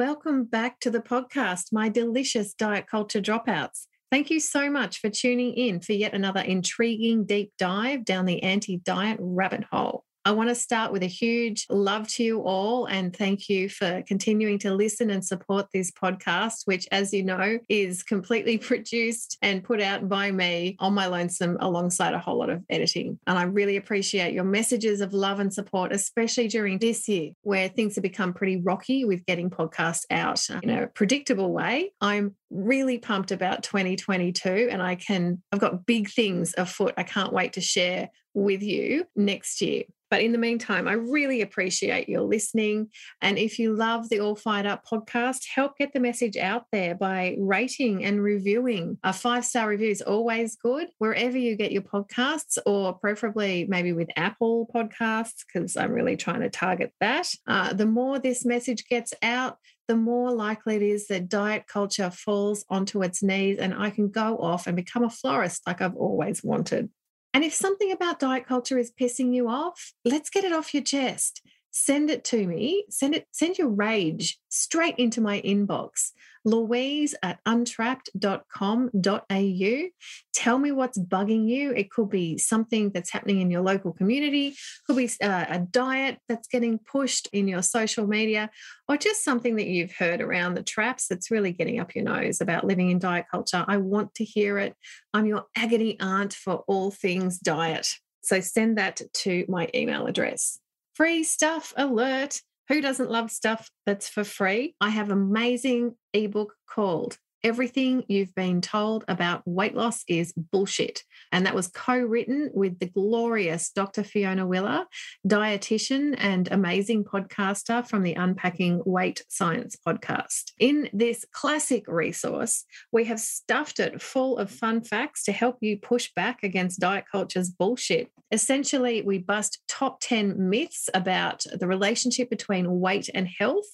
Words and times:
Welcome 0.00 0.44
back 0.44 0.80
to 0.80 0.90
the 0.90 1.02
podcast, 1.02 1.74
my 1.74 1.90
delicious 1.90 2.54
diet 2.54 2.86
culture 2.86 3.20
dropouts. 3.20 3.84
Thank 4.10 4.30
you 4.30 4.40
so 4.40 4.70
much 4.70 4.98
for 4.98 5.10
tuning 5.10 5.52
in 5.52 5.80
for 5.80 5.92
yet 5.92 6.14
another 6.14 6.40
intriguing 6.40 7.26
deep 7.26 7.52
dive 7.58 8.06
down 8.06 8.24
the 8.24 8.42
anti 8.42 8.78
diet 8.78 9.18
rabbit 9.20 9.64
hole. 9.70 10.06
I 10.24 10.32
want 10.32 10.50
to 10.50 10.54
start 10.54 10.92
with 10.92 11.02
a 11.02 11.06
huge 11.06 11.66
love 11.70 12.06
to 12.08 12.22
you 12.22 12.42
all 12.42 12.84
and 12.84 13.14
thank 13.14 13.48
you 13.48 13.70
for 13.70 14.02
continuing 14.06 14.58
to 14.60 14.74
listen 14.74 15.08
and 15.08 15.24
support 15.24 15.68
this 15.72 15.90
podcast, 15.90 16.66
which, 16.66 16.86
as 16.92 17.14
you 17.14 17.22
know, 17.22 17.58
is 17.68 18.02
completely 18.02 18.58
produced 18.70 19.38
and 19.40 19.64
put 19.64 19.80
out 19.80 20.08
by 20.08 20.30
me 20.30 20.76
on 20.78 20.92
my 20.92 21.06
lonesome 21.06 21.56
alongside 21.60 22.12
a 22.12 22.18
whole 22.18 22.38
lot 22.38 22.50
of 22.50 22.62
editing. 22.68 23.18
And 23.26 23.38
I 23.38 23.44
really 23.44 23.76
appreciate 23.76 24.34
your 24.34 24.44
messages 24.44 25.00
of 25.00 25.14
love 25.14 25.40
and 25.40 25.52
support, 25.52 25.92
especially 25.92 26.48
during 26.48 26.78
this 26.78 27.08
year 27.08 27.30
where 27.42 27.68
things 27.68 27.94
have 27.94 28.02
become 28.02 28.34
pretty 28.34 28.58
rocky 28.58 29.04
with 29.06 29.24
getting 29.24 29.48
podcasts 29.48 30.04
out 30.10 30.46
in 30.62 30.70
a 30.70 30.86
predictable 30.86 31.52
way. 31.52 31.92
I'm 32.00 32.36
really 32.50 32.98
pumped 32.98 33.30
about 33.30 33.62
2022 33.62 34.68
and 34.70 34.82
I 34.82 34.96
can, 34.96 35.42
I've 35.52 35.60
got 35.60 35.86
big 35.86 36.10
things 36.10 36.54
afoot 36.58 36.94
I 36.96 37.02
can't 37.02 37.32
wait 37.32 37.54
to 37.54 37.60
share 37.60 38.10
with 38.34 38.62
you 38.62 39.06
next 39.16 39.60
year. 39.60 39.84
But 40.10 40.22
in 40.22 40.32
the 40.32 40.38
meantime, 40.38 40.88
I 40.88 40.94
really 40.94 41.40
appreciate 41.40 42.08
your 42.08 42.22
listening. 42.22 42.88
And 43.22 43.38
if 43.38 43.60
you 43.60 43.74
love 43.74 44.08
the 44.08 44.18
All 44.18 44.34
Fired 44.34 44.66
Up 44.66 44.84
podcast, 44.84 45.46
help 45.54 45.78
get 45.78 45.92
the 45.92 46.00
message 46.00 46.36
out 46.36 46.64
there 46.72 46.96
by 46.96 47.36
rating 47.38 48.04
and 48.04 48.20
reviewing. 48.20 48.98
A 49.04 49.12
five 49.12 49.44
star 49.44 49.68
review 49.68 49.90
is 49.90 50.02
always 50.02 50.56
good 50.56 50.88
wherever 50.98 51.38
you 51.38 51.56
get 51.56 51.70
your 51.70 51.82
podcasts, 51.82 52.58
or 52.66 52.92
preferably 52.94 53.66
maybe 53.68 53.92
with 53.92 54.08
Apple 54.16 54.68
Podcasts, 54.74 55.44
because 55.46 55.76
I'm 55.76 55.92
really 55.92 56.16
trying 56.16 56.40
to 56.40 56.50
target 56.50 56.92
that. 57.00 57.28
Uh, 57.46 57.72
the 57.72 57.86
more 57.86 58.18
this 58.18 58.44
message 58.44 58.86
gets 58.88 59.14
out, 59.22 59.58
the 59.90 59.96
more 59.96 60.30
likely 60.30 60.76
it 60.76 60.82
is 60.82 61.08
that 61.08 61.28
diet 61.28 61.66
culture 61.66 62.12
falls 62.12 62.64
onto 62.68 63.02
its 63.02 63.24
knees 63.24 63.58
and 63.58 63.74
I 63.74 63.90
can 63.90 64.08
go 64.08 64.38
off 64.38 64.68
and 64.68 64.76
become 64.76 65.02
a 65.02 65.10
florist 65.10 65.66
like 65.66 65.82
I've 65.82 65.96
always 65.96 66.44
wanted. 66.44 66.90
And 67.34 67.42
if 67.42 67.52
something 67.52 67.90
about 67.90 68.20
diet 68.20 68.46
culture 68.46 68.78
is 68.78 68.92
pissing 68.92 69.34
you 69.34 69.48
off, 69.48 69.92
let's 70.04 70.30
get 70.30 70.44
it 70.44 70.52
off 70.52 70.72
your 70.72 70.84
chest. 70.84 71.42
Send 71.72 72.08
it 72.08 72.22
to 72.26 72.46
me. 72.46 72.84
Send 72.88 73.16
it, 73.16 73.26
send 73.32 73.58
your 73.58 73.66
rage 73.66 74.38
straight 74.48 74.94
into 74.96 75.20
my 75.20 75.40
inbox. 75.40 76.12
Louise 76.44 77.14
at 77.22 77.38
untrapped.com.au. 77.46 79.88
Tell 80.32 80.58
me 80.58 80.72
what's 80.72 80.98
bugging 80.98 81.48
you. 81.48 81.72
It 81.72 81.90
could 81.90 82.08
be 82.08 82.38
something 82.38 82.90
that's 82.90 83.10
happening 83.10 83.40
in 83.40 83.50
your 83.50 83.62
local 83.62 83.92
community, 83.92 84.56
could 84.86 84.96
be 84.96 85.10
uh, 85.22 85.46
a 85.48 85.58
diet 85.58 86.18
that's 86.28 86.48
getting 86.48 86.78
pushed 86.78 87.28
in 87.32 87.48
your 87.48 87.62
social 87.62 88.06
media, 88.06 88.50
or 88.88 88.96
just 88.96 89.24
something 89.24 89.56
that 89.56 89.66
you've 89.66 89.94
heard 89.94 90.20
around 90.20 90.54
the 90.54 90.62
traps 90.62 91.06
that's 91.08 91.30
really 91.30 91.52
getting 91.52 91.80
up 91.80 91.94
your 91.94 92.04
nose 92.04 92.40
about 92.40 92.64
living 92.64 92.90
in 92.90 92.98
diet 92.98 93.26
culture. 93.30 93.64
I 93.68 93.76
want 93.76 94.14
to 94.14 94.24
hear 94.24 94.58
it. 94.58 94.74
I'm 95.12 95.26
your 95.26 95.44
agony 95.56 95.98
aunt 96.00 96.32
for 96.32 96.64
all 96.66 96.90
things 96.90 97.38
diet. 97.38 97.88
So 98.22 98.40
send 98.40 98.78
that 98.78 99.00
to 99.14 99.44
my 99.48 99.68
email 99.74 100.06
address. 100.06 100.58
Free 100.94 101.24
stuff 101.24 101.72
alert. 101.76 102.40
Who 102.70 102.80
doesn't 102.80 103.10
love 103.10 103.32
stuff 103.32 103.68
that's 103.84 104.08
for 104.08 104.22
free? 104.22 104.76
I 104.80 104.90
have 104.90 105.10
amazing 105.10 105.96
ebook 106.14 106.54
called 106.68 107.18
Everything 107.42 108.04
You've 108.06 108.34
Been 108.34 108.60
Told 108.60 109.02
About 109.08 109.40
Weight 109.46 109.74
Loss 109.74 110.04
is 110.06 110.34
Bullshit. 110.34 111.04
And 111.32 111.46
that 111.46 111.54
was 111.54 111.68
co 111.68 111.96
written 111.96 112.50
with 112.52 112.78
the 112.78 112.86
glorious 112.86 113.70
Dr. 113.70 114.04
Fiona 114.04 114.46
Willer, 114.46 114.84
dietitian 115.26 116.16
and 116.18 116.52
amazing 116.52 117.04
podcaster 117.04 117.86
from 117.88 118.02
the 118.02 118.12
Unpacking 118.12 118.82
Weight 118.84 119.24
Science 119.28 119.74
podcast. 119.86 120.52
In 120.58 120.90
this 120.92 121.24
classic 121.32 121.84
resource, 121.86 122.66
we 122.92 123.04
have 123.04 123.20
stuffed 123.20 123.80
it 123.80 124.02
full 124.02 124.36
of 124.36 124.50
fun 124.50 124.82
facts 124.82 125.24
to 125.24 125.32
help 125.32 125.56
you 125.62 125.78
push 125.78 126.10
back 126.14 126.42
against 126.42 126.80
diet 126.80 127.04
culture's 127.10 127.48
bullshit. 127.48 128.10
Essentially, 128.32 129.02
we 129.02 129.18
bust 129.18 129.60
top 129.66 129.98
10 130.00 130.48
myths 130.48 130.88
about 130.94 131.44
the 131.58 131.66
relationship 131.66 132.30
between 132.30 132.78
weight 132.80 133.08
and 133.12 133.26
health, 133.26 133.66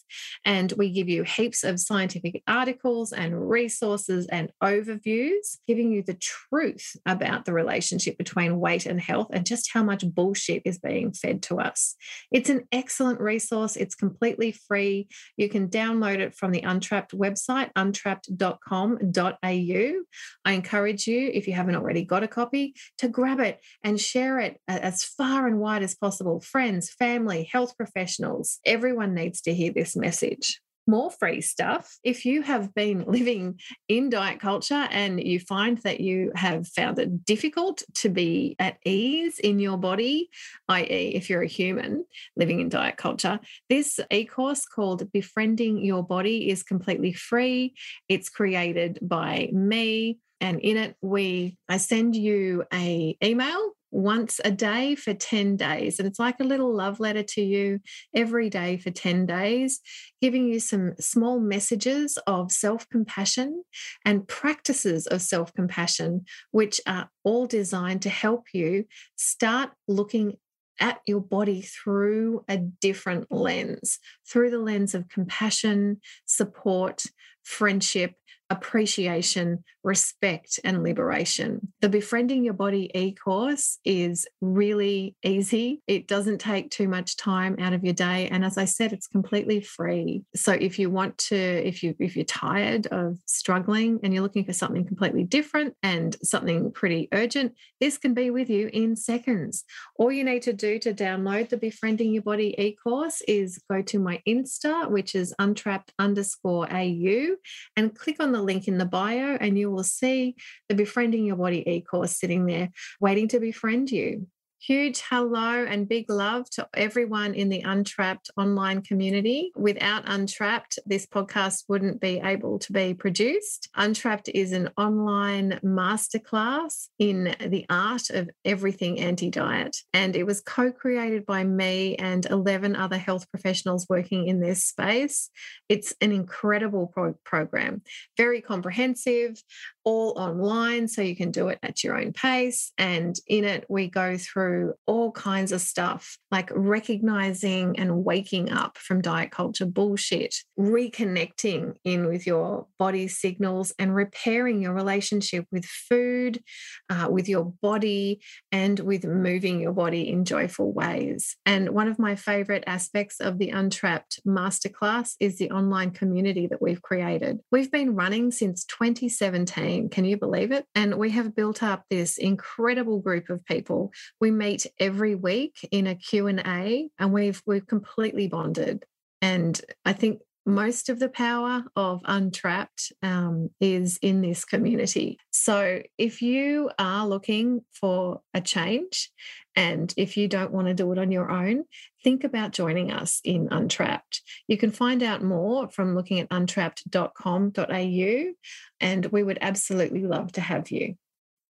and 0.46 0.72
we 0.78 0.90
give 0.90 1.10
you 1.10 1.24
heaps 1.24 1.62
of 1.62 1.78
scientific 1.78 2.42
articles 2.48 3.12
and 3.12 3.48
resources 3.56 4.26
and 4.26 4.52
overviews, 4.62 5.56
giving 5.66 5.90
you 5.90 6.02
the 6.02 6.18
truth 6.20 6.94
about 7.06 7.46
the 7.46 7.54
relationship 7.54 8.18
between 8.18 8.60
weight 8.60 8.84
and 8.84 9.00
health 9.00 9.28
and 9.32 9.46
just 9.46 9.70
how 9.72 9.82
much 9.82 10.04
bullshit 10.06 10.60
is 10.66 10.78
being 10.78 11.10
fed 11.10 11.42
to 11.42 11.58
us. 11.58 11.96
It's 12.30 12.50
an 12.50 12.68
excellent 12.70 13.18
resource. 13.18 13.76
It's 13.76 13.94
completely 13.94 14.52
free. 14.52 15.08
You 15.38 15.48
can 15.48 15.68
download 15.68 16.18
it 16.18 16.34
from 16.34 16.50
the 16.50 16.60
Untrapped 16.60 17.16
website, 17.16 17.70
untrapped.com.au. 17.76 20.02
I 20.44 20.52
encourage 20.52 21.06
you, 21.06 21.30
if 21.32 21.48
you 21.48 21.54
haven't 21.54 21.76
already 21.76 22.04
got 22.04 22.24
a 22.24 22.28
copy, 22.28 22.74
to 22.98 23.08
grab 23.08 23.40
it 23.40 23.58
and 23.82 23.98
share 23.98 24.38
it 24.38 24.60
as 24.68 25.02
far 25.02 25.46
and 25.46 25.60
wide 25.60 25.82
as 25.82 25.94
possible. 25.94 26.40
Friends, 26.40 26.90
family, 26.90 27.48
health 27.50 27.74
professionals, 27.78 28.58
everyone 28.66 29.14
needs 29.14 29.40
to 29.42 29.54
hear 29.54 29.72
this 29.72 29.96
message 29.96 30.60
more 30.86 31.10
free 31.10 31.40
stuff. 31.40 31.96
If 32.04 32.24
you 32.24 32.42
have 32.42 32.74
been 32.74 33.04
living 33.06 33.60
in 33.88 34.10
diet 34.10 34.40
culture 34.40 34.86
and 34.90 35.22
you 35.22 35.40
find 35.40 35.78
that 35.78 36.00
you 36.00 36.32
have 36.34 36.66
found 36.68 36.98
it 36.98 37.24
difficult 37.24 37.82
to 37.94 38.08
be 38.08 38.56
at 38.58 38.78
ease 38.84 39.38
in 39.38 39.58
your 39.58 39.76
body, 39.76 40.30
i.e., 40.68 41.12
if 41.14 41.28
you're 41.30 41.42
a 41.42 41.48
human 41.48 42.04
living 42.36 42.60
in 42.60 42.68
diet 42.68 42.96
culture, 42.96 43.40
this 43.68 44.00
e 44.10 44.24
course 44.24 44.66
called 44.66 45.10
Befriending 45.12 45.84
Your 45.84 46.02
Body 46.04 46.50
is 46.50 46.62
completely 46.62 47.12
free. 47.12 47.74
It's 48.08 48.28
created 48.28 48.98
by 49.02 49.50
me. 49.52 50.18
And 50.40 50.60
in 50.60 50.76
it, 50.76 50.96
we 51.00 51.56
I 51.68 51.78
send 51.78 52.14
you 52.14 52.64
a 52.72 53.16
email 53.24 53.75
once 53.90 54.40
a 54.44 54.50
day 54.50 54.94
for 54.94 55.14
10 55.14 55.56
days. 55.56 55.98
And 55.98 56.06
it's 56.06 56.18
like 56.18 56.40
a 56.40 56.44
little 56.44 56.74
love 56.74 57.00
letter 57.00 57.22
to 57.22 57.42
you 57.42 57.80
every 58.14 58.50
day 58.50 58.76
for 58.76 58.90
10 58.90 59.26
days, 59.26 59.80
giving 60.20 60.48
you 60.48 60.60
some 60.60 60.94
small 61.00 61.40
messages 61.40 62.18
of 62.26 62.52
self 62.52 62.88
compassion 62.88 63.62
and 64.04 64.26
practices 64.26 65.06
of 65.06 65.22
self 65.22 65.52
compassion, 65.54 66.24
which 66.50 66.80
are 66.86 67.10
all 67.24 67.46
designed 67.46 68.02
to 68.02 68.10
help 68.10 68.46
you 68.52 68.84
start 69.16 69.70
looking 69.88 70.36
at 70.78 71.00
your 71.06 71.20
body 71.20 71.62
through 71.62 72.44
a 72.48 72.58
different 72.58 73.30
lens, 73.30 73.98
through 74.28 74.50
the 74.50 74.58
lens 74.58 74.94
of 74.94 75.08
compassion, 75.08 76.00
support, 76.26 77.02
friendship, 77.44 78.14
appreciation, 78.50 79.64
respect, 79.82 80.60
and 80.64 80.82
liberation. 80.82 81.72
The 81.80 81.88
Befriending 81.88 82.44
Your 82.44 82.54
Body 82.54 82.90
e 82.94 83.12
course 83.12 83.78
is 83.84 84.26
really 84.40 85.16
easy. 85.24 85.82
It 85.86 86.06
doesn't 86.06 86.38
take 86.38 86.70
too 86.70 86.88
much 86.88 87.16
time 87.16 87.56
out 87.58 87.72
of 87.72 87.84
your 87.84 87.94
day. 87.94 88.28
And 88.28 88.44
as 88.44 88.56
I 88.58 88.64
said, 88.64 88.92
it's 88.92 89.06
completely 89.06 89.60
free. 89.60 90.22
So 90.34 90.52
if 90.52 90.78
you 90.78 90.90
want 90.90 91.18
to, 91.18 91.36
if 91.36 91.82
you 91.82 91.94
if 91.98 92.14
you're 92.14 92.24
tired 92.24 92.86
of 92.88 93.18
struggling 93.26 94.00
and 94.02 94.12
you're 94.12 94.22
looking 94.22 94.44
for 94.44 94.52
something 94.52 94.86
completely 94.86 95.24
different 95.24 95.74
and 95.82 96.16
something 96.22 96.70
pretty 96.72 97.08
urgent, 97.12 97.54
this 97.80 97.98
can 97.98 98.14
be 98.14 98.30
with 98.30 98.48
you 98.48 98.70
in 98.72 98.96
seconds. 98.96 99.64
All 99.96 100.12
you 100.12 100.24
need 100.24 100.42
to 100.42 100.52
do 100.52 100.78
to 100.80 100.94
download 100.94 101.48
the 101.48 101.56
Befriending 101.56 102.12
Your 102.12 102.22
Body 102.22 102.54
e 102.58 102.76
course 102.82 103.22
is 103.26 103.60
go 103.70 103.82
to 103.82 103.98
my 103.98 104.22
Insta, 104.26 104.90
which 104.90 105.14
is 105.14 105.34
untrapped 105.38 105.92
underscore 105.98 106.72
AU, 106.72 107.36
and 107.76 107.96
click 107.96 108.16
on 108.20 108.35
the 108.36 108.42
link 108.42 108.68
in 108.68 108.78
the 108.78 108.84
bio, 108.84 109.36
and 109.40 109.58
you 109.58 109.70
will 109.70 109.82
see 109.82 110.36
the 110.68 110.74
Befriending 110.74 111.24
Your 111.24 111.36
Body 111.36 111.64
e 111.66 111.80
course 111.80 112.16
sitting 112.16 112.46
there 112.46 112.70
waiting 113.00 113.28
to 113.28 113.40
befriend 113.40 113.90
you. 113.90 114.26
Huge 114.58 115.02
hello 115.10 115.66
and 115.66 115.86
big 115.86 116.08
love 116.08 116.48
to 116.50 116.66
everyone 116.72 117.34
in 117.34 117.50
the 117.50 117.60
Untrapped 117.60 118.30
online 118.38 118.80
community. 118.80 119.52
Without 119.54 120.04
Untrapped, 120.06 120.78
this 120.86 121.06
podcast 121.06 121.64
wouldn't 121.68 122.00
be 122.00 122.20
able 122.24 122.58
to 122.60 122.72
be 122.72 122.94
produced. 122.94 123.68
Untrapped 123.74 124.30
is 124.30 124.52
an 124.52 124.70
online 124.78 125.60
masterclass 125.62 126.88
in 126.98 127.36
the 127.38 127.66
art 127.68 128.08
of 128.08 128.30
everything 128.46 128.98
anti 128.98 129.28
diet, 129.28 129.76
and 129.92 130.16
it 130.16 130.24
was 130.24 130.40
co 130.40 130.72
created 130.72 131.26
by 131.26 131.44
me 131.44 131.94
and 131.96 132.24
11 132.24 132.76
other 132.76 132.98
health 132.98 133.30
professionals 133.30 133.86
working 133.90 134.26
in 134.26 134.40
this 134.40 134.64
space. 134.64 135.28
It's 135.68 135.94
an 136.00 136.12
incredible 136.12 136.90
pro- 136.94 137.14
program, 137.24 137.82
very 138.16 138.40
comprehensive, 138.40 139.36
all 139.86 140.14
online, 140.16 140.88
so 140.88 141.00
you 141.00 141.14
can 141.14 141.30
do 141.30 141.46
it 141.46 141.60
at 141.62 141.84
your 141.84 141.96
own 141.96 142.12
pace. 142.12 142.72
And 142.76 143.16
in 143.28 143.44
it, 143.44 143.64
we 143.68 143.86
go 143.86 144.18
through 144.18 144.74
all 144.84 145.12
kinds 145.12 145.52
of 145.52 145.60
stuff 145.60 146.18
like 146.32 146.50
recognizing 146.52 147.78
and 147.78 148.04
waking 148.04 148.50
up 148.50 148.78
from 148.78 149.00
diet 149.00 149.30
culture 149.30 149.64
bullshit, 149.64 150.34
reconnecting 150.58 151.76
in 151.84 152.06
with 152.06 152.26
your 152.26 152.66
body 152.80 153.06
signals, 153.06 153.72
and 153.78 153.94
repairing 153.94 154.60
your 154.60 154.74
relationship 154.74 155.46
with 155.52 155.64
food, 155.64 156.42
uh, 156.90 157.06
with 157.08 157.28
your 157.28 157.44
body, 157.62 158.20
and 158.50 158.80
with 158.80 159.04
moving 159.04 159.60
your 159.60 159.72
body 159.72 160.08
in 160.08 160.24
joyful 160.24 160.72
ways. 160.72 161.36
And 161.46 161.70
one 161.70 161.86
of 161.86 162.00
my 162.00 162.16
favorite 162.16 162.64
aspects 162.66 163.20
of 163.20 163.38
the 163.38 163.50
Untrapped 163.50 164.18
Masterclass 164.26 165.14
is 165.20 165.38
the 165.38 165.52
online 165.52 165.92
community 165.92 166.48
that 166.48 166.60
we've 166.60 166.82
created. 166.82 167.38
We've 167.52 167.70
been 167.70 167.94
running 167.94 168.32
since 168.32 168.64
2017. 168.64 169.75
Can 169.90 170.04
you 170.04 170.16
believe 170.16 170.52
it? 170.52 170.66
And 170.74 170.96
we 170.96 171.10
have 171.10 171.36
built 171.36 171.62
up 171.62 171.84
this 171.90 172.18
incredible 172.18 173.00
group 173.00 173.30
of 173.30 173.44
people. 173.44 173.92
We 174.20 174.30
meet 174.30 174.66
every 174.78 175.14
week 175.14 175.68
in 175.70 175.86
a 175.86 175.94
Q&A 175.94 176.88
and 176.98 177.12
we've 177.12 177.42
we've 177.46 177.66
completely 177.66 178.28
bonded. 178.28 178.84
And 179.22 179.60
I 179.84 179.92
think 179.92 180.20
most 180.46 180.88
of 180.88 181.00
the 181.00 181.08
power 181.08 181.64
of 181.74 182.00
Untrapped 182.04 182.92
um, 183.02 183.50
is 183.60 183.98
in 184.00 184.22
this 184.22 184.44
community. 184.44 185.18
So 185.32 185.82
if 185.98 186.22
you 186.22 186.70
are 186.78 187.06
looking 187.06 187.62
for 187.72 188.20
a 188.32 188.40
change 188.40 189.10
and 189.56 189.92
if 189.96 190.18
you 190.18 190.28
don't 190.28 190.52
want 190.52 190.68
to 190.68 190.74
do 190.74 190.92
it 190.92 190.98
on 190.98 191.10
your 191.10 191.30
own, 191.30 191.64
think 192.04 192.24
about 192.24 192.52
joining 192.52 192.92
us 192.92 193.22
in 193.24 193.48
Untrapped. 193.50 194.20
You 194.46 194.58
can 194.58 194.70
find 194.70 195.02
out 195.02 195.22
more 195.22 195.70
from 195.70 195.94
looking 195.94 196.20
at 196.20 196.28
untrapped.com.au, 196.30 198.32
and 198.80 199.06
we 199.06 199.22
would 199.22 199.38
absolutely 199.40 200.06
love 200.06 200.32
to 200.32 200.42
have 200.42 200.70
you. 200.70 200.96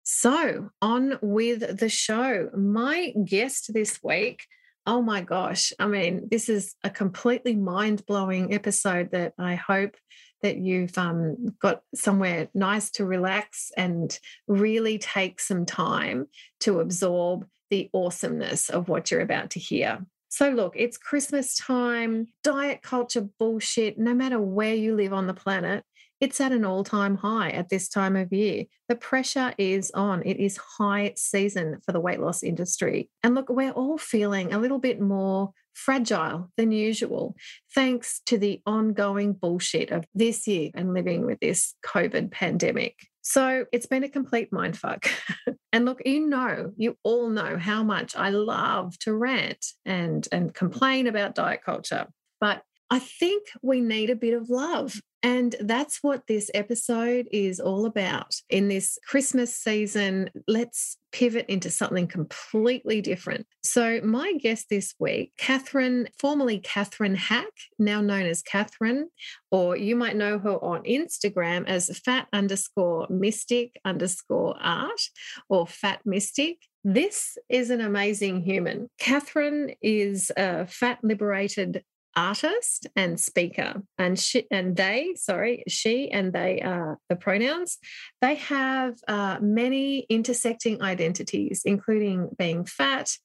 So, 0.04 0.69
on 0.84 1.18
with 1.24 1.80
the 1.80 1.90
show. 1.90 2.52
My 2.56 3.12
guest 3.25 3.74
this 3.74 4.00
week, 4.04 4.46
oh 4.86 5.02
my 5.02 5.22
gosh, 5.22 5.74
I 5.80 5.88
mean, 5.88 6.28
this 6.30 6.48
is 6.48 6.75
a 6.84 6.92
completely 6.92 7.56
mind 7.56 8.06
blowing 8.06 8.54
episode 8.54 9.10
that 9.13 9.34
I 9.40 9.56
hope 9.56 9.96
that 10.44 10.57
you've 10.57 10.96
um, 10.96 11.56
got 11.60 11.81
somewhere 11.96 12.50
nice 12.54 12.92
to 12.92 13.06
relax 13.06 13.72
and 13.75 14.16
really 14.48 15.00
take 15.00 15.40
some 15.40 15.66
time 15.66 16.28
to 16.60 16.81
absorb 16.81 17.48
the 17.69 17.89
awesomeness 17.94 18.69
of 18.69 18.89
what 18.89 19.12
you're 19.12 19.21
about 19.21 19.51
to 19.51 19.59
hear. 19.59 20.06
So, 20.29 20.50
look, 20.50 20.73
it's 20.75 20.97
Christmas 20.97 21.56
time, 21.56 22.27
diet 22.44 22.81
culture 22.81 23.27
bullshit, 23.39 23.97
no 23.97 24.13
matter 24.13 24.39
where 24.39 24.75
you 24.75 24.95
live 24.95 25.13
on 25.13 25.27
the 25.27 25.33
planet 25.33 25.85
it's 26.21 26.39
at 26.39 26.51
an 26.51 26.63
all 26.63 26.83
time 26.83 27.17
high 27.17 27.50
at 27.51 27.69
this 27.69 27.89
time 27.89 28.15
of 28.15 28.31
year. 28.31 28.65
The 28.88 28.95
pressure 28.95 29.53
is 29.57 29.91
on. 29.91 30.23
It 30.25 30.38
is 30.38 30.57
high 30.57 31.13
season 31.15 31.79
for 31.85 31.91
the 31.91 32.00
weight 32.00 32.19
loss 32.19 32.41
industry. 32.41 33.09
And 33.21 33.35
look, 33.35 33.50
we're 33.50 33.71
all 33.71 33.97
feeling 33.97 34.53
a 34.53 34.59
little 34.59 34.79
bit 34.79 35.01
more 35.01 35.51
fragile 35.73 36.50
than 36.56 36.71
usual, 36.71 37.35
thanks 37.73 38.21
to 38.27 38.38
the 38.38 38.61
ongoing 38.65 39.33
bullshit 39.33 39.91
of 39.91 40.06
this 40.15 40.47
year 40.47 40.71
and 40.73 40.94
living 40.94 41.25
with 41.25 41.39
this 41.41 41.75
COVID 41.85 42.31
pandemic. 42.31 42.95
So 43.27 43.66
it's 43.72 43.88
been 43.88 44.04
a 44.04 44.10
complete 44.10 44.51
mindfuck. 44.51 45.10
and 45.74 45.83
look, 45.83 46.00
you 46.06 46.27
know, 46.27 46.72
you 46.77 46.95
all 47.01 47.27
know 47.27 47.57
how 47.57 47.81
much 47.83 48.16
I 48.16 48.30
love 48.30 49.00
to 49.00 49.16
rant 49.16 49.66
and, 49.83 50.27
and 50.31 50.54
complain 50.54 51.07
about 51.07 51.33
diet 51.33 51.62
culture. 51.66 52.06
But 52.39 52.62
I 52.92 53.00
think 53.00 53.48
we 53.63 53.81
need 53.81 54.12
a 54.12 54.16
bit 54.16 54.36
of 54.36 54.51
love. 54.51 55.01
And 55.25 55.56
that's 55.60 56.04
what 56.04 56.27
this 56.27 56.51
episode 56.54 57.27
is 57.31 57.60
all 57.60 57.88
about. 57.88 58.36
In 58.48 58.68
this 58.68 59.00
Christmas 59.07 59.56
season, 59.56 60.30
let's 60.48 60.98
pivot 61.12 61.48
into 61.48 61.72
something 61.72 62.06
completely 62.06 63.01
different. 63.01 63.48
So, 63.63 64.01
my 64.04 64.33
guest 64.33 64.68
this 64.69 64.94
week, 65.00 65.31
Kathryn, 65.42 66.10
formerly 66.19 66.60
Kathryn 66.60 67.16
Hack, 67.16 67.50
now 67.80 68.01
known 68.01 68.27
as 68.27 68.44
Kathryn, 68.44 69.06
or 69.50 69.75
you 69.75 69.95
might 69.95 70.16
know 70.16 70.38
her 70.38 70.63
on 70.63 70.83
Instagram 70.83 71.68
as 71.68 71.98
fat 72.06 72.28
underscore 72.31 73.07
mystic 73.10 73.80
underscore 73.83 74.56
art 74.62 75.01
or 75.50 75.66
fat 75.66 76.01
mystic. 76.06 76.57
This 76.83 77.36
is 77.50 77.71
an 77.71 77.81
amazing 77.81 78.44
human. 78.44 78.92
Kathryn 79.01 79.75
is 79.81 80.31
a 80.38 80.68
fat 80.68 81.00
liberated 81.01 81.83
artist 82.15 82.88
and 82.95 83.19
speaker 83.19 83.81
and 83.97 84.19
she 84.19 84.45
and 84.50 84.75
they 84.75 85.13
sorry 85.15 85.63
she 85.67 86.09
and 86.09 86.31
they 86.31 86.62
are 86.62 86.97
the 87.09 87.15
pronouns 87.15 87.77
they 88.21 88.35
have 88.35 88.95
uh, 89.07 89.38
many 89.41 90.06
intersecting 90.09 90.81
identities 90.81 91.62
including 91.65 92.29
being 92.38 92.63
fat 92.65 93.17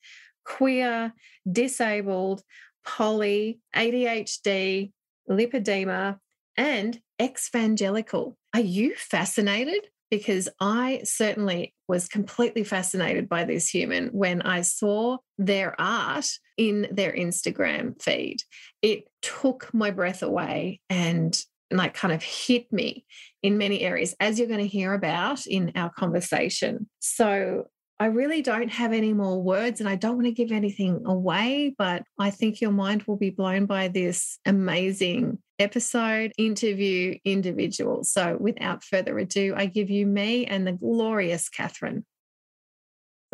queer 0.44 1.12
disabled 1.50 2.42
poly 2.84 3.60
adhd 3.76 4.90
lipedema 5.28 6.18
and 6.56 7.00
exvangelical 7.20 8.34
are 8.54 8.60
you 8.60 8.94
fascinated 8.96 9.88
because 10.10 10.48
I 10.60 11.02
certainly 11.04 11.74
was 11.88 12.08
completely 12.08 12.64
fascinated 12.64 13.28
by 13.28 13.44
this 13.44 13.68
human 13.68 14.08
when 14.08 14.42
I 14.42 14.62
saw 14.62 15.18
their 15.38 15.80
art 15.80 16.26
in 16.56 16.88
their 16.90 17.12
Instagram 17.12 18.00
feed. 18.02 18.38
It 18.82 19.04
took 19.22 19.72
my 19.72 19.90
breath 19.90 20.22
away 20.22 20.80
and 20.90 21.38
like 21.70 21.94
kind 21.94 22.12
of 22.12 22.22
hit 22.22 22.72
me 22.72 23.04
in 23.42 23.56
many 23.56 23.82
areas, 23.82 24.14
as 24.18 24.38
you're 24.38 24.48
going 24.48 24.60
to 24.60 24.66
hear 24.66 24.92
about 24.92 25.46
in 25.46 25.72
our 25.76 25.90
conversation. 25.90 26.88
So 26.98 27.68
I 28.00 28.06
really 28.06 28.40
don't 28.40 28.70
have 28.70 28.94
any 28.94 29.12
more 29.12 29.42
words 29.42 29.78
and 29.78 29.88
I 29.88 29.94
don't 29.94 30.14
want 30.14 30.24
to 30.24 30.32
give 30.32 30.52
anything 30.52 31.02
away, 31.04 31.74
but 31.76 32.02
I 32.18 32.30
think 32.30 32.62
your 32.62 32.70
mind 32.70 33.02
will 33.02 33.18
be 33.18 33.28
blown 33.28 33.66
by 33.66 33.88
this 33.88 34.38
amazing 34.46 35.36
episode, 35.58 36.32
interview, 36.38 37.18
individual. 37.26 38.02
So 38.04 38.38
without 38.40 38.82
further 38.84 39.18
ado, 39.18 39.52
I 39.54 39.66
give 39.66 39.90
you 39.90 40.06
me 40.06 40.46
and 40.46 40.66
the 40.66 40.72
glorious 40.72 41.50
Kathryn. 41.50 42.04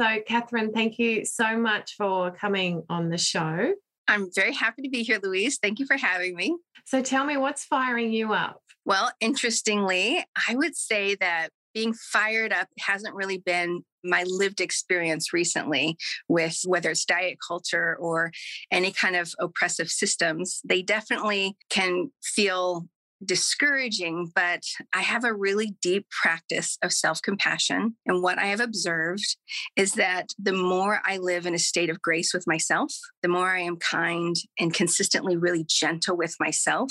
So, 0.00 0.04
Kathryn, 0.28 0.74
thank 0.74 0.98
you 0.98 1.24
so 1.24 1.56
much 1.56 1.94
for 1.96 2.32
coming 2.32 2.82
on 2.90 3.08
the 3.08 3.18
show. 3.18 3.72
I'm 4.08 4.28
very 4.34 4.52
happy 4.52 4.82
to 4.82 4.90
be 4.90 5.04
here, 5.04 5.20
Louise. 5.22 5.58
Thank 5.62 5.78
you 5.78 5.86
for 5.86 5.96
having 5.96 6.34
me. 6.34 6.54
So, 6.84 7.02
tell 7.02 7.24
me 7.24 7.36
what's 7.38 7.64
firing 7.64 8.12
you 8.12 8.34
up? 8.34 8.60
Well, 8.84 9.10
interestingly, 9.20 10.22
I 10.48 10.54
would 10.54 10.76
say 10.76 11.14
that 11.14 11.48
being 11.76 11.92
fired 11.92 12.54
up 12.54 12.68
hasn't 12.78 13.14
really 13.14 13.36
been 13.36 13.82
my 14.02 14.24
lived 14.26 14.62
experience 14.62 15.34
recently 15.34 15.94
with 16.26 16.58
whether 16.64 16.88
it's 16.88 17.04
diet 17.04 17.36
culture 17.46 17.98
or 18.00 18.32
any 18.72 18.90
kind 18.90 19.14
of 19.14 19.30
oppressive 19.38 19.90
systems. 19.90 20.62
They 20.64 20.80
definitely 20.80 21.54
can 21.68 22.10
feel 22.24 22.86
discouraging, 23.22 24.32
but 24.34 24.62
I 24.94 25.02
have 25.02 25.24
a 25.24 25.34
really 25.34 25.76
deep 25.82 26.06
practice 26.22 26.78
of 26.82 26.94
self 26.94 27.20
compassion. 27.20 27.96
And 28.06 28.22
what 28.22 28.38
I 28.38 28.46
have 28.46 28.60
observed 28.60 29.36
is 29.76 29.92
that 29.92 30.28
the 30.38 30.54
more 30.54 31.02
I 31.04 31.18
live 31.18 31.44
in 31.44 31.54
a 31.54 31.58
state 31.58 31.90
of 31.90 32.00
grace 32.00 32.32
with 32.32 32.46
myself, 32.46 32.90
the 33.20 33.28
more 33.28 33.50
I 33.50 33.60
am 33.60 33.76
kind 33.76 34.34
and 34.58 34.72
consistently 34.72 35.36
really 35.36 35.66
gentle 35.68 36.16
with 36.16 36.36
myself, 36.40 36.90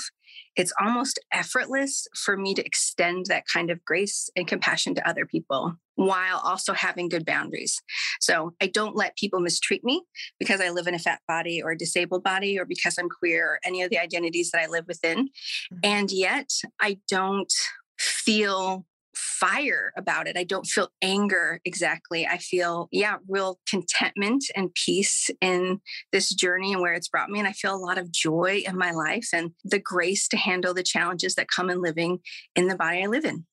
it's 0.56 0.74
almost 0.80 1.20
effortless 1.34 2.08
for 2.16 2.38
me 2.38 2.54
to 2.54 2.66
extend 2.66 3.26
that 3.28 3.44
kind 3.52 3.70
of 3.70 3.84
grace 3.84 4.30
and 4.36 4.48
compassion 4.48 4.96
to 4.96 5.08
other 5.08 5.26
people 5.26 5.74
while 5.96 6.42
also 6.44 6.74
having 6.74 7.10
good 7.10 7.26
boundaries. 7.26 7.82
So 8.20 8.54
I 8.62 8.68
don't 8.68 8.96
let 8.96 9.18
people 9.18 9.40
mistreat 9.40 9.84
me 9.84 10.04
because 10.40 10.62
I 10.62 10.70
live 10.70 10.88
in 10.88 10.96
a 10.96 11.00
fat 11.00 11.22
body 11.28 11.62
or 11.62 11.72
a 11.72 11.78
disabled 11.78 12.24
body 12.24 12.60
or 12.60 12.66
because 12.66 12.98
I'm 12.98 13.10
queer 13.10 13.46
or 13.46 13.60
any 13.64 13.82
of 13.82 13.90
the 13.90 14.00
identities 14.00 14.52
that 14.52 14.62
I 14.62 14.68
live 14.68 14.86
within. 14.88 15.28
Mm-hmm. 15.28 15.78
And 15.84 16.12
yet 16.12 16.50
I 16.82 17.00
don't 17.10 17.52
feel 17.98 18.86
fire 19.16 19.92
about 19.98 20.28
it. 20.28 20.38
I 20.38 20.44
don't 20.44 20.66
feel 20.66 20.90
anger 21.02 21.60
exactly. 21.66 22.26
I 22.28 22.38
feel, 22.38 22.88
yeah, 22.92 23.18
real 23.28 23.60
contentment 23.70 24.46
and 24.56 24.74
peace 24.74 25.30
in 25.42 25.82
this 26.12 26.30
journey 26.30 26.74
and 26.74 26.82
where 26.82 26.94
it's 26.94 27.08
brought 27.08 27.30
me. 27.30 27.40
And 27.40 27.48
I 27.48 27.54
feel 27.54 27.76
a 27.76 27.78
lot 27.78 27.98
of 27.98 28.12
joy 28.12 28.64
in 28.66 28.78
my 28.78 28.92
life 28.92 29.30
and 29.34 29.52
the 29.64 29.80
grace 29.80 30.28
to 30.30 30.38
handle 30.38 30.74
the 30.74 30.84
challenges 30.84 31.36
that 31.36 31.48
come 31.48 31.70
in 31.70 31.82
living 31.82 32.20
in 32.56 32.68
the 32.68 32.76
body 32.76 33.04
I 33.04 33.08
live 33.08 33.26
in. 33.26 33.46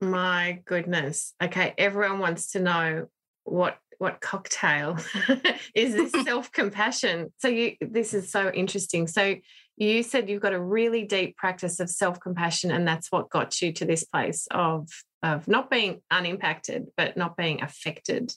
My 0.00 0.60
goodness. 0.64 1.34
Okay. 1.42 1.74
Everyone 1.78 2.18
wants 2.18 2.52
to 2.52 2.60
know 2.60 3.08
what 3.44 3.78
what 3.98 4.20
cocktail 4.20 4.98
is 5.74 5.94
this 5.94 6.12
self-compassion. 6.24 7.32
So 7.38 7.48
you 7.48 7.76
this 7.80 8.12
is 8.12 8.30
so 8.30 8.50
interesting. 8.50 9.06
So 9.06 9.36
you 9.76 10.02
said 10.02 10.28
you've 10.28 10.42
got 10.42 10.52
a 10.52 10.60
really 10.60 11.04
deep 11.04 11.36
practice 11.36 11.80
of 11.80 11.90
self-compassion 11.90 12.70
and 12.70 12.86
that's 12.86 13.10
what 13.10 13.30
got 13.30 13.60
you 13.60 13.72
to 13.72 13.84
this 13.84 14.04
place 14.04 14.46
of 14.50 14.88
of 15.22 15.46
not 15.48 15.70
being 15.70 16.00
unimpacted 16.10 16.86
but 16.96 17.16
not 17.16 17.36
being 17.36 17.62
affected 17.62 18.32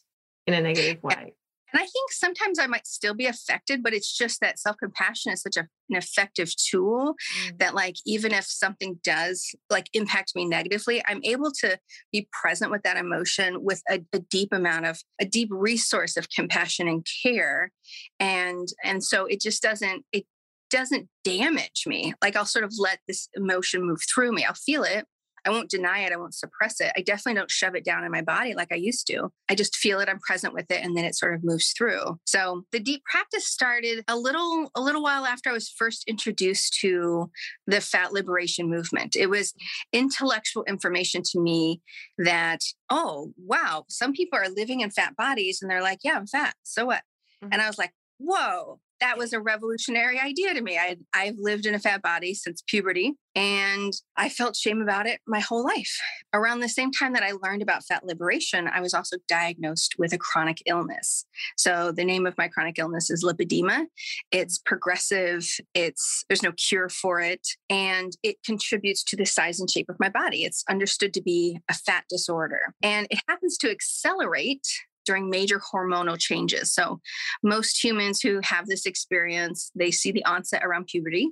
in 0.47 0.53
a 0.53 0.61
negative 0.61 1.01
way. 1.03 1.33
And 1.71 1.79
I 1.79 1.85
think 1.85 2.11
sometimes 2.11 2.57
I 2.57 2.67
might 2.67 2.87
still 2.87 3.13
be 3.13 3.27
affected, 3.27 3.83
but 3.83 3.93
it's 3.93 4.15
just 4.15 4.39
that 4.41 4.59
self 4.59 4.77
compassion 4.77 5.31
is 5.31 5.41
such 5.41 5.57
a, 5.57 5.67
an 5.89 5.97
effective 5.97 6.51
tool 6.55 7.15
mm. 7.45 7.57
that, 7.59 7.75
like, 7.75 7.95
even 8.05 8.33
if 8.33 8.45
something 8.45 8.99
does 9.03 9.55
like 9.69 9.87
impact 9.93 10.35
me 10.35 10.45
negatively, 10.45 11.03
I'm 11.07 11.21
able 11.23 11.51
to 11.59 11.77
be 12.11 12.27
present 12.31 12.71
with 12.71 12.81
that 12.83 12.97
emotion 12.97 13.63
with 13.63 13.81
a, 13.89 14.01
a 14.13 14.19
deep 14.19 14.49
amount 14.51 14.87
of 14.87 14.99
a 15.21 15.25
deep 15.25 15.49
resource 15.51 16.17
of 16.17 16.29
compassion 16.29 16.87
and 16.87 17.05
care, 17.23 17.71
and 18.19 18.67
and 18.83 19.03
so 19.03 19.25
it 19.25 19.39
just 19.39 19.61
doesn't 19.61 20.05
it 20.11 20.25
doesn't 20.69 21.07
damage 21.23 21.83
me. 21.85 22.13
Like 22.21 22.35
I'll 22.35 22.45
sort 22.45 22.65
of 22.65 22.73
let 22.77 22.99
this 23.07 23.29
emotion 23.35 23.85
move 23.85 23.99
through 24.13 24.31
me. 24.31 24.45
I'll 24.45 24.53
feel 24.53 24.83
it, 24.83 25.05
I 25.45 25.49
won't 25.49 25.69
deny 25.69 25.99
it. 25.99 26.11
I 26.11 26.17
won't 26.17 26.33
suppress 26.33 26.79
it. 26.81 26.91
I 26.97 27.01
definitely 27.01 27.39
don't 27.39 27.51
shove 27.51 27.75
it 27.75 27.85
down 27.85 28.03
in 28.03 28.11
my 28.11 28.21
body 28.21 28.53
like 28.53 28.71
I 28.71 28.75
used 28.75 29.07
to. 29.07 29.29
I 29.49 29.55
just 29.55 29.75
feel 29.75 29.99
it. 29.99 30.09
I'm 30.09 30.19
present 30.19 30.53
with 30.53 30.69
it, 30.69 30.83
and 30.83 30.95
then 30.97 31.05
it 31.05 31.15
sort 31.15 31.33
of 31.33 31.43
moves 31.43 31.73
through. 31.77 32.19
So 32.25 32.63
the 32.71 32.79
deep 32.79 33.03
practice 33.05 33.47
started 33.47 34.03
a 34.07 34.17
little 34.17 34.69
a 34.75 34.81
little 34.81 35.01
while 35.01 35.25
after 35.25 35.49
I 35.49 35.53
was 35.53 35.69
first 35.69 36.03
introduced 36.07 36.77
to 36.81 37.31
the 37.67 37.81
fat 37.81 38.11
liberation 38.13 38.69
movement. 38.69 39.15
It 39.15 39.29
was 39.29 39.53
intellectual 39.93 40.63
information 40.65 41.21
to 41.31 41.39
me 41.39 41.81
that 42.17 42.59
oh 42.89 43.33
wow, 43.37 43.85
some 43.89 44.13
people 44.13 44.39
are 44.39 44.49
living 44.49 44.81
in 44.81 44.91
fat 44.91 45.15
bodies, 45.15 45.59
and 45.61 45.69
they're 45.69 45.81
like, 45.81 45.99
yeah, 46.03 46.15
I'm 46.15 46.27
fat. 46.27 46.55
So 46.63 46.85
what? 46.85 47.03
Mm-hmm. 47.43 47.53
And 47.53 47.61
I 47.61 47.67
was 47.67 47.77
like, 47.77 47.93
whoa, 48.17 48.79
that 49.01 49.17
was 49.17 49.33
a 49.33 49.39
revolutionary 49.39 50.19
idea 50.19 50.53
to 50.53 50.61
me. 50.61 50.77
I, 50.77 50.97
I've 51.13 51.35
lived 51.37 51.65
in 51.65 51.75
a 51.75 51.79
fat 51.79 52.01
body 52.01 52.33
since 52.33 52.63
puberty 52.67 53.13
and 53.35 53.93
I 54.17 54.29
felt 54.29 54.55
shame 54.55 54.81
about 54.81 55.05
it 55.05 55.21
my 55.27 55.39
whole 55.39 55.63
life. 55.63 55.97
Around 56.33 56.59
the 56.59 56.69
same 56.69 56.91
time 56.91 57.13
that 57.13 57.23
I 57.23 57.31
learned 57.41 57.61
about 57.61 57.85
fat 57.85 58.03
liberation, 58.03 58.67
I 58.67 58.81
was 58.81 58.93
also 58.93 59.17
diagnosed 59.27 59.95
with 59.97 60.13
a 60.13 60.17
chronic 60.17 60.61
illness. 60.65 61.25
So 61.57 61.91
the 61.91 62.03
name 62.03 62.25
of 62.25 62.37
my 62.37 62.47
chronic 62.47 62.79
illness 62.79 63.09
is 63.09 63.23
lipedema. 63.23 63.85
It's 64.31 64.57
progressive, 64.57 65.47
it's 65.73 66.25
there's 66.27 66.43
no 66.43 66.51
cure 66.53 66.89
for 66.89 67.21
it, 67.21 67.47
and 67.69 68.13
it 68.23 68.37
contributes 68.45 69.03
to 69.05 69.15
the 69.15 69.25
size 69.25 69.59
and 69.59 69.69
shape 69.69 69.89
of 69.89 69.99
my 69.99 70.09
body. 70.09 70.43
It's 70.43 70.63
understood 70.69 71.13
to 71.13 71.21
be 71.21 71.59
a 71.69 71.73
fat 71.73 72.05
disorder. 72.09 72.73
And 72.81 73.07
it 73.09 73.19
happens 73.27 73.57
to 73.59 73.71
accelerate 73.71 74.67
during 75.05 75.29
major 75.29 75.59
hormonal 75.59 76.17
changes. 76.19 76.73
So, 76.73 76.99
most 77.43 77.83
humans 77.83 78.21
who 78.21 78.39
have 78.43 78.67
this 78.67 78.85
experience, 78.85 79.71
they 79.75 79.91
see 79.91 80.11
the 80.11 80.25
onset 80.25 80.63
around 80.63 80.87
puberty. 80.87 81.29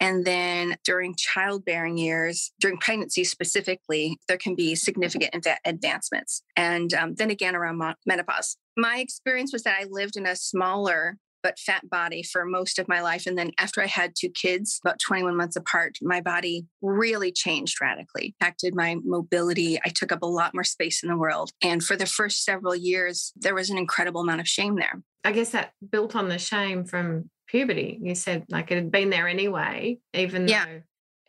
And 0.00 0.24
then 0.24 0.76
during 0.84 1.14
childbearing 1.16 1.98
years, 1.98 2.52
during 2.60 2.78
pregnancy 2.78 3.24
specifically, 3.24 4.18
there 4.28 4.38
can 4.38 4.54
be 4.54 4.74
significant 4.74 5.46
advancements. 5.64 6.42
And 6.56 6.92
um, 6.94 7.14
then 7.14 7.30
again 7.30 7.56
around 7.56 7.82
menopause. 8.06 8.56
My 8.76 8.98
experience 8.98 9.52
was 9.52 9.62
that 9.62 9.78
I 9.80 9.86
lived 9.88 10.16
in 10.16 10.26
a 10.26 10.36
smaller 10.36 11.18
but 11.46 11.60
fat 11.60 11.88
body 11.88 12.24
for 12.24 12.44
most 12.44 12.76
of 12.80 12.88
my 12.88 13.00
life. 13.00 13.24
And 13.24 13.38
then 13.38 13.52
after 13.56 13.80
I 13.80 13.86
had 13.86 14.14
two 14.18 14.30
kids, 14.30 14.80
about 14.84 14.98
21 14.98 15.36
months 15.36 15.54
apart, 15.54 15.96
my 16.02 16.20
body 16.20 16.66
really 16.82 17.30
changed 17.30 17.80
radically, 17.80 18.34
impacted 18.40 18.74
my 18.74 18.96
mobility. 19.04 19.78
I 19.84 19.90
took 19.90 20.10
up 20.10 20.22
a 20.22 20.26
lot 20.26 20.54
more 20.54 20.64
space 20.64 21.04
in 21.04 21.08
the 21.08 21.16
world. 21.16 21.52
And 21.62 21.84
for 21.84 21.94
the 21.94 22.04
first 22.04 22.42
several 22.42 22.74
years, 22.74 23.32
there 23.36 23.54
was 23.54 23.70
an 23.70 23.78
incredible 23.78 24.22
amount 24.22 24.40
of 24.40 24.48
shame 24.48 24.74
there. 24.74 25.00
I 25.22 25.30
guess 25.30 25.50
that 25.50 25.70
built 25.88 26.16
on 26.16 26.28
the 26.28 26.38
shame 26.38 26.84
from 26.84 27.30
puberty. 27.46 28.00
You 28.02 28.16
said 28.16 28.44
like 28.48 28.72
it 28.72 28.74
had 28.74 28.90
been 28.90 29.10
there 29.10 29.28
anyway, 29.28 29.98
even 30.14 30.48
yeah. 30.48 30.66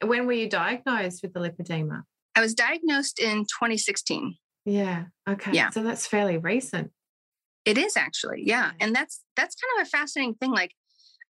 though. 0.02 0.08
When 0.08 0.26
were 0.26 0.34
you 0.34 0.50
diagnosed 0.50 1.22
with 1.22 1.34
the 1.34 1.42
lipedema? 1.42 2.02
I 2.34 2.42
was 2.42 2.56
diagnosed 2.56 3.20
in 3.20 3.44
2016. 3.44 4.36
Yeah. 4.66 5.06
Okay. 5.30 5.52
Yeah. 5.52 5.70
So 5.70 5.84
that's 5.84 6.08
fairly 6.08 6.40
recent. 6.40 6.90
It 7.68 7.78
is 7.78 7.98
actually, 7.98 8.44
yeah. 8.46 8.72
And 8.80 8.96
that's 8.96 9.22
that's 9.36 9.56
kind 9.56 9.82
of 9.82 9.88
a 9.88 9.90
fascinating 9.90 10.36
thing. 10.36 10.52
Like 10.52 10.72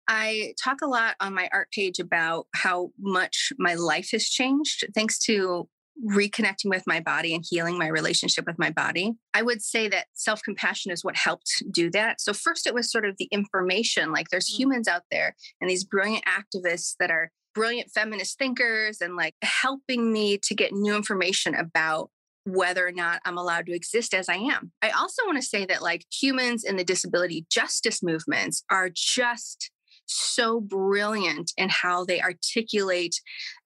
I 0.08 0.52
talk 0.62 0.82
a 0.82 0.86
lot 0.86 1.16
on 1.20 1.34
my 1.34 1.48
art 1.52 1.68
page 1.72 1.98
about 1.98 2.46
how 2.54 2.90
much 2.98 3.52
my 3.58 3.74
life 3.74 4.10
has 4.12 4.28
changed 4.28 4.84
thanks 4.94 5.18
to 5.20 5.68
reconnecting 6.04 6.66
with 6.66 6.82
my 6.86 7.00
body 7.00 7.34
and 7.34 7.44
healing 7.48 7.78
my 7.78 7.88
relationship 7.88 8.46
with 8.46 8.58
my 8.58 8.70
body. 8.70 9.14
I 9.32 9.42
would 9.42 9.62
say 9.62 9.88
that 9.88 10.06
self 10.12 10.42
compassion 10.42 10.92
is 10.92 11.02
what 11.02 11.16
helped 11.16 11.62
do 11.70 11.90
that. 11.92 12.20
So, 12.20 12.32
first, 12.32 12.66
it 12.66 12.74
was 12.74 12.90
sort 12.90 13.06
of 13.06 13.16
the 13.18 13.28
information 13.32 14.12
like 14.12 14.28
there's 14.28 14.50
mm. 14.50 14.58
humans 14.58 14.88
out 14.88 15.02
there 15.10 15.34
and 15.60 15.70
these 15.70 15.84
brilliant 15.84 16.24
activists 16.26 16.94
that 17.00 17.10
are 17.10 17.30
brilliant 17.54 17.90
feminist 17.90 18.38
thinkers 18.38 19.00
and 19.00 19.16
like 19.16 19.34
helping 19.40 20.12
me 20.12 20.36
to 20.36 20.54
get 20.54 20.72
new 20.72 20.94
information 20.94 21.54
about 21.54 22.10
whether 22.46 22.86
or 22.86 22.92
not 22.92 23.20
I'm 23.24 23.36
allowed 23.36 23.66
to 23.66 23.74
exist 23.74 24.14
as 24.14 24.28
I 24.28 24.36
am. 24.36 24.72
I 24.80 24.90
also 24.90 25.22
want 25.26 25.36
to 25.36 25.46
say 25.46 25.66
that, 25.66 25.82
like, 25.82 26.04
humans 26.10 26.64
in 26.64 26.76
the 26.76 26.84
disability 26.84 27.44
justice 27.50 28.02
movements 28.02 28.62
are 28.70 28.88
just 28.94 29.70
so 30.06 30.60
brilliant 30.60 31.52
in 31.56 31.68
how 31.68 32.04
they 32.04 32.20
articulate 32.20 33.16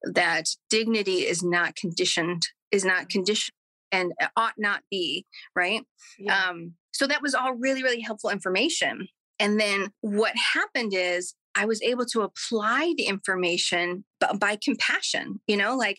that 0.03 0.47
dignity 0.71 1.27
is 1.27 1.43
not 1.43 1.77
conditioned, 1.77 2.49
is 2.73 2.85
not 2.85 3.03
mm-hmm. 3.03 3.09
conditioned 3.09 3.55
and 3.93 4.13
ought 4.37 4.55
not 4.57 4.83
be, 4.91 5.27
right? 5.55 5.83
Yeah. 6.19 6.49
Um, 6.49 6.75
so 6.93 7.07
that 7.07 7.23
was 7.23 7.35
all 7.35 7.55
really, 7.55 7.83
really 7.83 8.01
helpful 8.01 8.31
information. 8.31 9.09
And 9.39 9.61
then 9.61 9.89
what 10.01 10.33
happened 10.55 10.93
is 10.95 11.35
I 11.55 11.65
was 11.67 11.83
able 11.83 12.07
to 12.07 12.23
apply 12.23 12.95
the 12.97 13.05
information 13.05 14.05
by 14.39 14.59
compassion, 14.63 15.41
you 15.47 15.57
know, 15.57 15.77
like 15.77 15.99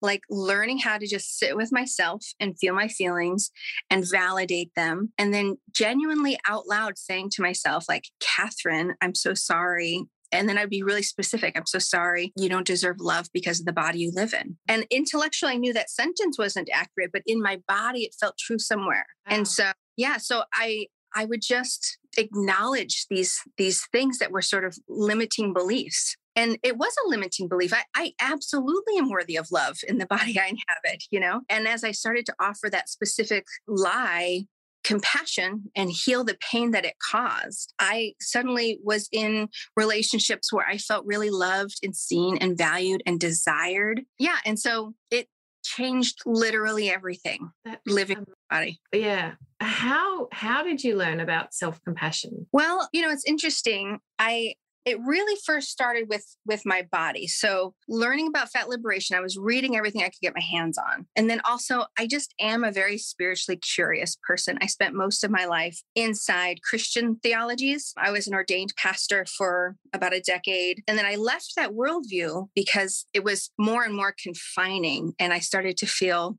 like 0.00 0.22
learning 0.30 0.78
how 0.78 0.98
to 0.98 1.06
just 1.06 1.38
sit 1.38 1.56
with 1.56 1.72
myself 1.72 2.24
and 2.38 2.58
feel 2.58 2.74
my 2.74 2.88
feelings 2.88 3.50
and 3.90 4.08
validate 4.08 4.70
them 4.76 5.12
and 5.18 5.32
then 5.32 5.56
genuinely 5.74 6.38
out 6.48 6.66
loud 6.68 6.98
saying 6.98 7.30
to 7.30 7.42
myself 7.42 7.84
like, 7.88 8.04
"Kathryn, 8.20 8.94
I'm 9.00 9.14
so 9.14 9.34
sorry 9.34 10.06
and 10.32 10.48
then 10.48 10.56
I'd 10.56 10.70
be 10.70 10.82
really 10.82 11.02
specific. 11.02 11.56
I'm 11.56 11.66
so 11.66 11.78
sorry. 11.78 12.32
You 12.36 12.48
don't 12.48 12.66
deserve 12.66 12.96
love 13.00 13.26
because 13.32 13.60
of 13.60 13.66
the 13.66 13.72
body 13.72 13.98
you 13.98 14.12
live 14.14 14.32
in. 14.32 14.56
And 14.66 14.86
intellectually, 14.90 15.52
I 15.52 15.56
knew 15.58 15.74
that 15.74 15.90
sentence 15.90 16.38
wasn't 16.38 16.70
accurate, 16.72 17.10
but 17.12 17.22
in 17.26 17.42
my 17.42 17.60
body, 17.68 18.04
it 18.04 18.16
felt 18.18 18.38
true 18.38 18.58
somewhere. 18.58 19.06
Wow. 19.28 19.36
And 19.36 19.46
so, 19.46 19.72
yeah, 19.96 20.16
so 20.16 20.44
I 20.54 20.86
I 21.14 21.26
would 21.26 21.42
just 21.42 21.98
acknowledge 22.16 23.06
these 23.08 23.40
these 23.56 23.86
things 23.92 24.18
that 24.18 24.32
were 24.32 24.42
sort 24.42 24.64
of 24.64 24.76
limiting 24.88 25.52
beliefs. 25.52 26.16
And 26.34 26.58
it 26.62 26.78
was 26.78 26.94
a 27.04 27.08
limiting 27.08 27.46
belief. 27.46 27.74
I, 27.74 27.84
I, 27.94 28.12
absolutely 28.18 28.96
am 28.96 29.10
worthy 29.10 29.36
of 29.36 29.52
love 29.52 29.76
in 29.86 29.98
the 29.98 30.06
body 30.16 30.38
i 30.38 30.46
inhabit 30.46 31.04
you 31.10 31.20
know? 31.20 31.40
And 31.48 31.68
as 31.68 31.84
i 31.84 31.92
started 31.92 32.26
to 32.26 32.34
offer 32.40 32.70
that 32.70 32.88
specific 32.88 33.44
lie 33.66 34.44
compassion 34.84 35.70
and 35.76 35.90
heal 35.90 36.24
the 36.24 36.36
pain 36.50 36.72
that 36.72 36.84
it 36.84 36.94
caused 37.10 37.72
i 37.78 38.14
suddenly 38.20 38.80
was 38.82 39.08
in 39.12 39.48
relationships 39.76 40.52
where 40.52 40.66
i 40.66 40.76
felt 40.76 41.06
really 41.06 41.30
loved 41.30 41.78
and 41.84 41.94
seen 41.94 42.36
and 42.38 42.58
valued 42.58 43.00
and 43.06 43.20
desired. 43.20 44.02
Yeah 44.18 44.38
and 44.44 44.58
so 44.58 44.94
it 45.10 45.28
changed 45.62 46.22
literally 46.26 46.90
everything 46.90 47.50
that, 47.64 47.80
living 47.86 48.24
body. 48.50 48.80
Yeah. 48.92 49.32
How 49.60 50.28
how 50.32 50.62
did 50.62 50.82
you 50.82 50.96
learn 50.96 51.20
about 51.20 51.54
self-compassion? 51.54 52.46
Well 52.52 52.88
you 52.92 53.02
know 53.02 53.10
it's 53.10 53.24
interesting. 53.24 54.00
I 54.18 54.54
it 54.84 54.98
really 55.04 55.38
first 55.44 55.68
started 55.68 56.08
with 56.08 56.24
with 56.44 56.62
my 56.64 56.86
body. 56.90 57.26
So 57.26 57.74
learning 57.88 58.28
about 58.28 58.50
fat 58.50 58.68
liberation 58.68 59.16
i 59.16 59.20
was 59.20 59.36
reading 59.36 59.76
everything 59.76 60.02
i 60.02 60.06
could 60.06 60.20
get 60.20 60.34
my 60.34 60.42
hands 60.42 60.78
on. 60.78 61.06
And 61.16 61.28
then 61.30 61.40
also 61.44 61.84
i 61.98 62.06
just 62.06 62.34
am 62.40 62.64
a 62.64 62.72
very 62.72 62.98
spiritually 62.98 63.58
curious 63.58 64.16
person. 64.26 64.58
I 64.60 64.66
spent 64.66 64.94
most 64.94 65.24
of 65.24 65.30
my 65.30 65.44
life 65.44 65.80
inside 65.94 66.62
christian 66.62 67.16
theologies. 67.22 67.92
I 67.96 68.10
was 68.10 68.26
an 68.26 68.34
ordained 68.34 68.74
pastor 68.76 69.24
for 69.26 69.76
about 69.92 70.14
a 70.14 70.20
decade. 70.20 70.82
And 70.88 70.98
then 70.98 71.06
i 71.06 71.16
left 71.16 71.52
that 71.56 71.72
worldview 71.72 72.48
because 72.54 73.06
it 73.14 73.24
was 73.24 73.50
more 73.58 73.84
and 73.84 73.94
more 73.94 74.14
confining 74.22 75.14
and 75.18 75.32
i 75.32 75.38
started 75.38 75.76
to 75.78 75.86
feel 75.86 76.38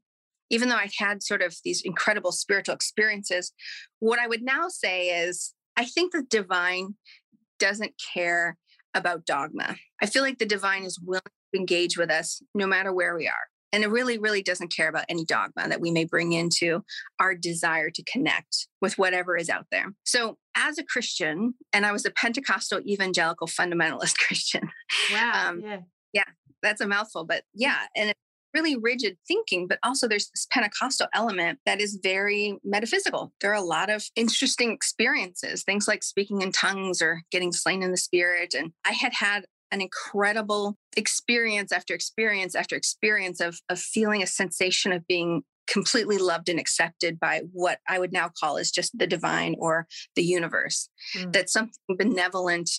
even 0.50 0.70
though 0.70 0.76
I'd 0.76 0.92
had 1.00 1.24
sort 1.24 1.42
of 1.42 1.56
these 1.64 1.82
incredible 1.82 2.32
spiritual 2.32 2.76
experiences, 2.76 3.54
what 4.00 4.20
I 4.20 4.28
would 4.28 4.44
now 4.44 4.68
say 4.68 5.08
is 5.26 5.56
I 5.76 5.86
think 5.86 6.12
the 6.12 6.22
divine 6.22 6.96
doesn't 7.64 7.94
care 8.14 8.58
about 8.94 9.26
dogma. 9.26 9.78
I 10.02 10.06
feel 10.06 10.22
like 10.22 10.38
the 10.38 10.46
divine 10.46 10.84
is 10.84 11.00
willing 11.00 11.22
to 11.54 11.60
engage 11.60 11.98
with 11.98 12.12
us 12.12 12.42
no 12.54 12.68
matter 12.68 12.94
where 12.94 13.16
we 13.16 13.26
are. 13.26 13.48
And 13.72 13.84
it 13.84 13.90
really, 13.90 14.18
really 14.18 14.44
doesn't 14.44 14.76
care 14.76 14.90
about 14.90 15.06
any 15.08 15.24
dogma 15.24 15.70
that 15.70 15.80
we 15.80 15.90
may 15.90 16.04
bring 16.04 16.34
into 16.34 16.84
our 17.20 17.34
desire 17.34 17.90
to 17.90 18.04
connect 18.04 18.68
with 18.82 18.98
whatever 18.98 19.38
is 19.38 19.50
out 19.50 19.66
there. 19.72 19.94
So, 20.04 20.38
as 20.56 20.78
a 20.78 20.84
Christian, 20.84 21.56
and 21.72 21.86
I 21.86 21.92
was 21.92 22.06
a 22.06 22.12
Pentecostal 22.12 22.82
evangelical 22.82 23.48
fundamentalist 23.48 24.18
Christian. 24.28 24.70
Wow. 25.12 25.48
Um, 25.48 25.62
yeah. 25.62 25.80
Yeah. 26.12 26.24
That's 26.62 26.82
a 26.82 26.88
mouthful, 26.88 27.26
but 27.26 27.44
yeah. 27.56 27.88
And 27.96 28.14
really 28.54 28.76
rigid 28.76 29.18
thinking, 29.28 29.68
but 29.68 29.80
also 29.84 30.08
there's 30.08 30.30
this 30.30 30.48
Pentecostal 30.50 31.08
element 31.14 31.60
that 31.66 31.82
is 31.82 32.00
very 32.02 32.58
metaphysical. 32.64 33.34
There 33.42 33.52
are 33.52 33.56
a 33.56 33.62
lot 33.62 33.90
of 33.90 34.06
interesting 34.16 34.72
experiences, 34.72 35.64
things 35.64 35.88
like 35.88 36.04
speaking 36.04 36.42
in 36.42 36.52
tongues 36.52 37.02
or 37.02 37.24
getting 37.32 37.52
slain 37.52 37.84
in 37.84 37.92
the 37.92 37.98
spirit. 37.98 38.54
And 38.54 38.72
I 38.86 38.92
had 38.92 39.14
had 39.14 39.46
an 39.72 39.82
incredible 39.82 40.78
experience 40.96 41.72
after 41.72 41.96
experience 41.96 42.54
after 42.54 42.76
experience 42.76 43.40
of, 43.40 43.60
of 43.70 43.80
feeling 43.80 44.22
a 44.22 44.28
sensation 44.28 44.92
of 44.92 45.08
being 45.08 45.44
completely 45.68 46.18
loved 46.18 46.50
and 46.50 46.60
accepted 46.60 47.20
by 47.20 47.42
what 47.52 47.80
I 47.88 48.00
would 48.00 48.12
now 48.12 48.30
call 48.40 48.58
is 48.58 48.72
just 48.72 48.98
the 48.98 49.08
divine 49.08 49.56
or 49.60 49.88
the 50.16 50.24
universe. 50.24 50.90
Mm. 51.16 51.34
That 51.34 51.50
something 51.50 51.74
benevolent 51.98 52.70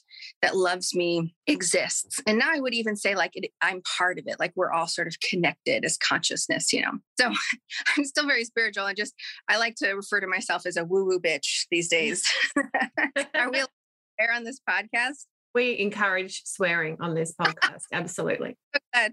that 0.42 0.56
loves 0.56 0.94
me 0.94 1.34
exists. 1.46 2.20
And 2.26 2.38
now 2.38 2.50
I 2.52 2.60
would 2.60 2.74
even 2.74 2.96
say, 2.96 3.14
like, 3.14 3.32
it, 3.34 3.50
I'm 3.62 3.82
part 3.96 4.18
of 4.18 4.24
it. 4.26 4.38
Like, 4.38 4.52
we're 4.54 4.72
all 4.72 4.86
sort 4.86 5.08
of 5.08 5.16
connected 5.20 5.84
as 5.84 5.96
consciousness, 5.96 6.72
you 6.72 6.82
know? 6.82 6.92
So 7.18 7.32
I'm 7.96 8.04
still 8.04 8.26
very 8.26 8.44
spiritual. 8.44 8.86
and 8.86 8.96
just, 8.96 9.14
I 9.48 9.58
like 9.58 9.76
to 9.76 9.92
refer 9.92 10.20
to 10.20 10.26
myself 10.26 10.66
as 10.66 10.76
a 10.76 10.84
woo 10.84 11.04
woo 11.04 11.20
bitch 11.20 11.66
these 11.70 11.88
days. 11.88 12.24
Are 12.56 13.50
we 13.50 13.64
there 14.18 14.32
on 14.32 14.44
this 14.44 14.60
podcast? 14.68 15.26
We 15.54 15.78
encourage 15.78 16.42
swearing 16.44 16.96
on 17.00 17.14
this 17.14 17.32
podcast. 17.40 17.84
Absolutely. 17.92 18.56
that 18.92 19.12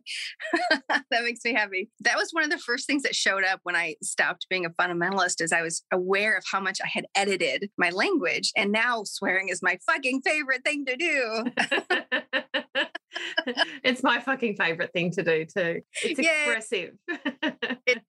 makes 1.23 1.43
me 1.45 1.53
happy. 1.53 1.89
That 2.01 2.17
was 2.17 2.29
one 2.31 2.43
of 2.43 2.49
the 2.49 2.57
first 2.57 2.87
things 2.87 3.03
that 3.03 3.15
showed 3.15 3.43
up 3.43 3.59
when 3.63 3.75
I 3.75 3.95
stopped 4.01 4.47
being 4.49 4.65
a 4.65 4.69
fundamentalist 4.71 5.41
is 5.41 5.51
I 5.51 5.61
was 5.61 5.83
aware 5.91 6.35
of 6.35 6.43
how 6.51 6.59
much 6.59 6.79
I 6.83 6.87
had 6.87 7.05
edited 7.15 7.69
my 7.77 7.89
language. 7.89 8.51
And 8.55 8.71
now 8.71 9.03
swearing 9.03 9.49
is 9.49 9.61
my 9.61 9.77
fucking 9.85 10.21
favorite 10.21 10.63
thing 10.63 10.85
to 10.85 10.95
do. 10.95 11.45
it's 13.83 14.03
my 14.03 14.19
fucking 14.19 14.55
favorite 14.55 14.91
thing 14.93 15.11
to 15.11 15.23
do 15.23 15.45
too. 15.45 15.81
It's 16.03 16.19
expressive. 16.19 16.95
it 17.85 18.01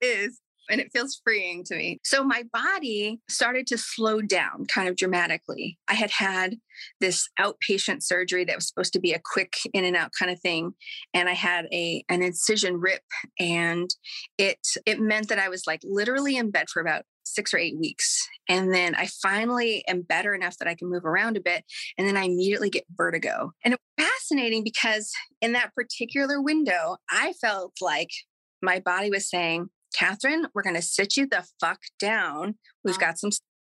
is. 0.00 0.40
And 0.70 0.80
it 0.80 0.92
feels 0.92 1.20
freeing 1.24 1.64
to 1.64 1.76
me. 1.76 1.98
So 2.04 2.24
my 2.24 2.44
body 2.52 3.20
started 3.28 3.66
to 3.68 3.78
slow 3.78 4.20
down 4.20 4.66
kind 4.66 4.88
of 4.88 4.96
dramatically. 4.96 5.78
I 5.88 5.94
had 5.94 6.10
had 6.10 6.56
this 7.00 7.28
outpatient 7.38 8.02
surgery 8.02 8.44
that 8.44 8.56
was 8.56 8.68
supposed 8.68 8.92
to 8.94 9.00
be 9.00 9.12
a 9.12 9.20
quick 9.22 9.54
in 9.74 9.84
and 9.84 9.96
out 9.96 10.12
kind 10.18 10.30
of 10.30 10.40
thing 10.40 10.72
and 11.12 11.28
I 11.28 11.34
had 11.34 11.66
a 11.72 12.04
an 12.08 12.22
incision 12.22 12.80
rip 12.80 13.02
and 13.38 13.90
it 14.38 14.58
it 14.86 15.00
meant 15.00 15.28
that 15.28 15.38
I 15.38 15.48
was 15.48 15.66
like 15.66 15.80
literally 15.84 16.36
in 16.36 16.50
bed 16.50 16.68
for 16.70 16.80
about 16.80 17.04
six 17.24 17.54
or 17.54 17.58
eight 17.58 17.78
weeks. 17.78 18.28
And 18.48 18.74
then 18.74 18.94
I 18.94 19.06
finally 19.22 19.84
am 19.86 20.02
better 20.02 20.34
enough 20.34 20.56
that 20.58 20.68
I 20.68 20.74
can 20.74 20.90
move 20.90 21.04
around 21.04 21.36
a 21.36 21.40
bit. 21.40 21.64
And 21.96 22.06
then 22.06 22.16
I 22.16 22.24
immediately 22.24 22.70
get 22.70 22.84
vertigo. 22.96 23.52
And 23.64 23.74
it 23.74 23.80
was 23.98 24.06
fascinating 24.06 24.64
because 24.64 25.12
in 25.40 25.52
that 25.52 25.74
particular 25.74 26.42
window, 26.42 26.96
I 27.10 27.34
felt 27.40 27.74
like 27.80 28.10
my 28.62 28.80
body 28.80 29.10
was 29.10 29.28
saying, 29.28 29.68
Kathryn, 29.98 30.46
we're 30.54 30.62
going 30.62 30.76
to 30.76 30.82
sit 30.82 31.16
you 31.16 31.26
the 31.26 31.46
fuck 31.60 31.80
down. 31.98 32.56
We've 32.84 32.98
got 32.98 33.18
some 33.18 33.30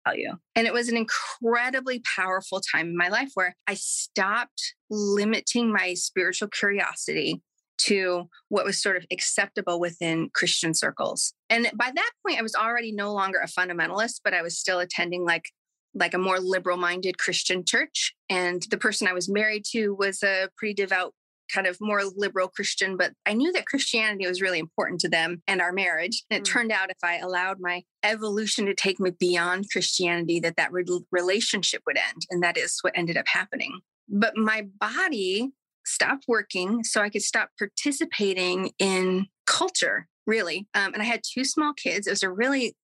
tell 0.05 0.15
you. 0.15 0.35
And 0.55 0.67
it 0.67 0.73
was 0.73 0.89
an 0.89 0.97
incredibly 0.97 2.01
powerful 2.15 2.61
time 2.73 2.87
in 2.87 2.97
my 2.97 3.09
life 3.09 3.31
where 3.33 3.55
I 3.67 3.75
stopped 3.75 4.75
limiting 4.89 5.71
my 5.71 5.93
spiritual 5.93 6.47
curiosity 6.47 7.41
to 7.79 8.29
what 8.49 8.65
was 8.65 8.81
sort 8.81 8.97
of 8.97 9.05
acceptable 9.11 9.79
within 9.79 10.29
Christian 10.33 10.73
circles. 10.73 11.33
And 11.49 11.69
by 11.75 11.91
that 11.93 12.11
point, 12.25 12.39
I 12.39 12.43
was 12.43 12.55
already 12.55 12.91
no 12.91 13.13
longer 13.13 13.39
a 13.39 13.47
fundamentalist, 13.47 14.21
but 14.23 14.33
I 14.33 14.41
was 14.41 14.57
still 14.57 14.79
attending 14.79 15.25
like 15.25 15.45
like 15.93 16.13
a 16.13 16.17
more 16.17 16.39
liberal 16.39 16.77
minded 16.77 17.17
Christian 17.17 17.65
church. 17.65 18.13
And 18.29 18.63
the 18.69 18.77
person 18.77 19.09
I 19.09 19.13
was 19.13 19.29
married 19.29 19.65
to 19.71 19.89
was 19.89 20.23
a 20.23 20.47
pretty 20.57 20.73
devout 20.73 21.13
kind 21.53 21.67
of 21.67 21.77
more 21.79 22.01
liberal 22.15 22.47
Christian, 22.47 22.97
but 22.97 23.13
I 23.25 23.33
knew 23.33 23.51
that 23.53 23.65
Christianity 23.65 24.27
was 24.27 24.41
really 24.41 24.59
important 24.59 24.99
to 25.01 25.09
them 25.09 25.41
and 25.47 25.61
our 25.61 25.71
marriage. 25.71 26.23
And 26.29 26.39
it 26.39 26.47
mm. 26.47 26.51
turned 26.51 26.71
out 26.71 26.89
if 26.89 26.97
I 27.03 27.17
allowed 27.17 27.57
my 27.59 27.83
evolution 28.03 28.65
to 28.65 28.73
take 28.73 28.99
me 28.99 29.11
beyond 29.11 29.69
Christianity, 29.71 30.39
that 30.41 30.57
that 30.57 30.71
re- 30.71 30.85
relationship 31.11 31.81
would 31.85 31.97
end. 31.97 32.21
And 32.29 32.41
that 32.43 32.57
is 32.57 32.77
what 32.81 32.97
ended 32.97 33.17
up 33.17 33.27
happening. 33.27 33.79
But 34.09 34.35
my 34.35 34.67
body 34.79 35.51
stopped 35.85 36.25
working 36.27 36.83
so 36.83 37.01
I 37.01 37.09
could 37.09 37.23
stop 37.23 37.49
participating 37.57 38.71
in 38.77 39.27
culture, 39.45 40.07
really. 40.27 40.67
Um, 40.73 40.93
and 40.93 41.01
I 41.01 41.05
had 41.05 41.21
two 41.23 41.43
small 41.43 41.73
kids. 41.73 42.07
It 42.07 42.11
was 42.11 42.23
a 42.23 42.31
really 42.31 42.75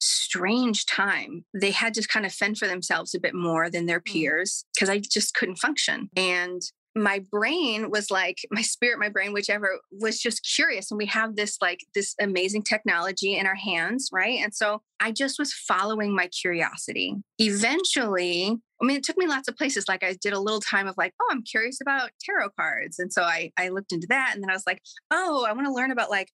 strange 0.00 0.86
time. 0.86 1.44
They 1.58 1.70
had 1.70 1.94
to 1.94 2.06
kind 2.06 2.26
of 2.26 2.32
fend 2.32 2.58
for 2.58 2.66
themselves 2.66 3.14
a 3.14 3.20
bit 3.20 3.34
more 3.34 3.70
than 3.70 3.86
their 3.86 4.00
mm. 4.00 4.04
peers 4.04 4.64
because 4.74 4.88
I 4.88 4.98
just 4.98 5.34
couldn't 5.34 5.56
function. 5.56 6.10
And 6.16 6.62
my 6.96 7.20
brain 7.30 7.90
was 7.90 8.10
like 8.10 8.38
my 8.50 8.62
spirit 8.62 8.98
my 8.98 9.08
brain 9.08 9.32
whichever 9.32 9.78
was 9.92 10.18
just 10.18 10.48
curious 10.54 10.90
and 10.90 10.98
we 10.98 11.06
have 11.06 11.36
this 11.36 11.58
like 11.60 11.80
this 11.94 12.14
amazing 12.20 12.62
technology 12.62 13.36
in 13.36 13.46
our 13.46 13.54
hands 13.54 14.08
right 14.12 14.38
and 14.42 14.54
so 14.54 14.80
i 14.98 15.12
just 15.12 15.38
was 15.38 15.52
following 15.52 16.14
my 16.14 16.26
curiosity 16.28 17.14
eventually 17.38 18.56
I 18.78 18.84
mean, 18.84 18.98
it 18.98 19.04
took 19.04 19.16
me 19.16 19.26
lots 19.26 19.48
of 19.48 19.56
places. 19.56 19.86
Like 19.88 20.04
I 20.04 20.18
did 20.20 20.34
a 20.34 20.38
little 20.38 20.60
time 20.60 20.86
of 20.86 20.96
like, 20.98 21.14
oh, 21.18 21.28
I'm 21.30 21.42
curious 21.42 21.80
about 21.80 22.10
tarot 22.20 22.50
cards. 22.60 22.98
And 22.98 23.10
so 23.10 23.22
I, 23.22 23.50
I 23.56 23.70
looked 23.70 23.90
into 23.90 24.06
that. 24.10 24.32
And 24.34 24.42
then 24.42 24.50
I 24.50 24.52
was 24.52 24.66
like, 24.66 24.82
oh, 25.10 25.46
I 25.48 25.52
want 25.54 25.66
to 25.66 25.72
learn 25.72 25.90
about 25.90 26.10
like 26.10 26.28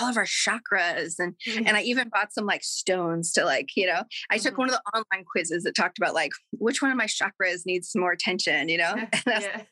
all 0.00 0.08
of 0.08 0.16
our 0.16 0.24
chakras 0.24 1.14
and 1.18 1.34
mm-hmm. 1.46 1.66
and 1.66 1.76
I 1.76 1.82
even 1.82 2.08
bought 2.08 2.32
some 2.32 2.46
like 2.46 2.62
stones 2.62 3.32
to 3.32 3.44
like 3.44 3.70
you 3.74 3.86
know 3.86 4.02
I 4.30 4.36
mm-hmm. 4.36 4.44
took 4.44 4.58
one 4.58 4.68
of 4.68 4.74
the 4.74 4.98
online 4.98 5.24
quizzes 5.24 5.62
that 5.64 5.74
talked 5.74 5.98
about 5.98 6.14
like 6.14 6.32
which 6.52 6.82
one 6.82 6.90
of 6.90 6.96
my 6.96 7.06
chakras 7.06 7.64
needs 7.64 7.92
more 7.96 8.12
attention 8.12 8.68
you 8.68 8.78
know 8.78 8.94
yeah 9.26 9.62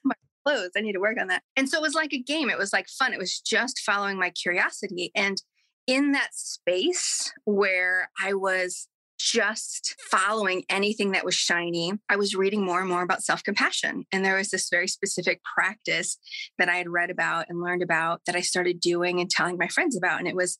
clothes. 0.47 0.71
I 0.77 0.81
need 0.81 0.93
to 0.93 1.01
work 1.01 1.19
on 1.21 1.29
that. 1.29 1.43
And 1.57 1.69
so 1.69 1.79
it 1.79 1.83
was 1.83 1.95
like 1.95 2.13
a 2.13 2.23
game. 2.23 2.51
It 2.51 2.59
was 2.59 2.73
like 2.73 2.89
fun. 2.89 3.13
It 3.13 3.19
was 3.19 3.41
just 3.41 3.81
following 3.81 4.19
my 4.19 4.31
curiosity. 4.31 5.11
And 5.15 5.41
in 5.87 6.13
that 6.13 6.31
space 6.35 7.33
where 7.45 8.11
I 8.23 8.35
was 8.35 8.89
just 9.19 9.95
following 10.11 10.63
anything 10.69 11.13
that 11.13 11.25
was 11.25 11.35
shiny, 11.35 11.93
I 12.09 12.17
was 12.17 12.35
reading 12.35 12.65
more 12.65 12.81
and 12.81 12.89
more 12.89 13.03
about 13.03 13.23
self 13.23 13.43
compassion. 13.43 14.05
And 14.13 14.25
there 14.25 14.37
was 14.37 14.51
this 14.51 14.69
very 14.71 14.89
specific 14.89 15.41
practice 15.57 16.19
that 16.59 16.69
I 16.69 16.77
had 16.77 16.89
read 16.89 17.11
about 17.11 17.47
and 17.49 17.63
learned 17.63 17.83
about 17.83 18.21
that 18.27 18.37
I 18.37 18.41
started 18.41 18.81
doing 18.81 19.21
and 19.21 19.31
telling 19.31 19.57
my 19.57 19.69
friends 19.69 19.97
about. 19.97 20.19
And 20.19 20.29
it 20.29 20.37
was, 20.37 20.59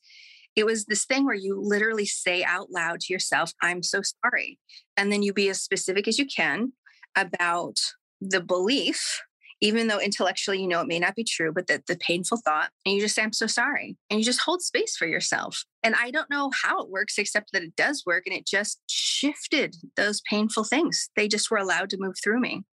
it 0.55 0.65
was 0.65 0.87
this 0.87 1.05
thing 1.05 1.27
where 1.27 1.35
you 1.35 1.61
literally 1.63 2.07
say 2.07 2.43
out 2.43 2.71
loud 2.71 3.01
to 3.01 3.13
yourself, 3.13 3.53
I'm 3.63 3.83
so 3.83 4.01
sorry. 4.25 4.59
And 4.97 5.13
then 5.13 5.23
you 5.23 5.33
be 5.33 5.51
as 5.51 5.61
specific 5.61 6.09
as 6.09 6.19
you 6.19 6.27
can 6.27 6.73
about 7.15 7.77
the 8.21 8.41
belief 8.41 9.21
even 9.61 9.87
though 9.87 9.99
intellectually 9.99 10.61
you 10.61 10.69
know 10.69 10.81
it 10.81 10.87
may 10.87 10.99
not 10.99 11.15
be 11.15 11.25
true, 11.25 11.53
but 11.53 11.67
the, 11.67 11.83
the 11.87 11.97
painful 11.97 12.39
thought, 12.45 12.71
and 12.85 12.95
you 12.95 13.01
just 13.01 13.15
say, 13.15 13.23
I'm 13.23 13.33
so 13.33 13.47
sorry. 13.47 13.97
And 14.11 14.19
you 14.19 14.25
just 14.25 14.41
hold 14.41 14.63
space 14.63 14.97
for 14.97 15.07
yourself. 15.07 15.65
And 15.83 15.95
I 15.95 16.11
don't 16.11 16.31
know 16.31 16.51
how 16.63 16.83
it 16.83 16.91
works, 16.91 17.19
except 17.19 17.53
that 17.53 17.63
it 17.63 17.77
does 17.77 18.05
work. 18.07 18.25
And 18.27 18.37
it 18.37 18.47
just 18.47 18.81
shifted 18.89 19.77
those 19.97 20.21
painful 20.29 20.65
things. 20.65 21.09
They 21.17 21.29
just 21.29 21.51
were 21.51 21.59
allowed 21.59 21.91
to 21.91 21.99
move 21.99 22.17
through 22.23 22.41
me. 22.41 22.65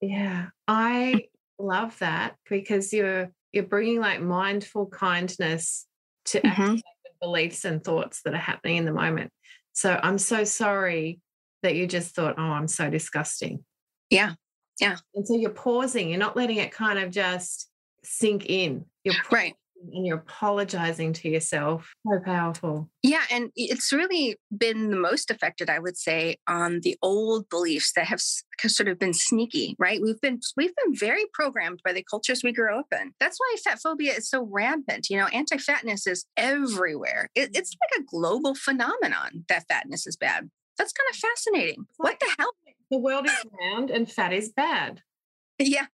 Yeah. 0.00 0.46
I 0.66 1.26
love 1.58 1.98
that 2.00 2.34
because 2.48 2.92
you're 2.92 3.30
you're 3.52 3.64
bringing 3.64 4.00
like 4.00 4.20
mindful 4.20 4.86
kindness 4.86 5.86
to 6.24 6.40
mm-hmm. 6.40 6.76
beliefs 7.20 7.64
and 7.64 7.84
thoughts 7.84 8.22
that 8.24 8.34
are 8.34 8.38
happening 8.38 8.78
in 8.78 8.84
the 8.84 8.92
moment. 8.92 9.30
So 9.72 9.98
I'm 10.02 10.18
so 10.18 10.44
sorry 10.44 11.20
that 11.62 11.76
you 11.76 11.86
just 11.86 12.14
thought, 12.14 12.34
oh, 12.38 12.42
I'm 12.42 12.68
so 12.68 12.90
disgusting. 12.90 13.64
Yeah. 14.10 14.32
Yeah. 14.80 14.96
And 15.14 15.26
so 15.26 15.36
you're 15.36 15.50
pausing, 15.50 16.08
you're 16.08 16.18
not 16.18 16.36
letting 16.36 16.56
it 16.56 16.72
kind 16.72 16.98
of 16.98 17.10
just 17.10 17.68
sink 18.04 18.46
in. 18.46 18.84
You're 19.04 19.14
right. 19.30 19.54
And 19.92 20.06
you're 20.06 20.18
apologizing 20.18 21.12
to 21.14 21.28
yourself. 21.28 21.92
So 22.06 22.20
powerful. 22.24 22.88
Yeah. 23.02 23.22
And 23.32 23.50
it's 23.56 23.92
really 23.92 24.36
been 24.56 24.90
the 24.90 24.96
most 24.96 25.28
affected, 25.28 25.68
I 25.68 25.80
would 25.80 25.96
say, 25.96 26.36
on 26.46 26.80
the 26.82 26.96
old 27.02 27.48
beliefs 27.48 27.92
that 27.96 28.06
have 28.06 28.20
sort 28.20 28.88
of 28.88 29.00
been 29.00 29.12
sneaky, 29.12 29.74
right? 29.80 30.00
We've 30.00 30.20
been 30.20 30.38
we've 30.56 30.74
been 30.84 30.94
very 30.94 31.24
programmed 31.32 31.80
by 31.84 31.92
the 31.92 32.04
cultures 32.08 32.42
we 32.44 32.52
grew 32.52 32.78
up 32.78 32.86
in. 32.92 33.12
That's 33.18 33.38
why 33.40 33.56
fat 33.64 33.80
phobia 33.82 34.14
is 34.14 34.30
so 34.30 34.46
rampant. 34.48 35.10
You 35.10 35.16
know, 35.16 35.26
anti-fatness 35.26 36.06
is 36.06 36.26
everywhere. 36.36 37.28
It, 37.34 37.50
it's 37.54 37.72
like 37.80 38.00
a 38.00 38.04
global 38.04 38.54
phenomenon 38.54 39.44
that 39.48 39.64
fatness 39.68 40.06
is 40.06 40.16
bad. 40.16 40.48
That's 40.78 40.92
kind 40.92 41.10
of 41.10 41.16
fascinating. 41.16 41.86
What 41.96 42.20
the 42.20 42.32
hell? 42.38 42.52
The 42.92 42.98
world 42.98 43.26
is 43.26 43.32
round 43.60 43.90
and 43.90 44.08
fat 44.08 44.32
is 44.32 44.50
bad. 44.50 45.00
Yeah. 45.58 45.86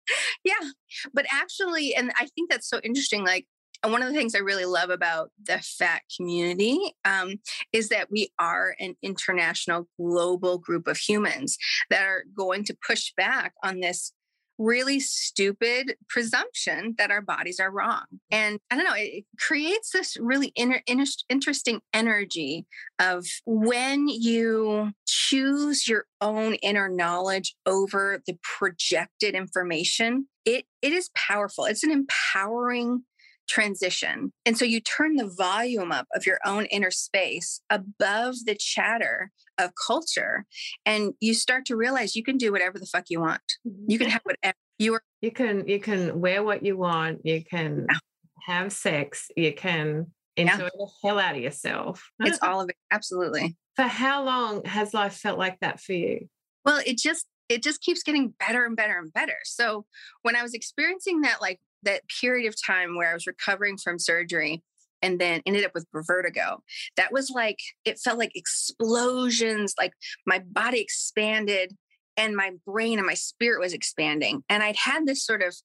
Yeah. 0.44 0.70
But 1.14 1.26
actually, 1.32 1.94
and 1.94 2.12
I 2.18 2.28
think 2.36 2.50
that's 2.50 2.70
so 2.70 2.80
interesting. 2.84 3.24
Like, 3.24 3.46
and 3.84 3.92
one 3.92 4.02
of 4.02 4.10
the 4.10 4.16
things 4.16 4.34
I 4.34 4.40
really 4.40 4.66
love 4.66 4.90
about 4.90 5.30
the 5.46 5.60
fat 5.60 6.02
community 6.16 6.80
um, 7.06 7.36
is 7.72 7.90
that 7.90 8.10
we 8.12 8.30
are 8.40 8.76
an 8.80 8.96
international 9.04 9.88
global 10.00 10.58
group 10.58 10.88
of 10.88 10.98
humans 10.98 11.58
that 11.92 12.04
are 12.04 12.24
going 12.36 12.64
to 12.66 12.78
push 12.86 13.14
back 13.16 13.54
on 13.64 13.80
this 13.80 14.12
really 14.58 15.00
stupid 15.00 15.96
presumption 16.10 16.96
that 16.98 17.12
our 17.12 17.22
bodies 17.22 17.60
are 17.60 17.72
wrong. 17.72 18.04
And 18.32 18.60
I 18.72 18.76
don't 18.76 18.86
know, 18.86 18.96
it 18.96 19.26
creates 19.40 19.92
this 19.92 20.18
really 20.20 20.52
inter- 20.56 20.82
interesting 21.30 21.82
energy 21.94 22.66
of 23.00 23.26
when 23.46 24.08
you 24.08 24.92
choose 25.06 25.88
your 25.88 26.06
own 26.22 26.56
inner 26.56 26.90
knowledge 26.90 27.56
over 27.66 28.22
the 28.26 28.38
projected 28.44 29.36
information, 29.36 30.28
it, 30.46 30.66
it 30.82 30.94
is 30.94 31.10
powerful. 31.16 31.66
It's 31.66 31.84
an 31.84 31.92
empowering 31.92 33.04
transition. 33.48 34.32
And 34.46 34.58
so 34.58 34.66
you 34.66 34.80
turn 34.80 35.16
the 35.16 35.32
volume 35.38 35.92
up 35.92 36.08
of 36.16 36.26
your 36.26 36.40
own 36.46 36.66
inner 36.66 36.92
space 36.92 37.62
above 37.70 38.36
the 38.46 38.56
chatter 38.56 39.32
of 39.58 39.72
culture 39.88 40.46
and 40.86 41.14
you 41.20 41.34
start 41.34 41.66
to 41.66 41.76
realize 41.76 42.16
you 42.16 42.24
can 42.24 42.38
do 42.38 42.52
whatever 42.52 42.78
the 42.78 42.86
fuck 42.86 43.06
you 43.10 43.20
want. 43.22 43.42
Mm-hmm. 43.68 43.86
You 43.92 44.00
can 44.00 44.10
have 44.10 44.22
whatever 44.24 44.56
you 44.78 44.94
are 44.94 45.02
you 45.22 45.32
can 45.32 45.68
you 45.68 45.80
can 45.80 46.22
wear 46.22 46.44
what 46.44 46.64
you 46.64 46.78
want, 46.78 47.26
you 47.26 47.44
can 47.44 47.88
Yeah. 47.90 47.98
have 48.46 48.72
sex, 48.72 49.30
you 49.36 49.54
can 49.54 50.08
enjoy 50.36 50.64
Yeah. 50.66 50.70
the 50.78 50.88
hell 51.04 51.20
out 51.20 51.36
of 51.36 51.42
yourself. 51.42 52.08
it's 52.20 52.40
all 52.44 52.62
of 52.62 52.70
it 52.70 52.76
absolutely. 52.92 53.58
For 53.76 53.84
how 53.84 54.24
long 54.24 54.64
has 54.66 54.94
life 54.94 55.14
felt 55.16 55.40
like 55.40 55.60
that 55.62 55.80
for 55.80 55.94
you? 55.94 56.28
Well, 56.66 56.82
it 56.86 56.98
just 56.98 57.26
it 57.50 57.64
just 57.64 57.82
keeps 57.82 58.04
getting 58.04 58.34
better 58.40 58.66
and 58.66 58.76
better 58.76 58.98
and 58.98 59.12
better. 59.14 59.38
So 59.46 59.86
when 60.22 60.36
I 60.36 60.44
was 60.44 60.54
experiencing 60.54 61.22
that 61.22 61.42
like 61.42 61.60
that 61.84 62.04
period 62.22 62.48
of 62.48 62.56
time 62.62 62.96
where 62.96 63.12
I 63.12 63.14
was 63.14 63.28
recovering 63.28 63.78
from 63.78 64.00
surgery 64.00 64.64
and 65.02 65.20
then 65.20 65.42
ended 65.46 65.66
up 65.66 65.72
with 65.74 65.86
vertigo, 65.94 66.64
that 66.96 67.12
was 67.12 67.30
like 67.30 67.60
it 67.86 68.00
felt 68.00 68.18
like 68.18 68.32
explosions, 68.36 69.74
like 69.80 69.94
my 70.26 70.40
body 70.40 70.80
expanded 70.80 71.76
and 72.16 72.36
my 72.36 72.52
brain 72.66 72.98
and 72.98 73.06
my 73.06 73.14
spirit 73.14 73.60
was 73.60 73.74
expanding. 73.74 74.44
And 74.50 74.64
I'd 74.64 74.76
had 74.76 75.06
this 75.06 75.24
sort 75.24 75.44
of 75.44 75.56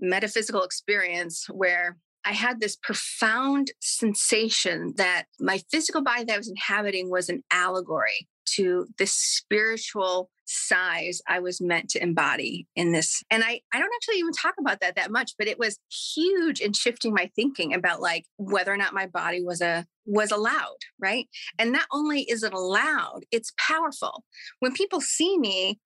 metaphysical 0.00 0.62
experience 0.62 1.46
where 1.48 1.96
I 2.24 2.32
had 2.32 2.60
this 2.60 2.76
profound 2.76 3.72
sensation 3.80 4.94
that 4.96 5.24
my 5.40 5.60
physical 5.70 6.02
body 6.02 6.24
that 6.24 6.34
I 6.34 6.38
was 6.38 6.48
inhabiting 6.48 7.10
was 7.10 7.28
an 7.28 7.42
allegory 7.52 8.28
to 8.56 8.86
this 8.98 9.12
spiritual 9.12 10.30
size 10.52 11.20
I 11.28 11.40
was 11.40 11.60
meant 11.60 11.90
to 11.90 12.02
embody 12.02 12.66
in 12.76 12.92
this. 12.92 13.22
And 13.30 13.42
I, 13.44 13.60
I 13.72 13.78
don't 13.78 13.92
actually 13.94 14.18
even 14.18 14.32
talk 14.32 14.54
about 14.58 14.80
that 14.80 14.96
that 14.96 15.10
much, 15.10 15.32
but 15.38 15.48
it 15.48 15.58
was 15.58 15.78
huge 16.14 16.60
in 16.60 16.72
shifting 16.72 17.14
my 17.14 17.30
thinking 17.34 17.74
about 17.74 18.00
like 18.00 18.24
whether 18.36 18.72
or 18.72 18.76
not 18.76 18.94
my 18.94 19.06
body 19.06 19.42
was 19.42 19.60
a 19.60 19.86
was 20.04 20.30
allowed, 20.30 20.78
right? 21.00 21.26
And 21.58 21.72
not 21.72 21.86
only 21.92 22.22
is 22.22 22.42
it 22.42 22.52
allowed, 22.52 23.20
it's 23.30 23.52
powerful. 23.58 24.24
When 24.60 24.72
people 24.72 25.00
see 25.00 25.38
me, 25.38 25.80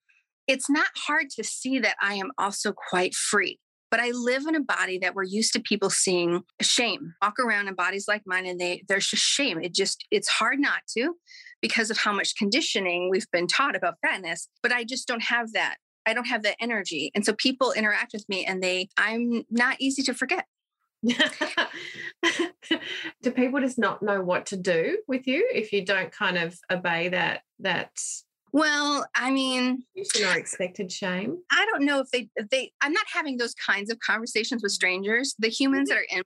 it's 0.47 0.71
not 0.71 0.89
hard 0.97 1.27
to 1.37 1.45
see 1.45 1.79
that 1.81 1.97
I 2.01 2.15
am 2.15 2.31
also 2.39 2.73
quite 2.73 3.15
free. 3.15 3.59
But 3.91 4.01
I 4.01 4.11
live 4.11 4.47
in 4.49 4.57
a 4.57 4.61
body 4.61 4.99
that 4.99 5.15
we're 5.15 5.23
used 5.23 5.53
to 5.53 5.61
people 5.61 5.91
seeing 5.91 6.43
shame. 6.61 7.15
Walk 7.23 7.39
around 7.39 7.69
in 7.69 7.75
bodies 7.75 8.07
like 8.09 8.23
mine 8.27 8.47
and 8.47 8.59
they 8.59 8.83
there's 8.89 9.07
just 9.07 9.23
shame. 9.23 9.61
It 9.63 9.75
just 9.75 10.05
it's 10.11 10.29
hard 10.29 10.59
not 10.59 10.81
to 10.97 11.15
because 11.61 11.91
of 11.91 11.99
how 11.99 12.13
much 12.13 12.37
conditioning 12.37 13.11
we've 13.11 13.31
been 13.33 13.47
taught 13.47 13.77
about 13.77 13.95
fatness. 14.05 14.49
But 14.63 14.73
I 14.73 14.85
just 14.85 15.09
don't 15.09 15.23
have 15.23 15.53
that. 15.53 15.77
I 16.07 16.15
don't 16.15 16.27
have 16.27 16.43
that 16.45 16.57
energy. 16.61 17.11
And 17.15 17.25
so 17.25 17.33
people 17.33 17.73
interact 17.73 18.13
with 18.13 18.29
me 18.29 18.45
and 18.45 18.63
they 18.63 18.89
I'm 18.97 19.45
not 19.51 19.77
easy 19.81 20.03
to 20.05 20.15
forget. 20.15 20.47
do 23.23 23.31
people 23.31 23.61
just 23.61 23.79
not 23.79 24.03
know 24.03 24.21
what 24.23 24.47
to 24.47 24.57
do 24.57 24.99
with 25.07 25.27
you 25.27 25.49
if 25.53 25.73
you 25.73 25.85
don't 25.85 26.11
kind 26.11 26.39
of 26.39 26.59
obey 26.71 27.09
that 27.09 27.43
that 27.61 27.91
Well, 28.53 29.07
I 29.15 29.31
mean, 29.31 29.85
tradition 29.95 30.29
or 30.29 30.39
expected 30.39 30.91
shame? 30.91 31.39
I 31.51 31.67
don't 31.71 31.85
know 31.85 32.01
if 32.01 32.11
they 32.11 32.29
they 32.51 32.73
I'm 32.81 32.93
not 32.93 33.05
having 33.13 33.37
those 33.37 33.55
kinds 33.55 33.91
of 33.91 33.99
conversations 34.01 34.63
with 34.63 34.73
strangers. 34.73 35.35
The 35.39 35.49
humans 35.49 35.91
mm-hmm. 35.91 35.97
that 35.97 36.01
are 36.01 36.19
in 36.19 36.23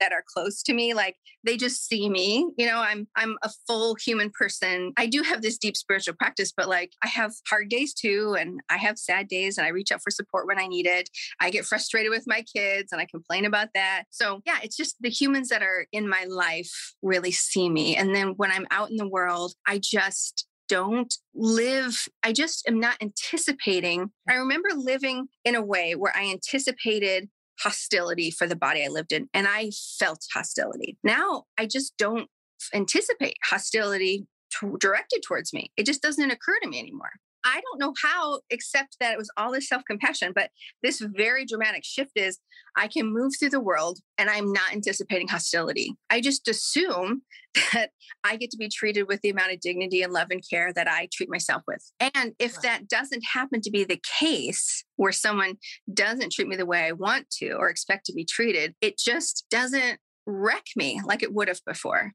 that 0.00 0.12
are 0.12 0.24
close 0.26 0.62
to 0.62 0.72
me 0.72 0.94
like 0.94 1.16
they 1.44 1.56
just 1.56 1.86
see 1.86 2.08
me 2.08 2.50
you 2.56 2.66
know 2.66 2.78
i'm 2.78 3.06
i'm 3.16 3.36
a 3.42 3.50
full 3.66 3.94
human 3.94 4.30
person. 4.30 4.92
I 4.96 5.06
do 5.06 5.22
have 5.22 5.42
this 5.42 5.58
deep 5.58 5.76
spiritual 5.76 6.14
practice 6.14 6.52
but 6.56 6.68
like 6.68 6.92
i 7.04 7.08
have 7.08 7.32
hard 7.48 7.68
days 7.68 7.94
too 7.94 8.36
and 8.38 8.60
i 8.70 8.76
have 8.76 8.98
sad 8.98 9.28
days 9.28 9.58
and 9.58 9.66
i 9.66 9.70
reach 9.70 9.92
out 9.92 10.02
for 10.02 10.10
support 10.10 10.46
when 10.46 10.58
i 10.58 10.66
need 10.66 10.86
it. 10.86 11.08
I 11.40 11.50
get 11.50 11.64
frustrated 11.64 12.10
with 12.10 12.24
my 12.26 12.42
kids 12.42 12.92
and 12.92 13.00
i 13.00 13.06
complain 13.06 13.44
about 13.44 13.68
that. 13.74 14.04
So 14.10 14.40
yeah 14.46 14.58
it's 14.62 14.76
just 14.76 14.96
the 15.00 15.10
humans 15.10 15.48
that 15.48 15.62
are 15.62 15.86
in 15.92 16.08
my 16.08 16.24
life 16.28 16.94
really 17.02 17.32
see 17.32 17.68
me. 17.68 17.96
And 17.96 18.14
then 18.14 18.34
when 18.36 18.50
i'm 18.50 18.66
out 18.70 18.90
in 18.90 18.96
the 18.96 19.08
world 19.08 19.54
i 19.66 19.78
just 19.78 20.46
don't 20.68 21.12
live 21.34 22.06
i 22.22 22.32
just 22.32 22.66
am 22.68 22.78
not 22.78 22.96
anticipating. 23.00 24.10
I 24.28 24.34
remember 24.34 24.68
living 24.74 25.28
in 25.44 25.54
a 25.54 25.62
way 25.62 25.94
where 25.94 26.16
i 26.16 26.30
anticipated 26.30 27.28
hostility 27.62 28.30
for 28.30 28.46
the 28.46 28.56
body 28.56 28.84
I 28.84 28.88
lived 28.88 29.12
in, 29.12 29.28
and 29.34 29.46
I 29.48 29.70
felt 29.98 30.24
hostility. 30.32 30.98
Now 31.02 31.44
I 31.58 31.66
just 31.66 31.96
don't 31.96 32.28
anticipate 32.74 33.34
hostility 33.44 34.26
t- 34.58 34.68
directed 34.78 35.22
towards 35.26 35.52
me. 35.52 35.72
It 35.76 35.86
just 35.86 36.02
doesn't 36.02 36.30
occur 36.30 36.58
to 36.62 36.68
me 36.68 36.78
anymore. 36.78 37.12
I 37.44 37.60
don't 37.60 37.80
know 37.80 37.94
how, 38.02 38.40
except 38.50 38.96
that 39.00 39.12
it 39.12 39.18
was 39.18 39.30
all 39.36 39.52
this 39.52 39.68
self 39.68 39.82
compassion. 39.88 40.32
But 40.34 40.50
this 40.82 41.00
very 41.00 41.44
dramatic 41.44 41.84
shift 41.84 42.12
is 42.16 42.38
I 42.76 42.88
can 42.88 43.12
move 43.12 43.32
through 43.38 43.50
the 43.50 43.60
world 43.60 43.98
and 44.18 44.28
I'm 44.30 44.52
not 44.52 44.72
anticipating 44.72 45.28
hostility. 45.28 45.96
I 46.10 46.20
just 46.20 46.48
assume 46.48 47.22
that 47.72 47.90
I 48.24 48.36
get 48.36 48.50
to 48.50 48.56
be 48.56 48.68
treated 48.68 49.08
with 49.08 49.20
the 49.22 49.30
amount 49.30 49.52
of 49.52 49.60
dignity 49.60 50.02
and 50.02 50.12
love 50.12 50.28
and 50.30 50.42
care 50.48 50.72
that 50.72 50.88
I 50.88 51.08
treat 51.12 51.30
myself 51.30 51.62
with. 51.66 51.84
And 52.14 52.34
if 52.38 52.54
Right. 52.54 52.62
that 52.62 52.88
doesn't 52.88 53.24
happen 53.32 53.60
to 53.62 53.70
be 53.70 53.84
the 53.84 54.00
case, 54.18 54.84
where 54.96 55.12
someone 55.12 55.54
doesn't 55.92 56.32
treat 56.32 56.48
me 56.48 56.56
the 56.56 56.66
way 56.66 56.84
I 56.86 56.92
want 56.92 57.30
to 57.38 57.52
or 57.52 57.68
expect 57.68 58.06
to 58.06 58.12
be 58.12 58.24
treated, 58.24 58.74
it 58.80 58.98
just 58.98 59.46
doesn't 59.50 59.98
wreck 60.26 60.66
me 60.76 61.00
like 61.04 61.22
it 61.22 61.32
would 61.32 61.48
have 61.48 61.60
before. 61.66 62.12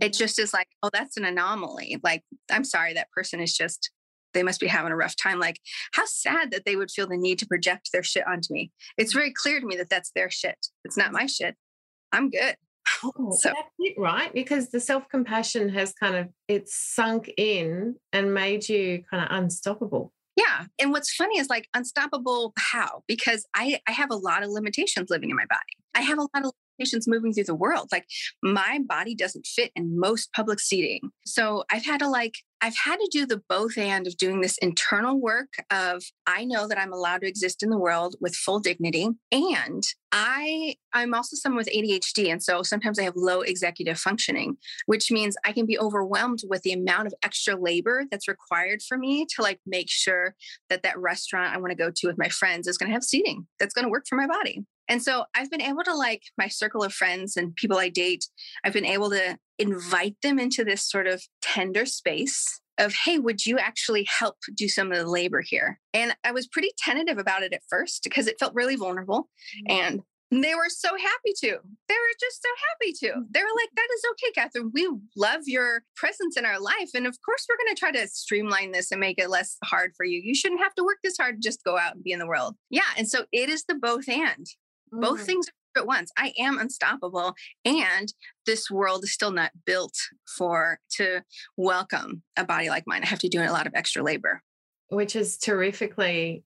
It 0.00 0.12
just 0.12 0.38
is 0.38 0.54
like, 0.54 0.68
oh, 0.84 0.90
that's 0.92 1.16
an 1.16 1.24
anomaly. 1.24 1.98
Like, 2.04 2.22
I'm 2.50 2.62
sorry, 2.64 2.94
that 2.94 3.10
person 3.10 3.40
is 3.40 3.56
just, 3.56 3.90
they 4.34 4.42
must 4.42 4.60
be 4.60 4.66
having 4.66 4.92
a 4.92 4.96
rough 4.96 5.16
time. 5.16 5.38
Like, 5.38 5.60
how 5.92 6.04
sad 6.06 6.50
that 6.52 6.64
they 6.64 6.76
would 6.76 6.90
feel 6.90 7.06
the 7.08 7.16
need 7.16 7.38
to 7.40 7.46
project 7.46 7.90
their 7.92 8.02
shit 8.02 8.26
onto 8.26 8.52
me. 8.52 8.70
It's 8.96 9.12
very 9.12 9.32
clear 9.32 9.60
to 9.60 9.66
me 9.66 9.76
that 9.76 9.90
that's 9.90 10.10
their 10.14 10.30
shit. 10.30 10.66
It's 10.84 10.96
not 10.96 11.12
my 11.12 11.26
shit. 11.26 11.56
I'm 12.12 12.30
good. 12.30 12.56
Oh, 13.04 13.30
So- 13.38 13.50
that's 13.50 13.68
it, 13.78 13.94
right? 13.98 14.32
Because 14.34 14.70
the 14.70 14.80
self 14.80 15.08
compassion 15.08 15.68
has 15.70 15.92
kind 15.92 16.16
of 16.16 16.28
it's 16.48 16.74
sunk 16.74 17.30
in 17.36 17.94
and 18.12 18.34
made 18.34 18.68
you 18.68 19.04
kind 19.10 19.22
of 19.24 19.28
unstoppable. 19.30 20.12
Yeah. 20.36 20.64
And 20.80 20.90
what's 20.90 21.14
funny 21.14 21.38
is 21.38 21.48
like 21.48 21.68
unstoppable 21.74 22.52
how? 22.58 23.02
Because 23.06 23.46
I, 23.54 23.78
I 23.86 23.92
have 23.92 24.10
a 24.10 24.16
lot 24.16 24.42
of 24.42 24.50
limitations 24.50 25.10
living 25.10 25.30
in 25.30 25.36
my 25.36 25.44
body. 25.48 25.60
I 25.94 26.00
have 26.00 26.18
a 26.18 26.22
lot 26.22 26.44
of 26.44 26.52
limitations 26.78 27.06
moving 27.06 27.32
through 27.32 27.44
the 27.44 27.54
world. 27.54 27.88
Like 27.92 28.06
my 28.42 28.80
body 28.88 29.14
doesn't 29.14 29.46
fit 29.46 29.70
in 29.76 29.98
most 30.00 30.32
public 30.32 30.58
seating. 30.60 31.10
So 31.26 31.64
I've 31.70 31.84
had 31.84 32.00
to 32.00 32.08
like, 32.08 32.34
I've 32.62 32.76
had 32.76 32.96
to 32.96 33.08
do 33.10 33.26
the 33.26 33.42
both 33.48 33.78
and 33.78 34.06
of 34.06 34.16
doing 34.16 34.40
this 34.40 34.58
internal 34.58 35.18
work 35.18 35.48
of 35.70 36.02
I 36.26 36.44
know 36.44 36.68
that 36.68 36.78
I'm 36.78 36.92
allowed 36.92 37.22
to 37.22 37.28
exist 37.28 37.62
in 37.62 37.70
the 37.70 37.78
world 37.78 38.16
with 38.20 38.34
full 38.34 38.60
dignity. 38.60 39.08
And 39.32 39.82
I 40.12 40.76
I'm 40.92 41.14
also 41.14 41.36
someone 41.36 41.58
with 41.58 41.72
ADHD. 41.74 42.30
And 42.30 42.42
so 42.42 42.62
sometimes 42.62 42.98
I 42.98 43.04
have 43.04 43.16
low 43.16 43.40
executive 43.40 43.98
functioning, 43.98 44.56
which 44.86 45.10
means 45.10 45.36
I 45.44 45.52
can 45.52 45.66
be 45.66 45.78
overwhelmed 45.78 46.40
with 46.48 46.62
the 46.62 46.72
amount 46.72 47.06
of 47.06 47.14
extra 47.22 47.56
labor 47.56 48.04
that's 48.10 48.28
required 48.28 48.82
for 48.82 48.98
me 48.98 49.26
to 49.36 49.42
like 49.42 49.60
make 49.66 49.88
sure 49.88 50.34
that 50.68 50.82
that 50.82 50.98
restaurant 50.98 51.54
I 51.54 51.58
want 51.58 51.70
to 51.70 51.76
go 51.76 51.90
to 51.94 52.06
with 52.06 52.18
my 52.18 52.28
friends 52.28 52.66
is 52.66 52.76
going 52.76 52.90
to 52.90 52.94
have 52.94 53.04
seating 53.04 53.46
that's 53.58 53.74
going 53.74 53.84
to 53.84 53.90
work 53.90 54.04
for 54.08 54.16
my 54.16 54.26
body. 54.26 54.64
And 54.90 55.00
so 55.00 55.24
I've 55.36 55.50
been 55.50 55.62
able 55.62 55.84
to 55.84 55.94
like 55.94 56.24
my 56.36 56.48
circle 56.48 56.82
of 56.82 56.92
friends 56.92 57.36
and 57.36 57.54
people 57.54 57.78
I 57.78 57.88
date, 57.88 58.26
I've 58.64 58.72
been 58.72 58.84
able 58.84 59.08
to 59.10 59.38
invite 59.60 60.16
them 60.22 60.38
into 60.38 60.64
this 60.64 60.88
sort 60.88 61.06
of 61.06 61.22
tender 61.42 61.86
space 61.86 62.60
of, 62.78 62.94
hey, 63.04 63.18
would 63.18 63.44
you 63.44 63.58
actually 63.58 64.06
help 64.18 64.36
do 64.54 64.68
some 64.68 64.90
of 64.90 64.96
the 64.98 65.06
labor 65.06 65.42
here? 65.42 65.78
And 65.92 66.16
I 66.24 66.32
was 66.32 66.46
pretty 66.46 66.70
tentative 66.78 67.18
about 67.18 67.42
it 67.42 67.52
at 67.52 67.62
first 67.68 68.02
because 68.02 68.26
it 68.26 68.36
felt 68.40 68.54
really 68.54 68.76
vulnerable. 68.76 69.28
And 69.68 70.00
they 70.32 70.54
were 70.54 70.68
so 70.68 70.90
happy 70.90 71.34
to. 71.40 71.58
They 71.88 71.94
were 71.94 72.16
just 72.20 72.40
so 72.40 72.48
happy 72.70 72.92
to. 73.00 73.26
They 73.32 73.40
were 73.40 73.56
like, 73.56 73.68
that 73.74 73.88
is 73.94 74.02
okay, 74.12 74.60
Kathryn. 74.60 74.70
We 74.72 74.88
love 75.16 75.40
your 75.46 75.82
presence 75.96 76.36
in 76.36 76.46
our 76.46 76.60
life. 76.60 76.90
And 76.94 77.06
of 77.06 77.16
course, 77.26 77.46
we're 77.48 77.56
going 77.56 77.74
to 77.74 77.80
try 77.80 77.90
to 77.90 78.08
streamline 78.08 78.70
this 78.72 78.92
and 78.92 79.00
make 79.00 79.18
it 79.18 79.28
less 79.28 79.56
hard 79.64 79.92
for 79.96 80.04
you. 80.04 80.20
You 80.22 80.34
shouldn't 80.34 80.62
have 80.62 80.74
to 80.76 80.84
work 80.84 80.98
this 81.02 81.16
hard 81.18 81.42
just 81.42 81.64
go 81.64 81.76
out 81.76 81.96
and 81.96 82.04
be 82.04 82.12
in 82.12 82.20
the 82.20 82.28
world. 82.28 82.54
Yeah. 82.70 82.82
And 82.96 83.08
so 83.08 83.24
it 83.32 83.48
is 83.48 83.64
the 83.64 83.74
both 83.74 84.08
and. 84.08 84.46
Both 84.92 85.20
Mm. 85.20 85.24
things 85.24 85.48
are 85.48 85.52
at 85.76 85.86
once. 85.86 86.10
I 86.16 86.32
am 86.38 86.58
unstoppable. 86.58 87.34
And 87.64 88.12
this 88.46 88.70
world 88.70 89.04
is 89.04 89.12
still 89.12 89.30
not 89.30 89.52
built 89.66 89.96
for 90.36 90.78
to 90.92 91.22
welcome 91.56 92.22
a 92.36 92.44
body 92.44 92.68
like 92.68 92.84
mine. 92.86 93.02
I 93.02 93.06
have 93.06 93.18
to 93.20 93.28
do 93.28 93.42
a 93.42 93.52
lot 93.52 93.66
of 93.66 93.74
extra 93.74 94.02
labor. 94.02 94.42
which 94.88 95.14
is 95.14 95.38
terrifically 95.38 96.42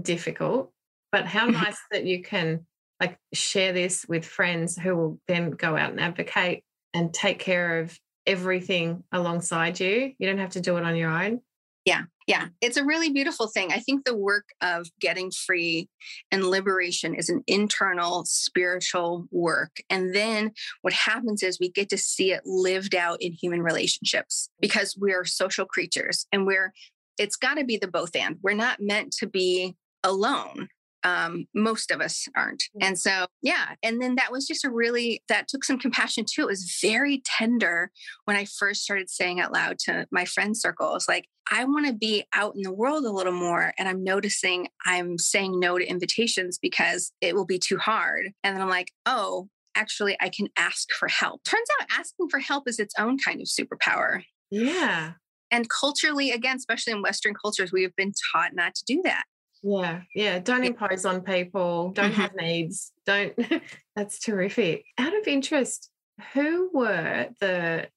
difficult. 0.00 0.72
But 1.10 1.26
how 1.26 1.46
nice 1.46 1.78
that 1.90 2.04
you 2.04 2.22
can 2.22 2.66
like 3.00 3.18
share 3.32 3.72
this 3.72 4.06
with 4.08 4.24
friends 4.24 4.78
who 4.78 4.96
will 4.96 5.20
then 5.26 5.50
go 5.50 5.76
out 5.76 5.90
and 5.90 6.00
advocate 6.00 6.62
and 6.92 7.12
take 7.12 7.40
care 7.40 7.80
of 7.80 7.98
everything 8.26 9.02
alongside 9.12 9.80
you. 9.80 10.12
You 10.18 10.26
don't 10.26 10.38
have 10.38 10.50
to 10.50 10.60
do 10.60 10.76
it 10.76 10.84
on 10.84 10.96
your 10.96 11.10
own. 11.10 11.40
Yeah, 11.84 12.04
Yeah. 12.26 12.48
it's 12.62 12.78
a 12.78 12.84
really 12.84 13.10
beautiful 13.10 13.46
thing. 13.46 13.70
I 13.70 13.78
think 13.78 14.04
the 14.04 14.16
work 14.16 14.46
of 14.62 14.86
getting 15.00 15.30
free 15.30 15.88
and 16.30 16.44
liberation 16.44 17.14
is 17.14 17.28
an 17.28 17.42
internal 17.46 18.24
spiritual 18.24 19.26
work. 19.30 19.76
And 19.90 20.14
then 20.14 20.52
what 20.80 20.94
happens 20.94 21.42
is 21.42 21.58
we 21.60 21.70
get 21.70 21.90
to 21.90 21.98
see 21.98 22.32
it 22.32 22.46
lived 22.46 22.94
out 22.94 23.20
in 23.20 23.32
human 23.32 23.62
relationships 23.62 24.48
because 24.60 24.96
we're 24.98 25.24
social 25.26 25.66
creatures 25.66 26.26
and 26.32 26.46
we're, 26.46 26.72
it's 27.18 27.36
got 27.36 27.54
to 27.54 27.64
be 27.64 27.76
the 27.76 27.88
both 27.88 28.16
and. 28.16 28.38
We're 28.42 28.54
not 28.54 28.80
meant 28.80 29.12
to 29.18 29.26
be 29.26 29.76
alone. 30.02 30.68
Um, 31.04 31.46
most 31.54 31.90
of 31.90 32.00
us 32.00 32.26
aren't. 32.34 32.64
And 32.80 32.98
so, 32.98 33.26
yeah. 33.42 33.74
And 33.82 34.00
then 34.00 34.16
that 34.16 34.32
was 34.32 34.46
just 34.46 34.64
a 34.64 34.70
really, 34.70 35.22
that 35.28 35.48
took 35.48 35.62
some 35.62 35.78
compassion 35.78 36.24
too. 36.24 36.42
It 36.42 36.48
was 36.48 36.78
very 36.82 37.22
tender 37.24 37.90
when 38.24 38.36
I 38.36 38.46
first 38.46 38.82
started 38.82 39.10
saying 39.10 39.38
out 39.38 39.52
loud 39.52 39.78
to 39.80 40.06
my 40.10 40.24
friend 40.24 40.56
circle. 40.56 40.96
It 40.96 41.04
like, 41.06 41.28
I 41.52 41.64
want 41.64 41.86
to 41.86 41.92
be 41.92 42.24
out 42.34 42.54
in 42.56 42.62
the 42.62 42.72
world 42.72 43.04
a 43.04 43.10
little 43.10 43.32
more. 43.32 43.74
And 43.78 43.86
I'm 43.86 44.02
noticing 44.02 44.68
I'm 44.86 45.18
saying 45.18 45.60
no 45.60 45.78
to 45.78 45.86
invitations 45.86 46.58
because 46.58 47.12
it 47.20 47.34
will 47.34 47.44
be 47.44 47.58
too 47.58 47.76
hard. 47.76 48.30
And 48.42 48.56
then 48.56 48.62
I'm 48.62 48.70
like, 48.70 48.90
oh, 49.04 49.48
actually, 49.76 50.16
I 50.20 50.30
can 50.30 50.48
ask 50.56 50.90
for 50.92 51.08
help. 51.08 51.44
Turns 51.44 51.68
out 51.80 51.88
asking 51.98 52.30
for 52.30 52.38
help 52.38 52.66
is 52.66 52.78
its 52.78 52.94
own 52.98 53.18
kind 53.18 53.42
of 53.42 53.46
superpower. 53.46 54.22
Yeah. 54.50 55.12
And 55.50 55.68
culturally, 55.68 56.30
again, 56.30 56.56
especially 56.56 56.94
in 56.94 57.02
Western 57.02 57.34
cultures, 57.34 57.72
we 57.72 57.82
have 57.82 57.94
been 57.94 58.12
taught 58.32 58.54
not 58.54 58.74
to 58.76 58.84
do 58.86 59.02
that. 59.04 59.24
Yeah, 59.66 60.02
yeah. 60.14 60.38
Don't 60.40 60.62
impose 60.62 61.06
on 61.06 61.22
people. 61.22 61.90
Don't 61.92 62.12
mm-hmm. 62.12 62.20
have 62.20 62.34
needs. 62.36 62.92
Don't. 63.06 63.32
That's 63.96 64.18
terrific. 64.18 64.84
Out 64.98 65.16
of 65.16 65.26
interest, 65.26 65.90
who 66.34 66.70
were 66.74 67.28
the 67.40 67.88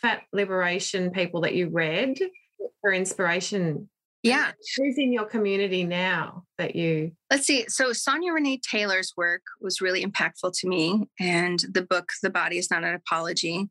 fat 0.00 0.22
liberation 0.32 1.10
people 1.10 1.42
that 1.42 1.54
you 1.54 1.68
read 1.68 2.18
for 2.80 2.90
inspiration? 2.90 3.90
Yeah. 4.22 4.52
Who's 4.78 4.96
in 4.96 5.12
your 5.12 5.26
community 5.26 5.84
now 5.84 6.44
that 6.56 6.74
you? 6.74 7.12
Let's 7.30 7.46
see. 7.46 7.66
So 7.68 7.92
Sonya 7.92 8.32
Renee 8.32 8.60
Taylor's 8.66 9.12
work 9.14 9.42
was 9.60 9.82
really 9.82 10.02
impactful 10.02 10.58
to 10.60 10.68
me, 10.68 11.06
and 11.20 11.62
the 11.70 11.82
book 11.82 12.12
"The 12.22 12.30
Body 12.30 12.56
Is 12.56 12.70
Not 12.70 12.82
an 12.82 12.94
Apology." 12.94 13.68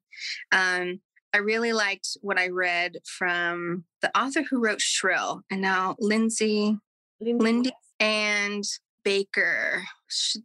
Um, 0.52 1.02
I 1.34 1.40
really 1.40 1.74
liked 1.74 2.10
what 2.22 2.38
I 2.38 2.50
read 2.50 2.98
from 3.06 3.86
the 4.04 4.16
author 4.16 4.44
who 4.44 4.64
wrote 4.64 4.82
Shrill, 4.82 5.42
and 5.50 5.62
now 5.62 5.96
Lindsay 5.98 6.78
Lindy, 7.24 7.44
Lindy 7.44 7.72
and 8.00 8.64
Baker, 9.04 9.84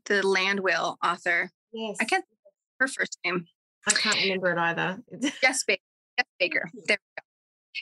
the 0.06 0.26
land 0.26 0.60
whale 0.60 0.98
author. 1.04 1.50
Yes. 1.72 1.96
I 2.00 2.04
can't 2.04 2.24
her 2.80 2.88
first 2.88 3.18
name. 3.24 3.46
I 3.86 3.92
can't 3.92 4.16
remember 4.22 4.52
it 4.52 4.58
either. 4.58 4.98
Jes 5.42 5.64
Baker. 5.64 5.82
Jes 6.18 6.26
Baker. 6.38 6.70
There 6.86 6.98
we 7.00 7.20
go. 7.20 7.24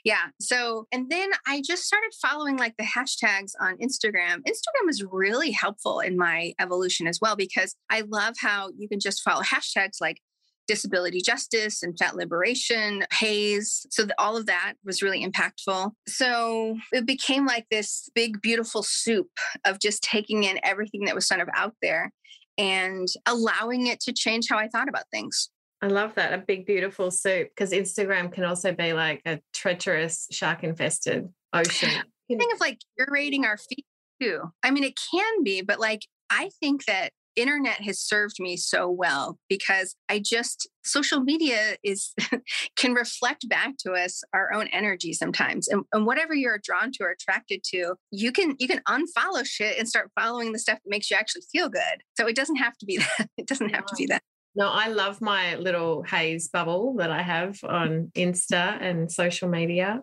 Yeah. 0.04 0.28
So, 0.40 0.86
and 0.92 1.10
then 1.10 1.30
I 1.46 1.62
just 1.64 1.84
started 1.84 2.12
following 2.20 2.56
like 2.58 2.76
the 2.76 2.84
hashtags 2.84 3.52
on 3.60 3.78
Instagram. 3.78 4.42
Instagram 4.46 4.88
is 4.88 5.02
really 5.02 5.52
helpful 5.52 6.00
in 6.00 6.16
my 6.18 6.52
evolution 6.60 7.06
as 7.06 7.18
well 7.20 7.34
because 7.34 7.74
I 7.90 8.02
love 8.06 8.34
how 8.38 8.70
you 8.76 8.88
can 8.88 9.00
just 9.00 9.22
follow 9.22 9.42
hashtags 9.42 10.00
like 10.00 10.20
disability 10.66 11.20
justice 11.20 11.82
and 11.82 11.98
fat 11.98 12.16
liberation, 12.16 13.04
HAES. 13.12 13.86
So 13.90 14.04
the, 14.04 14.14
all 14.18 14.36
of 14.36 14.46
that 14.46 14.74
was 14.84 15.02
really 15.02 15.24
impactful. 15.24 15.92
So 16.08 16.76
it 16.92 17.06
became 17.06 17.46
like 17.46 17.66
this 17.70 18.08
big, 18.14 18.40
beautiful 18.40 18.82
soup 18.82 19.30
of 19.64 19.80
just 19.80 20.02
taking 20.02 20.44
in 20.44 20.58
everything 20.62 21.04
that 21.04 21.14
was 21.14 21.26
sort 21.26 21.40
of 21.40 21.48
out 21.54 21.74
there 21.82 22.12
and 22.58 23.08
allowing 23.26 23.86
it 23.86 24.00
to 24.00 24.12
change 24.12 24.46
how 24.48 24.58
I 24.58 24.68
thought 24.68 24.88
about 24.88 25.04
things. 25.12 25.50
I 25.82 25.88
love 25.88 26.14
that. 26.14 26.32
A 26.32 26.38
big, 26.38 26.66
beautiful 26.66 27.10
soup 27.10 27.48
because 27.48 27.72
Instagram 27.72 28.32
can 28.32 28.44
also 28.44 28.72
be 28.72 28.92
like 28.92 29.20
a 29.26 29.40
treacherous, 29.52 30.26
shark 30.30 30.64
infested 30.64 31.28
ocean. 31.52 31.90
Think 32.28 32.52
of 32.54 32.60
like 32.60 32.78
curating 32.98 33.44
our 33.44 33.56
feed 33.56 33.84
too. 34.20 34.50
I 34.62 34.70
mean, 34.70 34.84
it 34.84 34.94
can 35.12 35.44
be, 35.44 35.62
but 35.62 35.78
like 35.78 36.00
I 36.30 36.50
think 36.60 36.86
that 36.86 37.10
internet 37.36 37.82
has 37.82 38.00
served 38.00 38.36
me 38.38 38.56
so 38.56 38.90
well 38.90 39.38
because 39.48 39.94
I 40.08 40.20
just 40.24 40.68
social 40.84 41.20
media 41.20 41.76
is 41.84 42.14
can 42.76 42.94
reflect 42.94 43.48
back 43.48 43.76
to 43.80 43.92
us 43.92 44.22
our 44.32 44.52
own 44.52 44.68
energy 44.68 45.12
sometimes. 45.12 45.68
And, 45.68 45.84
and 45.92 46.06
whatever 46.06 46.34
you're 46.34 46.60
drawn 46.62 46.90
to 46.92 47.04
or 47.04 47.10
attracted 47.10 47.62
to, 47.72 47.94
you 48.10 48.32
can 48.32 48.56
you 48.58 48.68
can 48.68 48.82
unfollow 48.88 49.44
shit 49.44 49.78
and 49.78 49.88
start 49.88 50.10
following 50.18 50.52
the 50.52 50.58
stuff 50.58 50.78
that 50.84 50.90
makes 50.90 51.10
you 51.10 51.16
actually 51.16 51.42
feel 51.52 51.68
good. 51.68 52.02
So 52.16 52.26
it 52.26 52.36
doesn't 52.36 52.56
have 52.56 52.76
to 52.78 52.86
be 52.86 52.96
that. 53.18 53.28
It 53.36 53.46
doesn't 53.46 53.74
have 53.74 53.86
to 53.86 53.94
be 53.96 54.06
that. 54.06 54.22
No, 54.54 54.70
I 54.70 54.88
love 54.88 55.20
my 55.20 55.56
little 55.56 56.02
HAES 56.02 56.48
bubble 56.48 56.96
that 56.96 57.10
I 57.10 57.20
have 57.20 57.62
on 57.62 58.10
Insta 58.14 58.80
and 58.80 59.12
social 59.12 59.50
media. 59.50 60.02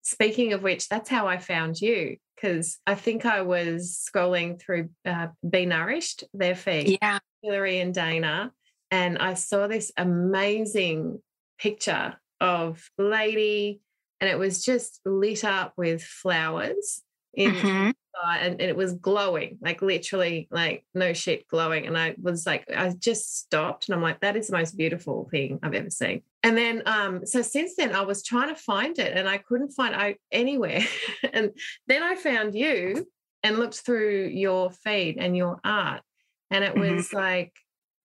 Speaking 0.00 0.54
of 0.54 0.62
which, 0.62 0.88
that's 0.88 1.10
how 1.10 1.26
I 1.26 1.36
found 1.36 1.80
you 1.80 2.16
because 2.44 2.78
I 2.86 2.94
think 2.94 3.24
I 3.24 3.40
was 3.40 4.06
scrolling 4.06 4.60
through 4.60 4.90
uh, 5.06 5.28
Be 5.48 5.64
Nourished, 5.64 6.24
their 6.34 6.54
feed, 6.54 6.98
yeah. 7.00 7.18
Hilary 7.42 7.80
and 7.80 7.94
Dana, 7.94 8.52
and 8.90 9.16
I 9.16 9.32
saw 9.32 9.66
this 9.66 9.90
amazing 9.96 11.22
picture 11.58 12.16
of 12.42 12.86
lady, 12.98 13.80
and 14.20 14.28
it 14.28 14.38
was 14.38 14.62
just 14.62 15.00
lit 15.06 15.42
up 15.42 15.72
with 15.78 16.02
flowers 16.02 17.02
in 17.36 17.52
mm-hmm. 17.52 17.90
and, 18.24 18.60
and, 18.60 18.60
it 18.60 18.76
was 18.76 18.94
glowing, 18.94 19.58
like 19.60 19.82
literally, 19.82 20.48
like 20.50 20.84
no 20.94 21.12
shit, 21.12 21.46
glowing. 21.48 21.86
And 21.86 21.96
I 21.96 22.14
was 22.20 22.46
like, 22.46 22.64
I 22.74 22.90
just 22.90 23.38
stopped, 23.38 23.88
and 23.88 23.94
I'm 23.94 24.02
like, 24.02 24.20
that 24.20 24.36
is 24.36 24.48
the 24.48 24.56
most 24.56 24.76
beautiful 24.76 25.28
thing 25.30 25.58
I've 25.62 25.74
ever 25.74 25.90
seen. 25.90 26.22
And 26.42 26.56
then, 26.56 26.82
um, 26.86 27.26
so 27.26 27.42
since 27.42 27.76
then, 27.76 27.94
I 27.94 28.02
was 28.02 28.22
trying 28.22 28.48
to 28.48 28.60
find 28.60 28.98
it, 28.98 29.16
and 29.16 29.28
I 29.28 29.38
couldn't 29.38 29.70
find 29.70 29.94
it 29.94 30.18
anywhere. 30.30 30.80
and 31.32 31.50
then 31.86 32.02
I 32.02 32.14
found 32.16 32.54
you 32.54 33.06
and 33.42 33.58
looked 33.58 33.80
through 33.80 34.28
your 34.28 34.70
feed 34.70 35.16
and 35.18 35.36
your 35.36 35.60
art, 35.64 36.02
and 36.50 36.64
it 36.64 36.74
mm-hmm. 36.74 36.96
was 36.96 37.12
like, 37.12 37.52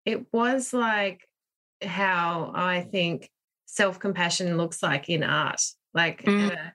it 0.05 0.27
was 0.33 0.73
like 0.73 1.27
how 1.83 2.53
I 2.55 2.83
think 2.83 3.31
self 3.67 3.99
compassion 3.99 4.57
looks 4.57 4.83
like 4.83 5.09
in 5.09 5.23
art, 5.23 5.61
like. 5.93 6.25
Mm. 6.25 6.73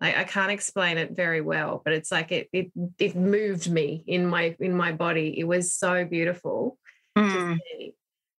I, 0.00 0.20
I 0.20 0.24
can't 0.24 0.50
explain 0.50 0.96
it 0.98 1.12
very 1.12 1.40
well, 1.40 1.82
but 1.84 1.92
it's 1.92 2.10
like 2.10 2.32
it 2.32 2.48
it 2.52 2.70
it 2.98 3.14
moved 3.14 3.70
me 3.70 4.02
in 4.06 4.26
my 4.26 4.56
in 4.58 4.74
my 4.74 4.92
body. 4.92 5.38
It 5.38 5.44
was 5.44 5.72
so 5.72 6.04
beautiful 6.04 6.78
mm. 7.16 7.58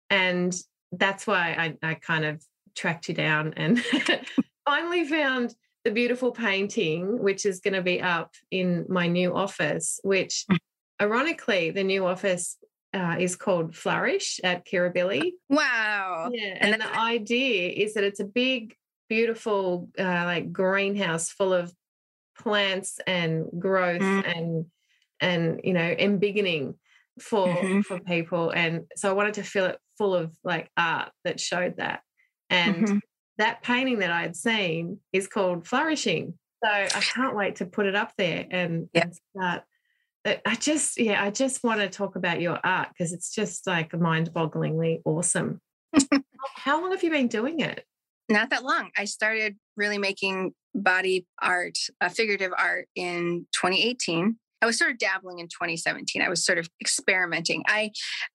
and 0.10 0.56
that's 0.92 1.26
why 1.26 1.78
I, 1.84 1.90
I 1.92 1.94
kind 1.96 2.26
of 2.26 2.44
tracked 2.76 3.10
you 3.10 3.16
down 3.16 3.54
and 3.58 3.84
finally 4.66 5.06
found 5.06 5.56
the 5.84 5.92
beautiful 5.92 6.32
painting, 6.32 7.22
which 7.22 7.46
is 7.46 7.60
going 7.60 7.74
to 7.74 7.82
be 7.82 8.02
up 8.02 8.34
in 8.52 8.86
my 8.88 9.08
new 9.08 9.36
office. 9.36 10.00
Which, 10.04 10.46
mm. 10.52 10.58
ironically, 11.02 11.72
the 11.72 11.84
new 11.84 12.06
office 12.06 12.58
uh, 12.94 13.16
is 13.20 13.36
called 13.36 13.76
Flourish 13.76 14.40
at 14.44 14.66
Kirribilli. 14.66 15.32
Wow! 15.50 16.30
Yeah, 16.32 16.58
and, 16.60 16.74
and 16.74 16.82
the 16.82 16.98
idea 16.98 17.70
is 17.70 17.94
that 17.94 18.04
it's 18.04 18.20
a 18.20 18.26
big 18.26 18.76
beautiful 19.12 19.90
uh, 20.00 20.24
like 20.24 20.54
greenhouse 20.54 21.30
full 21.30 21.52
of 21.52 21.70
plants 22.40 22.98
and 23.06 23.46
growth 23.60 24.00
mm. 24.00 24.38
and 24.38 24.66
and 25.20 25.60
you 25.66 25.74
know 25.74 25.94
embiggening 26.00 26.76
for 27.20 27.46
mm-hmm. 27.46 27.82
for 27.82 28.00
people 28.00 28.52
and 28.52 28.84
so 28.96 29.10
i 29.10 29.12
wanted 29.12 29.34
to 29.34 29.44
fill 29.44 29.66
it 29.66 29.78
full 29.98 30.16
of 30.16 30.32
like 30.46 30.72
art 30.78 31.12
that 31.26 31.42
showed 31.42 31.76
that 31.76 32.00
and 32.50 32.88
mm-hmm. 32.88 32.98
that 33.38 33.62
painting 33.62 34.00
that 34.00 34.12
i 34.12 34.22
had 34.22 34.34
seen 34.34 34.98
is 35.12 35.28
called 35.28 35.68
flourishing 35.68 36.34
so 36.64 36.72
i 36.72 37.02
can't 37.02 37.36
wait 37.36 37.58
to 37.58 37.66
put 37.66 37.86
it 37.86 37.96
up 37.96 38.14
there 38.18 38.46
and, 38.50 38.88
yep. 38.94 39.04
and 39.04 39.16
start 39.36 39.64
I 40.24 40.54
just, 40.54 41.00
yeah, 41.00 41.24
I 41.24 41.32
just 41.32 41.64
want 41.64 41.80
to 41.80 41.90
talk 41.90 42.16
about 42.16 42.42
your 42.42 42.60
art 42.64 42.90
because 42.90 43.12
it's 43.12 43.34
just 43.34 43.66
like 43.66 43.92
mind 44.00 44.32
bogglingly 44.32 45.02
awesome. 45.04 45.60
How 46.58 46.80
long 46.80 46.92
have 46.92 47.02
you 47.02 47.10
been 47.10 47.28
doing 47.28 47.62
it? 47.62 47.84
Not 48.32 48.50
that 48.50 48.64
long. 48.64 48.90
I 48.98 49.06
started 49.06 49.56
really 49.78 49.98
making 49.98 50.54
body 50.74 51.26
art, 51.42 51.78
uh, 52.00 52.10
figurative 52.10 52.52
art 52.58 52.88
in 52.96 53.46
2018. 53.54 54.38
I 54.62 54.66
was 54.68 54.78
sort 54.78 54.92
of 54.92 55.00
dabbling 55.00 55.40
in 55.40 55.48
2017. 55.48 56.22
I 56.22 56.30
was 56.30 56.46
sort 56.46 56.60
of 56.60 56.70
experimenting. 56.80 57.64
I, 57.68 57.92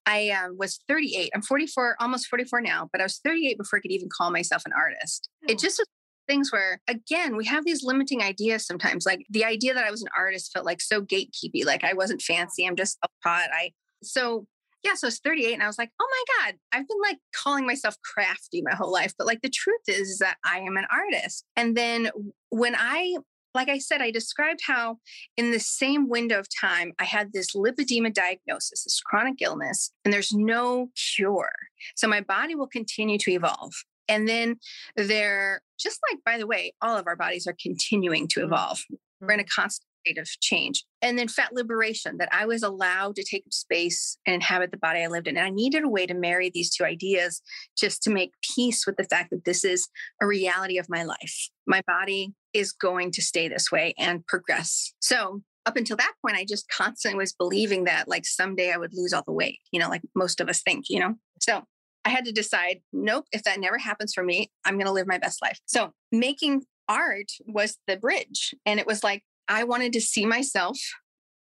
I 0.06 0.30
um, 0.30 0.56
was 0.59 0.80
38. 0.88 1.30
I'm 1.35 1.42
44, 1.42 1.96
almost 2.00 2.26
44 2.26 2.61
now, 2.62 2.88
but 2.90 3.00
I 3.00 3.04
was 3.04 3.20
38 3.24 3.59
before 3.59 3.78
I 3.78 3.80
could 3.80 3.92
even 3.92 4.09
call 4.16 4.32
myself 4.32 4.62
an 4.66 4.72
artist. 4.76 5.28
Oh. 5.44 5.52
It 5.52 5.59
just 5.59 5.78
was 5.78 5.87
things 6.26 6.50
where 6.50 6.80
again 6.88 7.37
we 7.37 7.44
have 7.44 7.64
these 7.64 7.85
limiting 7.85 8.20
ideas 8.20 8.66
sometimes 8.66 9.06
like 9.06 9.24
the 9.30 9.44
idea 9.44 9.72
that 9.72 9.85
i 9.85 9.92
was 9.92 10.02
an 10.02 10.09
artist 10.16 10.50
felt 10.52 10.66
like 10.66 10.80
so 10.80 11.00
gatekeepy 11.00 11.64
like 11.64 11.85
i 11.85 11.92
wasn't 11.92 12.20
fancy 12.20 12.66
i'm 12.66 12.74
just 12.74 12.98
a 13.04 13.09
pot 13.22 13.48
i 13.52 13.70
so 14.02 14.44
yeah, 14.82 14.94
so 14.94 15.06
I 15.06 15.08
was 15.08 15.18
38 15.18 15.54
and 15.54 15.62
I 15.62 15.66
was 15.66 15.78
like, 15.78 15.90
oh 16.00 16.08
my 16.10 16.44
God, 16.44 16.54
I've 16.72 16.88
been 16.88 17.00
like 17.02 17.18
calling 17.34 17.66
myself 17.66 17.96
crafty 18.02 18.62
my 18.62 18.74
whole 18.74 18.92
life. 18.92 19.14
But 19.18 19.26
like 19.26 19.42
the 19.42 19.50
truth 19.50 19.82
is, 19.88 20.08
is 20.08 20.18
that 20.18 20.36
I 20.44 20.60
am 20.60 20.76
an 20.76 20.86
artist. 20.90 21.44
And 21.56 21.76
then 21.76 22.10
when 22.50 22.74
I 22.76 23.16
like 23.56 23.68
I 23.70 23.78
said, 23.78 24.02
I 24.02 24.10
described 24.10 24.60
how 24.64 24.98
in 25.38 25.50
the 25.50 25.58
same 25.58 26.10
window 26.10 26.38
of 26.38 26.46
time, 26.60 26.92
I 27.00 27.04
had 27.04 27.32
this 27.32 27.56
lipedema 27.56 28.12
diagnosis, 28.12 28.84
this 28.84 29.00
chronic 29.00 29.40
illness, 29.40 29.90
and 30.04 30.12
there's 30.12 30.32
no 30.32 30.90
cure. 31.16 31.50
So 31.96 32.06
my 32.06 32.20
body 32.20 32.54
will 32.54 32.66
continue 32.66 33.16
to 33.16 33.32
evolve. 33.32 33.72
And 34.08 34.28
then 34.28 34.56
they're 34.94 35.62
just 35.80 35.98
like, 36.10 36.22
by 36.24 36.38
the 36.38 36.46
way, 36.46 36.74
all 36.82 36.96
of 36.96 37.06
our 37.06 37.16
bodies 37.16 37.46
are 37.46 37.56
continuing 37.60 38.28
to 38.28 38.40
mm-hmm. 38.40 38.52
evolve. 38.52 38.84
We're 39.20 39.32
in 39.32 39.40
a 39.40 39.42
mm-hmm. 39.42 39.60
constant 39.60 39.88
of 40.18 40.28
change. 40.40 40.84
And 41.02 41.18
then 41.18 41.28
fat 41.28 41.52
liberation, 41.52 42.16
that 42.18 42.28
I 42.32 42.46
was 42.46 42.62
allowed 42.62 43.16
to 43.16 43.24
take 43.24 43.44
up 43.46 43.52
space 43.52 44.18
and 44.26 44.34
inhabit 44.34 44.70
the 44.70 44.76
body 44.76 45.02
I 45.02 45.08
lived 45.08 45.28
in. 45.28 45.36
And 45.36 45.46
I 45.46 45.50
needed 45.50 45.84
a 45.84 45.88
way 45.88 46.06
to 46.06 46.14
marry 46.14 46.50
these 46.50 46.74
two 46.74 46.84
ideas 46.84 47.42
just 47.76 48.02
to 48.04 48.10
make 48.10 48.32
peace 48.54 48.86
with 48.86 48.96
the 48.96 49.04
fact 49.04 49.30
that 49.30 49.44
this 49.44 49.64
is 49.64 49.88
a 50.22 50.26
reality 50.26 50.78
of 50.78 50.88
my 50.88 51.02
life. 51.02 51.48
My 51.66 51.82
body 51.86 52.32
is 52.54 52.72
going 52.72 53.10
to 53.12 53.22
stay 53.22 53.48
this 53.48 53.70
way 53.70 53.94
and 53.98 54.26
progress. 54.26 54.92
So 55.00 55.42
up 55.66 55.76
until 55.76 55.96
that 55.96 56.12
point, 56.24 56.36
I 56.36 56.44
just 56.44 56.68
constantly 56.68 57.18
was 57.18 57.32
believing 57.32 57.84
that 57.84 58.08
like 58.08 58.24
someday 58.24 58.72
I 58.72 58.76
would 58.76 58.94
lose 58.94 59.12
all 59.12 59.24
the 59.26 59.32
weight, 59.32 59.58
you 59.72 59.80
know, 59.80 59.88
like 59.88 60.02
most 60.14 60.40
of 60.40 60.48
us 60.48 60.62
think, 60.62 60.86
you 60.88 61.00
know? 61.00 61.14
So 61.40 61.64
I 62.04 62.10
had 62.10 62.24
to 62.26 62.32
decide, 62.32 62.80
nope, 62.92 63.24
if 63.32 63.42
that 63.42 63.58
never 63.58 63.78
happens 63.78 64.14
for 64.14 64.22
me, 64.22 64.50
I'm 64.64 64.74
going 64.74 64.86
to 64.86 64.92
live 64.92 65.08
my 65.08 65.18
best 65.18 65.42
life. 65.42 65.58
So 65.66 65.90
making 66.12 66.62
art 66.88 67.32
was 67.46 67.78
the 67.88 67.96
bridge. 67.96 68.54
And 68.64 68.78
it 68.78 68.86
was 68.86 69.02
like, 69.02 69.24
I 69.48 69.64
wanted 69.64 69.92
to 69.94 70.00
see 70.00 70.26
myself 70.26 70.78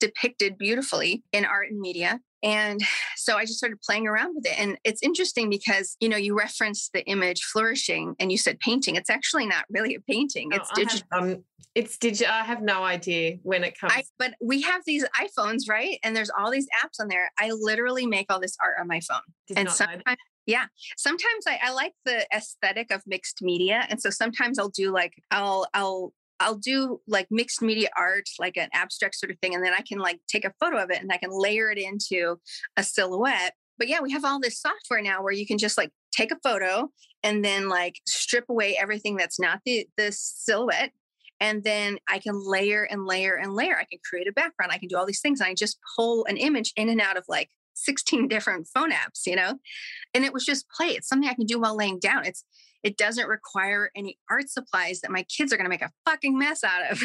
depicted 0.03 0.59
beautifully 0.59 1.23
in 1.33 1.45
art 1.45 1.71
and 1.71 1.81
media. 1.81 2.21
And 2.43 2.81
so 3.17 3.37
I 3.37 3.45
just 3.45 3.59
started 3.59 3.81
playing 3.81 4.07
around 4.07 4.35
with 4.35 4.47
it. 4.47 4.59
And 4.59 4.77
it's 4.85 5.03
interesting 5.03 5.49
because, 5.49 5.97
you 6.01 6.09
know, 6.09 6.17
you 6.17 6.37
referenced 6.37 6.93
the 6.93 7.05
image 7.07 7.43
flourishing 7.43 8.17
and 8.19 8.33
you 8.33 8.39
said 8.39 8.59
painting. 8.59 8.97
It's 8.97 9.11
actually 9.11 9.47
not 9.47 9.65
really 9.71 9.95
a 9.95 10.01
painting. 10.01 10.51
It's 10.53 10.69
oh, 10.73 10.75
digital. 10.75 11.07
Um, 11.13 11.45
it's 11.75 11.97
digital. 11.97 12.33
I 12.33 12.43
have 12.43 12.61
no 12.61 12.83
idea 12.83 13.37
when 13.45 13.65
it 13.65 13.79
comes. 13.79 13.93
I, 13.95 14.05
but 14.19 14.35
we 14.43 14.61
have 14.63 14.83
these 14.85 15.07
iPhones, 15.19 15.69
right? 15.69 15.99
And 16.03 16.15
there's 16.15 16.31
all 16.37 16.51
these 16.51 16.67
apps 16.85 17.01
on 17.01 17.09
there. 17.09 17.31
I 17.39 17.51
literally 17.51 18.07
make 18.07 18.27
all 18.31 18.41
this 18.41 18.57
art 18.63 18.75
on 18.81 18.89
my 18.89 19.01
phone. 19.01 19.21
Did 19.47 19.59
and 19.59 19.71
sometimes, 19.71 20.19
yeah, 20.47 20.67
sometimes 20.97 21.47
I, 21.47 21.61
I 21.63 21.73
like 21.73 21.95
the 22.05 22.27
aesthetic 22.35 22.91
of 22.91 23.03
mixed 23.07 23.41
media. 23.41 23.87
And 23.89 24.03
so 24.03 24.11
sometimes 24.11 24.59
I'll 24.59 24.69
do 24.69 24.91
like, 24.91 25.15
I'll, 25.31 25.67
I'll 25.73 26.13
I'll 26.43 26.57
do 26.57 27.01
like 27.07 27.29
mixed 27.31 27.63
media 27.63 27.89
art, 27.97 28.29
like 28.39 28.57
an 28.57 28.69
abstract 28.73 29.17
sort 29.17 29.31
of 29.31 29.39
thing, 29.39 29.55
and 29.55 29.65
then 29.65 29.73
I 29.77 29.83
can 29.83 29.99
like 29.99 30.21
take 30.29 30.45
a 30.45 30.55
photo 30.61 30.83
of 30.83 30.91
it 30.91 31.01
and 31.01 31.11
I 31.13 31.17
can 31.17 31.31
layer 31.33 31.71
it 31.71 31.79
into 31.79 32.39
a 32.77 32.83
silhouette. 32.83 33.55
But 33.79 33.89
yeah, 33.89 34.01
we 34.01 34.13
have 34.13 34.25
all 34.25 34.41
this 34.41 34.61
software 34.61 35.03
now 35.03 35.23
where 35.23 35.33
you 35.33 35.47
can 35.47 35.59
just 35.59 35.79
like 35.79 35.91
take 36.13 36.31
a 36.31 36.39
photo 36.43 36.91
and 37.23 37.45
then 37.45 37.69
like 37.69 37.97
strip 38.07 38.45
away 38.49 38.77
everything 38.81 39.17
that's 39.17 39.41
not 39.41 39.61
the 39.65 39.87
the 39.97 40.13
silhouette. 40.13 40.93
And 41.41 41.65
then 41.65 41.99
I 42.09 42.21
can 42.21 42.41
layer 42.41 42.85
and 42.85 43.05
layer 43.05 43.35
and 43.35 43.55
layer. 43.55 43.77
I 43.77 43.85
can 43.85 43.99
create 44.09 44.29
a 44.29 44.33
background. 44.33 44.71
I 44.71 44.79
can 44.79 44.87
do 44.89 44.97
all 44.97 45.07
these 45.07 45.21
things. 45.21 45.41
And 45.41 45.49
I 45.49 45.55
just 45.55 45.77
pull 45.97 46.25
an 46.27 46.37
image 46.37 46.73
in 46.77 46.89
and 46.89 47.01
out 47.01 47.17
of 47.17 47.25
like 47.29 47.51
16 47.75 48.29
different 48.29 48.69
phone 48.73 48.93
apps, 48.93 49.27
you 49.27 49.35
know? 49.35 49.55
And 50.15 50.25
it 50.25 50.33
was 50.33 50.45
just 50.45 50.71
play. 50.71 50.89
It's 50.89 51.09
something 51.09 51.29
I 51.29 51.35
can 51.35 51.47
do 51.47 51.59
while 51.59 51.77
laying 51.77 51.99
down. 51.99 52.25
It's 52.25 52.45
it 52.83 52.97
doesn't 52.97 53.29
require 53.29 53.91
any 53.95 54.19
art 54.31 54.49
supplies 54.49 55.01
that 55.01 55.11
my 55.11 55.25
kids 55.25 55.53
are 55.53 55.57
going 55.57 55.67
to 55.67 55.71
make 55.71 55.83
a 55.83 55.91
fucking 56.05 56.39
mess 56.39 56.65
out 56.65 56.91
of. 56.91 57.01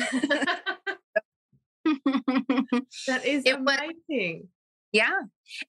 that 3.08 3.26
is 3.26 3.44
it 3.46 3.56
amazing. 3.56 4.42
Was, 4.42 4.50
yeah. 4.92 5.20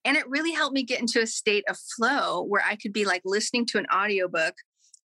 And 0.04 0.16
it 0.16 0.28
really 0.28 0.52
helped 0.52 0.74
me 0.74 0.84
get 0.84 1.00
into 1.00 1.20
a 1.20 1.26
state 1.26 1.64
of 1.68 1.78
flow 1.96 2.42
where 2.42 2.62
I 2.64 2.76
could 2.76 2.92
be 2.92 3.04
like 3.04 3.22
listening 3.24 3.66
to 3.66 3.78
an 3.78 3.86
audiobook 3.94 4.54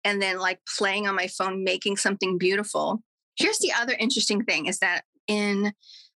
and 0.03 0.21
then 0.21 0.39
like 0.39 0.59
playing 0.77 1.07
on 1.07 1.15
my 1.15 1.27
phone, 1.27 1.63
making 1.63 1.97
something 1.97 2.37
beautiful. 2.37 3.01
Here's 3.37 3.59
the 3.59 3.73
other 3.73 3.95
interesting 3.97 4.43
thing 4.43 4.67
is 4.67 4.79
that 4.79 5.03
in 5.27 5.73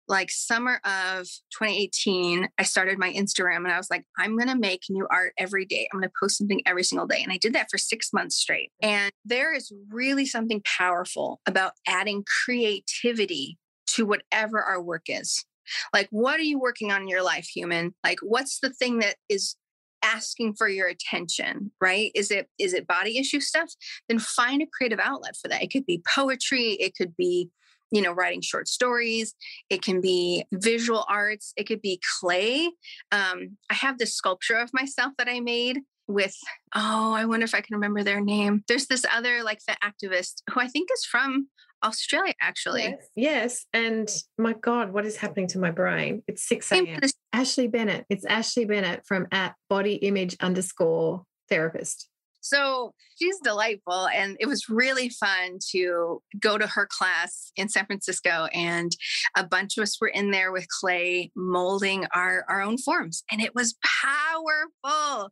like 0.08 0.32
summer 0.32 0.80
of 0.86 1.26
2018, 1.52 2.48
I 2.58 2.63
started 2.63 2.98
my 2.98 3.12
Instagram 3.12 3.58
and 3.58 3.72
I 3.72 3.78
was 3.78 3.89
like, 3.89 4.06
I'm 4.17 4.38
going 4.38 4.50
to 4.50 4.58
make 4.58 4.82
new 4.89 5.08
art 5.12 5.34
every 5.38 5.65
day. 5.65 5.88
I'm 5.91 6.00
going 6.00 6.10
to 6.10 6.13
post 6.20 6.38
something 6.38 6.62
every 6.65 6.84
single 6.84 7.08
day. 7.08 7.22
And 7.22 7.32
I 7.32 7.38
did 7.38 7.54
that 7.54 7.67
for 7.70 7.78
six 7.78 8.13
months 8.13 8.38
straight. 8.38 8.72
And 8.82 9.12
there 9.26 9.54
is 9.54 9.72
really 9.89 10.26
something 10.26 10.62
powerful 10.65 11.41
about 11.46 11.74
adding 11.88 12.24
creativity 12.46 13.58
to 13.88 14.06
whatever 14.06 14.62
our 14.62 14.82
work 14.82 15.04
is. 15.08 15.46
Like, 15.93 16.08
what 16.12 16.39
are 16.39 16.43
you 16.43 16.60
working 16.60 16.91
on 16.91 17.02
in 17.02 17.08
your 17.08 17.24
life, 17.24 17.48
human? 17.48 17.93
Like, 18.04 18.20
what's 18.22 18.60
the 18.60 18.70
thing 18.70 19.00
that 19.00 19.15
is 19.28 19.56
asking 20.04 20.54
for 20.54 20.70
your 20.70 20.88
attention 20.88 21.72
right 21.82 22.12
is 22.13 22.30
it 22.30 22.48
is 22.60 22.72
it 22.72 22.86
body 22.86 23.17
issue 23.17 23.39
stuff 23.39 23.72
then 24.08 24.20
find 24.20 24.62
a 24.62 24.67
creative 24.72 25.00
outlet 25.00 25.36
for 25.36 25.48
that 25.48 25.63
it 25.63 25.72
could 25.72 25.88
be 25.88 26.04
poetry 26.15 26.74
it 26.74 26.93
could 26.96 27.15
be 27.17 27.50
you 27.91 28.02
know 28.02 28.12
writing 28.12 28.41
short 28.41 28.67
stories 28.67 29.34
it 29.69 29.82
can 29.82 30.02
be 30.02 30.43
visual 30.54 31.06
arts 31.10 31.54
it 31.56 31.65
could 31.65 31.82
be 31.82 32.00
clay. 32.19 32.69
Um, 33.12 33.58
i 33.69 33.73
have 33.73 33.97
this 33.97 34.15
sculpture 34.15 34.58
of 34.58 34.71
myself 34.73 35.13
that 35.17 35.30
i 35.30 35.39
made 35.39 35.80
with 36.08 36.36
oh 36.76 37.13
i 37.13 37.26
wonder 37.26 37.43
if 37.43 37.56
i 37.56 37.62
can 37.62 37.76
remember 37.76 38.04
their 38.04 38.21
name. 38.21 38.63
There's 38.67 38.88
this 38.88 39.06
other 39.13 39.43
like 39.43 39.60
the 39.67 39.76
activist 39.84 40.41
who 40.52 40.60
i 40.60 40.67
think 40.67 40.89
is 40.93 41.06
from 41.06 41.47
australia 41.84 42.34
actually. 42.41 42.84
Yes, 42.84 43.08
yes. 43.15 43.65
and 43.73 44.10
my 44.38 44.54
god 44.54 44.91
what 44.91 45.06
is 45.06 45.17
happening 45.17 45.47
to 45.50 45.60
my 45.60 45.71
brain? 45.71 46.23
It's 46.28 46.47
6 46.47 46.71
a.m 46.71 47.00
Ashlee 47.36 47.71
Bennett 47.71 48.06
it's 48.10 48.26
Ashlee 48.26 48.67
Bennett 48.67 49.06
from 49.06 49.28
at 49.32 49.56
body 49.69 49.95
image 49.95 50.36
underscore 50.39 51.23
therapist 51.50 52.10
so 52.48 52.94
she's 53.18 53.40
delightful. 53.44 54.08
And 54.08 54.38
it 54.40 54.48
was 54.48 54.70
really 54.70 55.10
fun 55.10 55.60
to 55.72 56.22
go 56.40 56.58
to 56.58 56.68
her 56.68 56.88
class 56.90 57.52
in 57.56 57.70
San 57.70 57.86
Francisco. 57.86 58.48
And 58.54 58.96
a 59.36 59.46
bunch 59.46 59.78
of 59.78 59.84
us 59.84 60.00
were 60.00 60.08
in 60.08 60.32
there 60.32 60.52
with 60.52 60.68
clay 60.80 61.32
molding 61.36 62.06
our, 62.14 62.46
our 62.48 62.62
own 62.62 62.78
forms. 62.78 63.24
And 63.32 63.42
it 63.42 63.56
was 63.56 63.76
powerful 64.04 65.32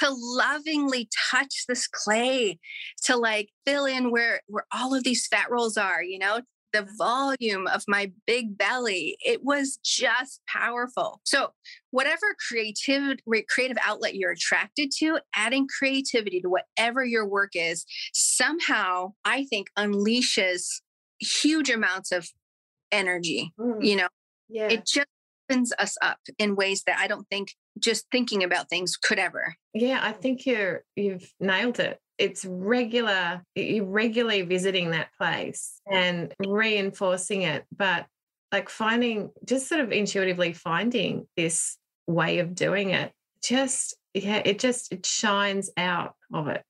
to 0.00 0.08
lovingly 0.10 1.08
touch 1.30 1.64
this 1.68 1.86
clay, 1.86 2.58
to 3.04 3.16
like 3.16 3.50
fill 3.64 3.86
in 3.86 4.10
where, 4.10 4.40
where 4.46 4.66
all 4.72 4.94
of 4.94 5.04
these 5.04 5.26
fat 5.26 5.50
rolls 5.50 5.76
are, 5.76 6.02
you 6.02 6.18
know, 6.18 6.40
the 6.76 6.86
volume 6.98 7.66
of 7.66 7.84
my 7.88 8.12
big 8.26 8.58
belly. 8.58 9.16
It 9.24 9.44
was 9.44 9.78
just 9.82 10.40
powerful. 10.46 11.20
So, 11.24 11.50
whatever 11.90 12.36
creative 12.48 13.18
creative 13.48 13.78
outlet 13.82 14.14
you're 14.14 14.32
attracted 14.32 14.90
to, 14.98 15.18
adding 15.34 15.66
creativity 15.78 16.40
to 16.40 16.48
whatever 16.48 17.04
your 17.04 17.26
work 17.26 17.52
is, 17.54 17.84
somehow 18.12 19.12
I 19.24 19.44
think 19.44 19.68
unleashes 19.78 20.80
huge 21.18 21.70
amounts 21.70 22.12
of 22.12 22.28
energy. 22.92 23.52
Mm. 23.58 23.84
You 23.84 23.96
know, 23.96 24.08
yeah. 24.48 24.68
it 24.68 24.86
just 24.86 25.08
opens 25.50 25.72
us 25.78 25.96
up 26.02 26.18
in 26.38 26.56
ways 26.56 26.82
that 26.86 26.98
I 26.98 27.06
don't 27.06 27.28
think 27.30 27.54
just 27.78 28.06
thinking 28.10 28.42
about 28.42 28.68
things 28.68 28.96
could 28.96 29.18
ever. 29.18 29.54
Yeah, 29.72 30.00
I 30.02 30.12
think 30.12 30.44
you're 30.44 30.82
you've 30.94 31.32
nailed 31.40 31.80
it 31.80 32.00
it's 32.18 32.44
regular 32.44 33.42
you're 33.54 33.84
regularly 33.84 34.42
visiting 34.42 34.90
that 34.90 35.08
place 35.18 35.80
and 35.90 36.34
reinforcing 36.46 37.42
it 37.42 37.64
but 37.76 38.06
like 38.52 38.68
finding 38.68 39.30
just 39.44 39.68
sort 39.68 39.80
of 39.80 39.92
intuitively 39.92 40.52
finding 40.52 41.26
this 41.36 41.76
way 42.06 42.38
of 42.38 42.54
doing 42.54 42.90
it 42.90 43.12
just 43.42 43.96
yeah 44.14 44.40
it 44.44 44.58
just 44.58 44.92
it 44.92 45.04
shines 45.04 45.70
out 45.76 46.14
of 46.32 46.48
it 46.48 46.62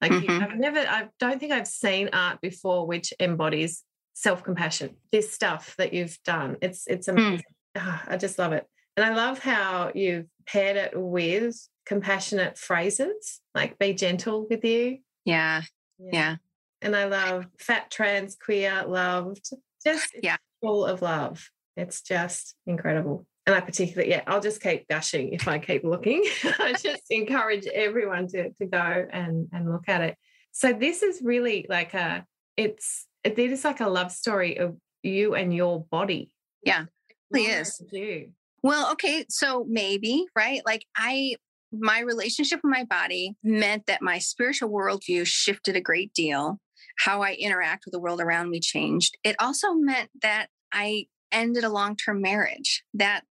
like 0.00 0.12
mm-hmm. 0.12 0.42
i've 0.42 0.56
never 0.56 0.78
i 0.78 1.08
don't 1.18 1.40
think 1.40 1.52
i've 1.52 1.68
seen 1.68 2.08
art 2.12 2.40
before 2.40 2.86
which 2.86 3.12
embodies 3.20 3.82
self-compassion 4.14 4.96
this 5.12 5.32
stuff 5.32 5.74
that 5.76 5.92
you've 5.92 6.18
done 6.24 6.56
it's 6.62 6.86
it's 6.86 7.06
hmm. 7.06 7.18
amazing 7.18 7.44
mm. 7.76 7.82
oh, 7.82 8.02
i 8.06 8.16
just 8.16 8.38
love 8.38 8.52
it 8.52 8.66
and 8.96 9.04
i 9.04 9.14
love 9.14 9.38
how 9.38 9.90
you've 9.94 10.26
paired 10.46 10.76
it 10.76 10.92
with 10.94 11.68
compassionate 11.86 12.58
phrases 12.58 13.40
like 13.54 13.78
be 13.78 13.94
gentle 13.94 14.46
with 14.50 14.64
you. 14.64 14.98
Yeah. 15.24 15.62
Yeah. 15.98 16.10
yeah. 16.12 16.36
And 16.82 16.94
I 16.94 17.06
love 17.06 17.46
fat, 17.58 17.90
trans, 17.90 18.36
queer, 18.36 18.84
loved, 18.86 19.50
just 19.82 20.14
yeah. 20.22 20.36
full 20.60 20.84
of 20.84 21.00
love. 21.00 21.48
It's 21.76 22.02
just 22.02 22.54
incredible. 22.66 23.26
And 23.46 23.54
I 23.54 23.60
particularly, 23.60 24.10
yeah, 24.10 24.22
I'll 24.26 24.40
just 24.40 24.60
keep 24.60 24.88
gushing 24.88 25.32
if 25.32 25.46
I 25.46 25.58
keep 25.58 25.84
looking. 25.84 26.24
I 26.44 26.74
just 26.82 27.04
encourage 27.10 27.66
everyone 27.66 28.26
to, 28.28 28.50
to 28.50 28.66
go 28.66 29.06
and, 29.10 29.48
and 29.52 29.70
look 29.70 29.88
at 29.88 30.02
it. 30.02 30.16
So 30.52 30.72
this 30.72 31.02
is 31.02 31.22
really 31.22 31.66
like 31.68 31.94
a, 31.94 32.24
it's, 32.56 33.06
it 33.24 33.38
is 33.38 33.64
like 33.64 33.80
a 33.80 33.88
love 33.88 34.10
story 34.10 34.58
of 34.58 34.76
you 35.02 35.34
and 35.34 35.54
your 35.54 35.84
body. 35.84 36.32
Yeah, 36.62 36.82
it 37.08 37.16
really 37.30 37.46
is. 37.46 37.80
You. 37.92 38.30
Well, 38.62 38.92
okay, 38.92 39.26
so 39.28 39.64
maybe, 39.68 40.26
right? 40.34 40.60
Like 40.66 40.84
I 40.96 41.36
my 41.78 42.00
relationship 42.00 42.60
with 42.62 42.70
my 42.70 42.84
body 42.84 43.34
meant 43.42 43.86
that 43.86 44.02
my 44.02 44.18
spiritual 44.18 44.70
worldview 44.70 45.26
shifted 45.26 45.76
a 45.76 45.80
great 45.80 46.12
deal. 46.14 46.60
How 46.98 47.22
I 47.22 47.32
interact 47.34 47.84
with 47.84 47.92
the 47.92 48.00
world 48.00 48.20
around 48.20 48.50
me 48.50 48.60
changed. 48.60 49.16
It 49.22 49.36
also 49.38 49.74
meant 49.74 50.10
that 50.22 50.48
I 50.72 51.06
ended 51.32 51.64
a 51.64 51.68
long 51.68 51.96
term 51.96 52.20
marriage 52.22 52.84
that 52.94 53.22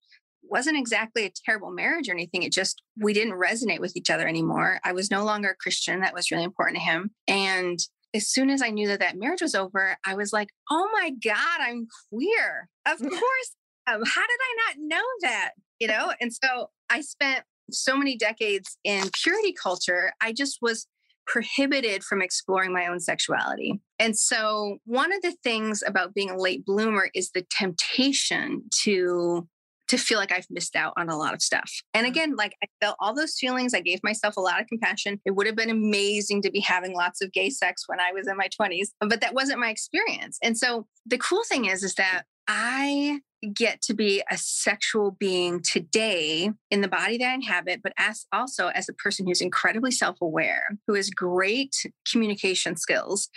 wasn't 0.43 0.77
exactly 0.77 1.25
a 1.25 1.33
terrible 1.45 1.71
marriage 1.71 2.09
or 2.09 2.13
anything. 2.13 2.43
It 2.43 2.53
just, 2.53 2.83
we 2.97 3.13
didn't 3.13 3.39
resonate 3.39 3.81
with 3.81 3.97
each 3.97 4.11
other 4.11 4.29
anymore. 4.29 4.81
I 4.85 4.93
was 4.93 5.11
no 5.11 5.25
longer 5.25 5.51
a 5.51 5.57
Christian. 5.57 6.01
That 6.01 6.15
was 6.15 6.31
really 6.31 6.45
important 6.45 6.79
to 6.79 6.85
him. 6.85 7.11
And 7.27 7.79
as 8.15 8.29
soon 8.29 8.51
as 8.51 8.63
I 8.63 8.71
knew 8.71 8.87
that 8.89 9.01
that 9.01 9.17
marriage 9.17 9.43
was 9.43 9.55
over, 9.55 9.97
I 10.07 10.15
was 10.15 10.33
like, 10.33 10.49
oh 10.71 10.89
my 10.93 11.11
God, 11.11 11.61
I'm 11.61 11.89
queer. 12.11 12.69
Of 12.87 12.99
course. 13.01 13.57
Um, 13.87 14.03
how 14.05 14.23
did 14.23 14.39
I 14.41 14.55
not 14.57 14.77
know 14.79 15.05
that? 15.23 15.53
You 15.81 15.89
know? 15.89 16.13
And 16.21 16.33
so 16.33 16.71
I 16.89 17.01
spent 17.01 17.45
so 17.71 17.97
many 17.97 18.17
decades 18.17 18.79
in 18.85 19.11
purity 19.13 19.53
culture, 19.53 20.13
I 20.21 20.33
just 20.33 20.59
was 20.61 20.87
prohibited 21.27 22.05
from 22.05 22.21
exploring 22.21 22.73
my 22.73 22.87
own 22.87 23.01
sexuality. 23.01 23.81
And 23.99 24.17
so, 24.17 24.79
one 24.85 25.13
of 25.13 25.23
the 25.23 25.35
things 25.43 25.83
about 25.87 26.15
being 26.15 26.31
a 26.31 26.39
late 26.39 26.65
bloomer 26.65 27.09
is 27.15 27.31
the 27.31 27.47
temptation 27.51 28.65
to 28.83 29.49
to 29.89 29.99
feel 29.99 30.19
like 30.19 30.33
I've 30.33 30.47
missed 30.51 30.77
out 30.77 30.95
on 30.97 31.09
a 31.11 31.17
lot 31.17 31.35
of 31.35 31.43
stuff. 31.43 31.71
And 31.93 32.07
mm. 32.07 32.11
again, 32.11 32.37
like 32.37 32.55
I 32.63 32.67
felt 32.81 32.97
all 33.01 33.15
those 33.15 33.37
feelings. 33.39 33.75
I 33.75 33.81
gave 33.81 34.01
myself 34.03 34.37
a 34.37 34.41
lot 34.41 34.61
of 34.61 34.67
compassion. 34.67 35.21
It 35.25 35.33
would 35.33 35.47
have 35.47 35.57
been 35.57 35.71
amazing 35.71 36.43
to 36.43 36.51
be 36.51 36.61
having 36.61 36.95
lots 36.95 37.21
of 37.21 37.33
gay 37.33 37.51
sex 37.51 37.85
when 37.87 38.01
I 38.01 38.13
was 38.13 38.27
in 38.27 38.37
my 38.37 38.49
20s, 38.61 38.89
but 39.01 39.21
that 39.21 39.35
wasn't 39.35 39.61
my 39.61 39.69
experience. 39.69 40.39
And 40.43 40.57
so 40.57 40.87
the 41.07 41.19
cool 41.19 41.43
thing 41.49 41.67
is 41.67 41.83
is 41.83 41.95
that 41.95 42.23
I 42.49 43.21
get 43.45 43.83
to 43.83 43.95
be 43.95 44.23
a 44.31 44.39
sexual 44.39 45.13
being 45.13 45.61
today 45.61 46.51
in 46.71 46.81
the 46.81 46.89
body 46.89 47.19
that 47.19 47.31
I 47.31 47.35
inhabit, 47.35 47.81
but 47.83 47.93
as 47.99 48.27
also 48.33 48.69
as 48.69 48.89
a 48.89 48.95
person 48.95 49.27
who's 49.27 49.41
incredibly 49.41 49.91
self-aware, 49.91 50.77
who 50.87 50.95
has 50.95 51.11
great 51.11 51.75
communication 52.11 52.77
skills, 52.77 53.29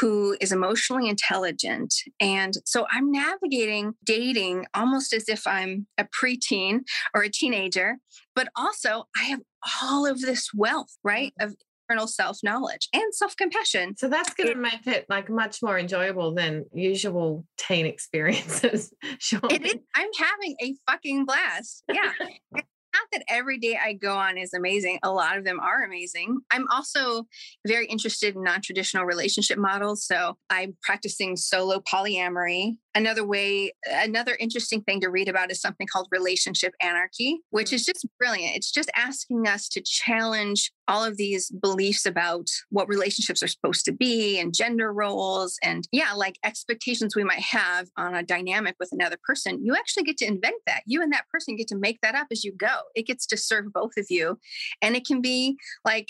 who 0.00 0.36
is 0.40 0.52
emotionally 0.52 1.08
intelligent. 1.08 1.94
And 2.20 2.54
so 2.64 2.86
I'm 2.90 3.10
navigating 3.10 3.94
dating 4.04 4.66
almost 4.74 5.12
as 5.12 5.28
if 5.28 5.46
I'm 5.46 5.86
a 5.98 6.04
preteen 6.04 6.80
or 7.14 7.22
a 7.22 7.30
teenager, 7.30 7.98
but 8.34 8.48
also 8.56 9.04
I 9.18 9.24
have 9.24 9.40
all 9.82 10.06
of 10.06 10.20
this 10.20 10.50
wealth, 10.54 10.96
right? 11.02 11.32
Mm-hmm. 11.40 11.48
Of 11.48 11.56
internal 11.88 12.06
self 12.06 12.38
knowledge 12.42 12.88
and 12.92 13.14
self 13.14 13.36
compassion. 13.36 13.96
So 13.96 14.08
that's 14.08 14.34
going 14.34 14.48
to 14.48 14.56
make 14.56 14.86
it 14.86 15.06
like 15.08 15.28
much 15.28 15.62
more 15.62 15.78
enjoyable 15.78 16.34
than 16.34 16.64
usual 16.72 17.44
teen 17.58 17.86
experiences. 17.96 18.92
sure. 19.18 19.40
It 19.50 19.64
is. 19.64 19.76
I'm 19.94 20.10
having 20.18 20.56
a 20.62 20.74
fucking 20.90 21.26
blast. 21.26 21.84
Yeah. 21.92 22.12
not 22.96 23.08
that 23.12 23.24
every 23.28 23.58
day 23.58 23.78
I 23.82 23.92
go 23.92 24.16
on 24.16 24.38
is 24.38 24.54
amazing. 24.54 24.98
A 25.02 25.10
lot 25.10 25.36
of 25.36 25.44
them 25.44 25.60
are 25.60 25.84
amazing. 25.84 26.38
I'm 26.50 26.66
also 26.72 27.26
very 27.66 27.86
interested 27.86 28.34
in 28.34 28.42
non 28.42 28.62
traditional 28.62 29.04
relationship 29.04 29.58
models. 29.58 30.06
So 30.06 30.38
I'm 30.50 30.76
practicing 30.82 31.36
solo 31.36 31.80
polyamory. 31.80 32.76
Another 32.94 33.26
way, 33.26 33.72
another 33.86 34.36
interesting 34.40 34.82
thing 34.82 35.00
to 35.02 35.10
read 35.10 35.28
about 35.28 35.50
is 35.50 35.60
something 35.60 35.86
called 35.86 36.08
relationship 36.10 36.72
anarchy, 36.80 37.40
which 37.50 37.70
mm. 37.70 37.74
is 37.74 37.84
just 37.84 38.06
brilliant. 38.18 38.56
It's 38.56 38.72
just 38.72 38.90
asking 38.94 39.46
us 39.46 39.68
to 39.70 39.82
challenge 39.82 40.72
all 40.88 41.04
of 41.04 41.16
these 41.16 41.50
beliefs 41.50 42.06
about 42.06 42.48
what 42.70 42.88
relationships 42.88 43.42
are 43.42 43.48
supposed 43.48 43.84
to 43.84 43.92
be 43.92 44.38
and 44.38 44.54
gender 44.54 44.92
roles 44.92 45.58
and 45.62 45.88
yeah 45.92 46.12
like 46.14 46.38
expectations 46.44 47.16
we 47.16 47.24
might 47.24 47.40
have 47.40 47.88
on 47.96 48.14
a 48.14 48.22
dynamic 48.22 48.76
with 48.78 48.90
another 48.92 49.16
person 49.24 49.64
you 49.64 49.74
actually 49.74 50.04
get 50.04 50.16
to 50.16 50.26
invent 50.26 50.60
that 50.66 50.82
you 50.86 51.02
and 51.02 51.12
that 51.12 51.28
person 51.32 51.56
get 51.56 51.68
to 51.68 51.76
make 51.76 52.00
that 52.02 52.14
up 52.14 52.26
as 52.30 52.44
you 52.44 52.52
go 52.52 52.78
it 52.94 53.06
gets 53.06 53.26
to 53.26 53.36
serve 53.36 53.72
both 53.72 53.96
of 53.96 54.06
you 54.08 54.38
and 54.82 54.96
it 54.96 55.06
can 55.06 55.20
be 55.20 55.56
like 55.84 56.08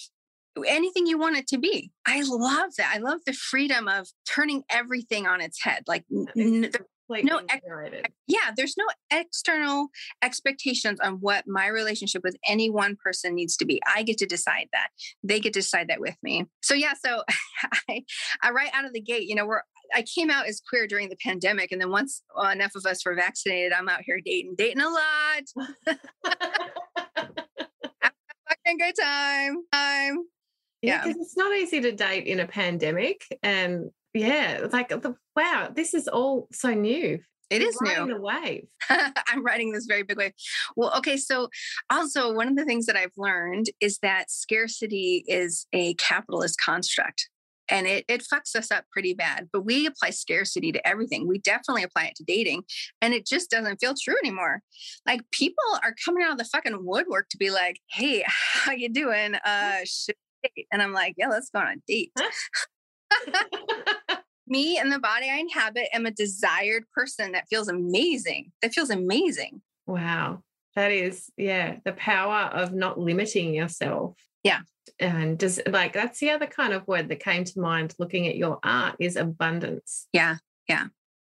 anything 0.67 1.07
you 1.07 1.19
want 1.19 1.37
it 1.37 1.47
to 1.49 1.59
be. 1.59 1.91
I 2.07 2.23
love 2.23 2.71
that. 2.79 2.93
I 2.95 2.99
love 2.99 3.21
the 3.27 3.33
freedom 3.33 3.89
of 3.89 4.09
turning 4.27 4.63
everything 4.71 5.27
on 5.27 5.41
its 5.41 5.63
head. 5.63 5.83
Like 5.87 6.05
n- 6.11 6.71
no 7.09 7.41
ex- 7.51 7.65
yeah 8.27 8.51
there's 8.57 8.77
no 8.77 8.85
external 9.11 9.89
expectations 10.23 10.99
on 11.01 11.15
what 11.15 11.47
my 11.47 11.67
relationship 11.67 12.23
with 12.25 12.37
any 12.47 12.69
one 12.71 12.97
person 12.97 13.35
needs 13.35 13.57
to 13.57 13.65
be 13.65 13.81
i 13.95 14.03
get 14.03 14.19
to 14.19 14.27
decide 14.27 14.69
that 14.73 14.89
they 15.23 15.41
get 15.41 15.53
to 15.53 15.61
decide 15.61 15.89
that 15.89 16.01
with 16.01 16.17
me 16.23 16.45
so 16.63 16.75
yeah 16.75 16.93
so 16.95 17.23
I, 17.89 18.05
I 18.43 18.51
right 18.51 18.71
out 18.73 18.85
of 18.85 18.93
the 18.93 19.01
gate 19.01 19.29
you 19.29 19.35
know 19.35 19.47
we're 19.47 19.63
I 19.95 20.03
came 20.03 20.31
out 20.31 20.47
as 20.47 20.61
queer 20.61 20.87
during 20.87 21.09
the 21.09 21.17
pandemic, 21.17 21.73
and 21.73 21.81
then 21.81 21.91
once 21.91 22.23
enough 22.53 22.75
of 22.75 22.87
us 22.87 23.05
were 23.05 23.15
vaccinated, 23.15 23.73
I'm 23.73 23.89
out 23.89 24.03
here 24.03 24.21
dating, 24.25 24.57
dating 24.57 24.83
a 24.83 24.89
lot. 24.89 25.43
fucking 28.49 28.79
good 28.79 28.95
time, 29.01 29.57
time. 29.73 30.25
Yeah, 30.83 31.05
yeah. 31.07 31.15
it's 31.17 31.37
not 31.37 31.57
easy 31.57 31.81
to 31.81 31.93
date 31.93 32.27
in 32.27 32.41
a 32.41 32.47
pandemic, 32.47 33.23
and 33.43 33.91
yeah, 34.17 34.67
like 34.73 34.89
the, 34.89 35.15
wow, 35.35 35.71
this 35.75 35.95
is 35.95 36.09
all 36.09 36.49
so 36.53 36.73
new. 36.75 37.21
It 37.49 37.63
is 37.63 37.81
new. 37.81 38.09
The 38.09 38.21
wave. 38.21 38.67
I'm 39.29 39.45
riding 39.45 39.71
this 39.71 39.87
very 39.87 40.03
big 40.03 40.19
wave. 40.19 40.33
Well, 40.75 40.93
okay. 40.99 41.17
So, 41.17 41.49
also 41.91 42.33
one 42.33 42.49
of 42.49 42.57
the 42.57 42.65
things 42.65 42.87
that 42.87 42.97
I've 42.97 43.13
learned 43.17 43.67
is 43.81 43.99
that 43.99 44.33
scarcity 44.33 45.25
is 45.29 45.67
a 45.73 45.95
capitalist 45.95 46.59
construct, 46.61 47.29
and 47.69 47.87
it 47.87 48.05
it 48.09 48.25
fucks 48.25 48.57
us 48.57 48.73
up 48.73 48.85
pretty 48.91 49.15
bad. 49.15 49.49
But 49.53 49.65
we 49.65 49.87
apply 49.87 50.11
scarcity 50.11 50.73
to 50.73 50.85
everything. 50.89 51.29
We 51.29 51.39
definitely 51.39 51.85
apply 51.85 52.07
it 52.07 52.17
to 52.17 52.25
dating, 52.25 52.65
and 53.01 53.15
it 53.15 53.27
just 53.27 53.49
doesn't 53.49 53.79
feel 53.79 53.95
true 53.95 54.17
anymore. 54.25 54.63
Like 55.07 55.21
people 55.31 55.63
are 55.85 55.95
coming 56.05 56.25
out 56.25 56.33
of 56.33 56.39
the 56.39 56.45
fucking 56.47 56.85
woodwork 56.85 57.29
to 57.29 57.37
be 57.37 57.51
like, 57.51 57.79
"Hey, 57.89 58.25
how 58.27 58.73
you 58.73 58.89
doing? 58.89 59.37
Uh, 59.37 59.79
should 59.85 60.17
and 60.71 60.83
I'm 60.83 60.93
like, 60.93 61.15
yeah, 61.17 61.29
let's 61.29 61.51
go 61.51 61.61
on 61.61 61.69
a 61.69 61.77
date. 61.87 62.13
Me 64.49 64.79
and 64.79 64.93
the 64.93 64.99
body 64.99 65.29
I 65.31 65.37
inhabit 65.37 65.89
am 65.93 66.07
a 66.07 66.11
desired 66.11 66.85
person 66.95 67.33
that 67.33 67.49
feels 67.49 67.69
amazing. 67.69 68.53
That 68.63 68.73
feels 68.73 68.91
amazing. 68.91 69.63
Wow. 69.87 70.43
That 70.75 70.93
is, 70.93 71.31
yeah, 71.37 71.77
the 71.85 71.93
power 71.93 72.51
of 72.53 72.73
not 72.73 72.99
limiting 72.99 73.55
yourself. 73.55 74.15
Yeah. 74.45 74.61
And 75.01 75.39
does 75.39 75.61
like 75.69 75.93
that's 75.93 76.21
the 76.21 76.31
other 76.31 76.47
kind 76.47 76.73
of 76.73 76.87
word 76.87 77.09
that 77.09 77.21
came 77.21 77.45
to 77.45 77.61
mind 77.61 77.95
looking 77.99 78.29
at 78.29 78.37
your 78.37 78.59
art 78.63 78.97
is 79.01 79.17
abundance. 79.17 80.07
Yeah. 80.13 80.37
Yeah. 80.69 80.87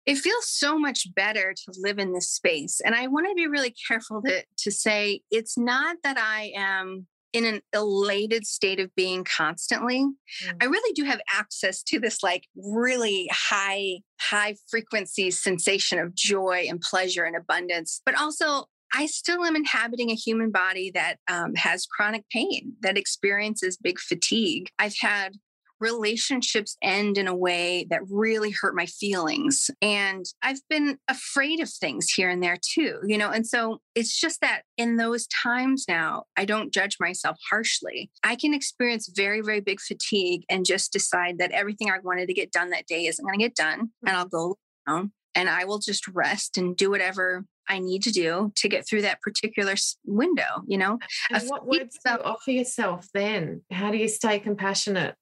It 0.05 0.18
feels 0.18 0.49
so 0.49 0.78
much 0.78 1.14
better 1.14 1.53
to 1.53 1.74
live 1.80 1.99
in 1.99 2.14
this 2.14 2.30
space. 2.30 2.82
And 2.84 2.95
I 2.95 3.07
want 3.07 3.28
to 3.28 3.36
be 3.36 3.47
really 3.47 3.74
careful 3.88 4.22
to, 4.24 4.43
to 4.57 4.72
say 4.72 5.22
it's 5.30 5.57
not 5.57 5.97
that 6.03 6.18
I 6.18 6.51
am 6.55 7.07
in 7.34 7.46
an 7.46 7.62
elated 7.74 8.46
state 8.46 8.80
of 8.80 8.94
being 8.96 9.24
constantly 9.24 10.00
mm. 10.00 10.56
i 10.62 10.66
really 10.66 10.94
do 10.94 11.04
have 11.04 11.22
access 11.32 11.82
to 11.84 12.00
this 12.00 12.24
like 12.24 12.46
really 12.56 13.30
high 13.32 14.00
high 14.20 14.56
frequency 14.70 15.32
sensation 15.32 16.00
of 16.00 16.14
joy 16.16 16.66
and 16.70 16.82
pleasure 16.82 17.24
and 17.24 17.36
abundance 17.36 18.02
but 18.06 18.20
also 18.20 18.66
I 18.92 19.06
still 19.06 19.46
am 19.46 19.56
inhabiting 19.56 20.10
a 20.10 20.16
human 20.16 20.52
body 20.52 20.92
that 20.96 21.18
um, 21.28 21.54
has 21.56 21.86
chronic 21.86 22.24
pain, 22.32 22.74
that 22.82 22.98
experiences 22.98 23.78
big 23.78 24.00
fatigue. 24.00 24.70
I've 24.80 24.96
had 25.00 25.34
relationships 25.80 26.78
end 26.82 27.18
in 27.18 27.28
a 27.28 27.36
way 27.36 27.86
that 27.90 28.02
really 28.10 28.52
hurt 28.52 28.76
my 28.76 28.86
feelings. 28.86 29.70
And 29.82 30.26
I've 30.42 30.62
been 30.70 30.98
afraid 31.08 31.60
of 31.60 31.70
things 31.70 32.10
here 32.10 32.30
and 32.30 32.44
there 32.44 32.58
too, 32.62 33.00
you 33.06 33.18
know? 33.18 33.30
And 33.30 33.46
so 33.46 33.82
it's 33.96 34.20
just 34.20 34.42
that 34.42 34.64
in 34.78 34.98
those 34.98 35.28
times 35.28 35.86
now, 35.88 36.24
I 36.38 36.46
don't 36.46 36.74
judge 36.74 36.98
myself 37.00 37.38
harshly. 37.50 38.10
I 38.24 38.36
can 38.36 38.54
experience 38.54 39.12
very, 39.16 39.42
very 39.42 39.62
big 39.62 39.80
fatigue 39.80 40.44
and 40.50 40.66
just 40.66 40.92
decide 40.94 41.38
that 41.40 41.52
everything 41.52 41.90
I 41.90 42.00
wanted 42.04 42.28
to 42.28 42.34
get 42.34 42.52
done 42.52 42.70
that 42.72 42.88
day 42.88 43.06
isn't 43.06 43.24
going 43.24 43.38
to 43.38 43.46
get 43.46 43.56
done. 43.56 43.92
And 44.06 44.16
I'll 44.16 44.26
mm-hmm. 44.26 44.36
go 44.36 44.58
down 44.88 45.12
and 45.36 45.50
I 45.50 45.66
will 45.66 45.80
just 45.80 46.08
rest 46.08 46.58
and 46.58 46.76
do 46.76 46.90
whatever 46.90 47.46
I 47.70 47.80
need 47.80 48.04
to 48.04 48.12
do 48.12 48.52
to 48.56 48.68
get 48.68 48.88
through 48.88 49.04
that 49.04 49.22
particular 49.22 49.76
window, 50.04 50.64
you 50.68 50.78
know? 50.78 50.98
And 51.30 51.48
what 51.50 51.68
words 51.68 51.98
do 52.04 52.12
you 52.12 52.18
offer 52.24 52.52
yourself 52.52 53.08
then? 53.14 53.62
How 53.72 53.92
do 53.92 53.98
you 53.98 54.08
stay 54.08 54.40
compassionate? 54.40 55.16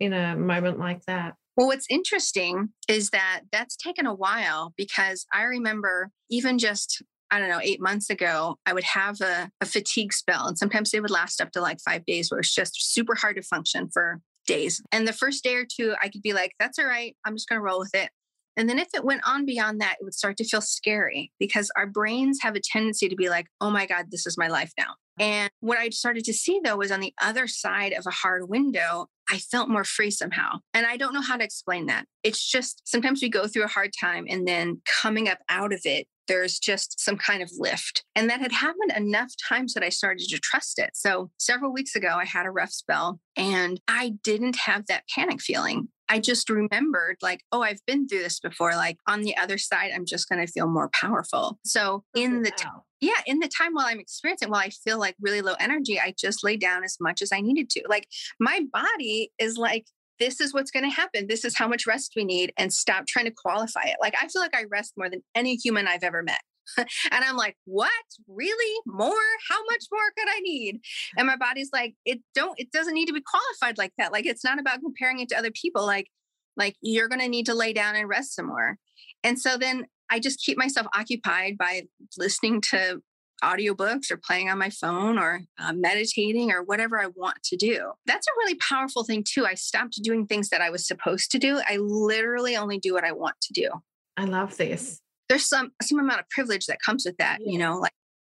In 0.00 0.12
a 0.12 0.36
moment 0.36 0.78
like 0.78 1.04
that? 1.06 1.34
Well, 1.56 1.68
what's 1.68 1.86
interesting 1.88 2.70
is 2.88 3.10
that 3.10 3.42
that's 3.52 3.76
taken 3.76 4.06
a 4.06 4.14
while 4.14 4.72
because 4.76 5.24
I 5.32 5.42
remember 5.42 6.10
even 6.28 6.58
just, 6.58 7.02
I 7.30 7.38
don't 7.38 7.48
know, 7.48 7.60
eight 7.62 7.80
months 7.80 8.10
ago, 8.10 8.56
I 8.66 8.72
would 8.72 8.84
have 8.84 9.20
a, 9.20 9.50
a 9.60 9.66
fatigue 9.66 10.12
spell. 10.12 10.48
And 10.48 10.58
sometimes 10.58 10.90
they 10.90 11.00
would 11.00 11.10
last 11.10 11.40
up 11.40 11.52
to 11.52 11.60
like 11.60 11.78
five 11.80 12.04
days 12.06 12.30
where 12.30 12.40
it's 12.40 12.54
just 12.54 12.92
super 12.92 13.14
hard 13.14 13.36
to 13.36 13.42
function 13.42 13.88
for 13.92 14.20
days. 14.46 14.82
And 14.90 15.06
the 15.06 15.12
first 15.12 15.44
day 15.44 15.54
or 15.54 15.64
two, 15.64 15.94
I 16.02 16.08
could 16.08 16.22
be 16.22 16.32
like, 16.32 16.52
that's 16.58 16.78
all 16.78 16.86
right. 16.86 17.16
I'm 17.24 17.36
just 17.36 17.48
going 17.48 17.60
to 17.60 17.64
roll 17.64 17.78
with 17.78 17.94
it. 17.94 18.10
And 18.56 18.68
then 18.68 18.78
if 18.78 18.88
it 18.94 19.04
went 19.04 19.22
on 19.26 19.46
beyond 19.46 19.80
that, 19.80 19.96
it 20.00 20.04
would 20.04 20.14
start 20.14 20.36
to 20.38 20.44
feel 20.44 20.60
scary 20.60 21.32
because 21.38 21.70
our 21.76 21.86
brains 21.86 22.38
have 22.42 22.54
a 22.54 22.60
tendency 22.60 23.08
to 23.08 23.16
be 23.16 23.28
like, 23.28 23.46
oh 23.60 23.70
my 23.70 23.86
God, 23.86 24.06
this 24.10 24.26
is 24.26 24.38
my 24.38 24.48
life 24.48 24.72
now. 24.78 24.94
And 25.18 25.50
what 25.60 25.78
I 25.78 25.90
started 25.90 26.24
to 26.24 26.32
see 26.32 26.60
though 26.62 26.76
was 26.76 26.90
on 26.90 27.00
the 27.00 27.14
other 27.22 27.46
side 27.46 27.92
of 27.92 28.06
a 28.06 28.10
hard 28.10 28.48
window, 28.48 29.06
I 29.30 29.38
felt 29.38 29.68
more 29.68 29.84
free 29.84 30.10
somehow. 30.10 30.58
And 30.72 30.86
I 30.86 30.96
don't 30.96 31.14
know 31.14 31.20
how 31.20 31.36
to 31.36 31.44
explain 31.44 31.86
that. 31.86 32.06
It's 32.22 32.44
just 32.44 32.82
sometimes 32.84 33.22
we 33.22 33.28
go 33.28 33.46
through 33.46 33.64
a 33.64 33.68
hard 33.68 33.92
time 33.98 34.26
and 34.28 34.46
then 34.46 34.80
coming 35.00 35.28
up 35.28 35.38
out 35.48 35.72
of 35.72 35.80
it, 35.84 36.06
there's 36.26 36.58
just 36.58 37.00
some 37.00 37.16
kind 37.16 37.42
of 37.42 37.50
lift. 37.58 38.04
And 38.14 38.30
that 38.30 38.40
had 38.40 38.52
happened 38.52 38.92
enough 38.96 39.32
times 39.48 39.74
that 39.74 39.82
I 39.82 39.88
started 39.90 40.26
to 40.28 40.38
trust 40.38 40.78
it. 40.78 40.90
So 40.94 41.30
several 41.38 41.72
weeks 41.72 41.94
ago, 41.94 42.16
I 42.18 42.24
had 42.24 42.46
a 42.46 42.50
rough 42.50 42.72
spell 42.72 43.20
and 43.36 43.80
I 43.88 44.14
didn't 44.22 44.56
have 44.56 44.86
that 44.86 45.04
panic 45.14 45.40
feeling. 45.40 45.88
I 46.08 46.18
just 46.18 46.50
remembered, 46.50 47.16
like, 47.22 47.42
oh, 47.50 47.62
I've 47.62 47.84
been 47.86 48.06
through 48.06 48.22
this 48.22 48.40
before. 48.40 48.72
Like 48.72 48.98
on 49.06 49.22
the 49.22 49.36
other 49.36 49.58
side, 49.58 49.92
I'm 49.94 50.04
just 50.04 50.28
going 50.28 50.44
to 50.44 50.52
feel 50.52 50.68
more 50.68 50.90
powerful. 50.92 51.58
So 51.64 52.04
oh, 52.16 52.20
in 52.20 52.42
the 52.42 52.50
t- 52.50 52.64
yeah, 53.00 53.20
in 53.26 53.38
the 53.38 53.48
time 53.48 53.74
while 53.74 53.86
I'm 53.86 54.00
experiencing, 54.00 54.50
while 54.50 54.60
I 54.60 54.70
feel 54.70 54.98
like 54.98 55.16
really 55.20 55.40
low 55.40 55.54
energy, 55.58 56.00
I 56.00 56.14
just 56.18 56.44
lay 56.44 56.56
down 56.56 56.84
as 56.84 56.96
much 57.00 57.22
as 57.22 57.32
I 57.32 57.40
needed 57.40 57.70
to. 57.70 57.82
Like 57.88 58.06
my 58.38 58.60
body 58.72 59.32
is 59.38 59.56
like, 59.56 59.86
this 60.20 60.40
is 60.40 60.54
what's 60.54 60.70
going 60.70 60.88
to 60.88 60.94
happen. 60.94 61.26
This 61.26 61.44
is 61.44 61.56
how 61.56 61.66
much 61.66 61.86
rest 61.86 62.12
we 62.16 62.24
need, 62.24 62.52
and 62.56 62.72
stop 62.72 63.06
trying 63.06 63.24
to 63.24 63.32
qualify 63.32 63.82
it. 63.84 63.96
Like 64.00 64.14
I 64.20 64.28
feel 64.28 64.42
like 64.42 64.56
I 64.56 64.64
rest 64.70 64.94
more 64.96 65.10
than 65.10 65.22
any 65.34 65.56
human 65.56 65.88
I've 65.88 66.04
ever 66.04 66.22
met. 66.22 66.40
and 66.78 66.88
I'm 67.24 67.36
like, 67.36 67.56
what? 67.64 67.90
Really? 68.28 68.80
More? 68.86 69.12
How 69.50 69.62
much 69.70 69.84
more 69.92 70.12
could 70.16 70.28
I 70.28 70.40
need? 70.40 70.80
And 71.16 71.26
my 71.26 71.36
body's 71.36 71.70
like, 71.72 71.94
it 72.04 72.20
don't, 72.34 72.58
it 72.58 72.70
doesn't 72.72 72.94
need 72.94 73.06
to 73.06 73.12
be 73.12 73.22
qualified 73.22 73.78
like 73.78 73.92
that. 73.98 74.12
Like 74.12 74.26
it's 74.26 74.44
not 74.44 74.58
about 74.58 74.80
comparing 74.80 75.20
it 75.20 75.28
to 75.30 75.38
other 75.38 75.50
people. 75.50 75.84
Like, 75.86 76.08
like 76.56 76.76
you're 76.80 77.08
gonna 77.08 77.28
need 77.28 77.46
to 77.46 77.54
lay 77.54 77.72
down 77.72 77.96
and 77.96 78.08
rest 78.08 78.34
some 78.34 78.46
more. 78.46 78.78
And 79.22 79.38
so 79.38 79.56
then 79.56 79.86
I 80.10 80.20
just 80.20 80.40
keep 80.40 80.58
myself 80.58 80.86
occupied 80.94 81.56
by 81.58 81.82
listening 82.16 82.60
to 82.62 83.00
audiobooks 83.42 84.10
or 84.10 84.16
playing 84.16 84.48
on 84.48 84.58
my 84.58 84.70
phone 84.70 85.18
or 85.18 85.42
uh, 85.58 85.72
meditating 85.72 86.50
or 86.50 86.62
whatever 86.62 87.00
I 87.00 87.06
want 87.06 87.42
to 87.44 87.56
do. 87.56 87.92
That's 88.06 88.26
a 88.26 88.36
really 88.38 88.56
powerful 88.56 89.04
thing, 89.04 89.24
too. 89.26 89.46
I 89.46 89.54
stopped 89.54 90.00
doing 90.02 90.26
things 90.26 90.48
that 90.50 90.60
I 90.60 90.70
was 90.70 90.86
supposed 90.86 91.30
to 91.32 91.38
do. 91.38 91.60
I 91.68 91.76
literally 91.76 92.56
only 92.56 92.78
do 92.78 92.94
what 92.94 93.04
I 93.04 93.12
want 93.12 93.36
to 93.42 93.52
do. 93.52 93.70
I 94.16 94.24
love 94.24 94.56
this. 94.56 95.00
There's 95.28 95.48
some 95.48 95.72
some 95.82 95.98
amount 95.98 96.20
of 96.20 96.28
privilege 96.28 96.66
that 96.66 96.78
comes 96.80 97.04
with 97.04 97.16
that, 97.18 97.38
yeah. 97.40 97.52
you 97.52 97.58
know, 97.58 97.78
like 97.78 97.92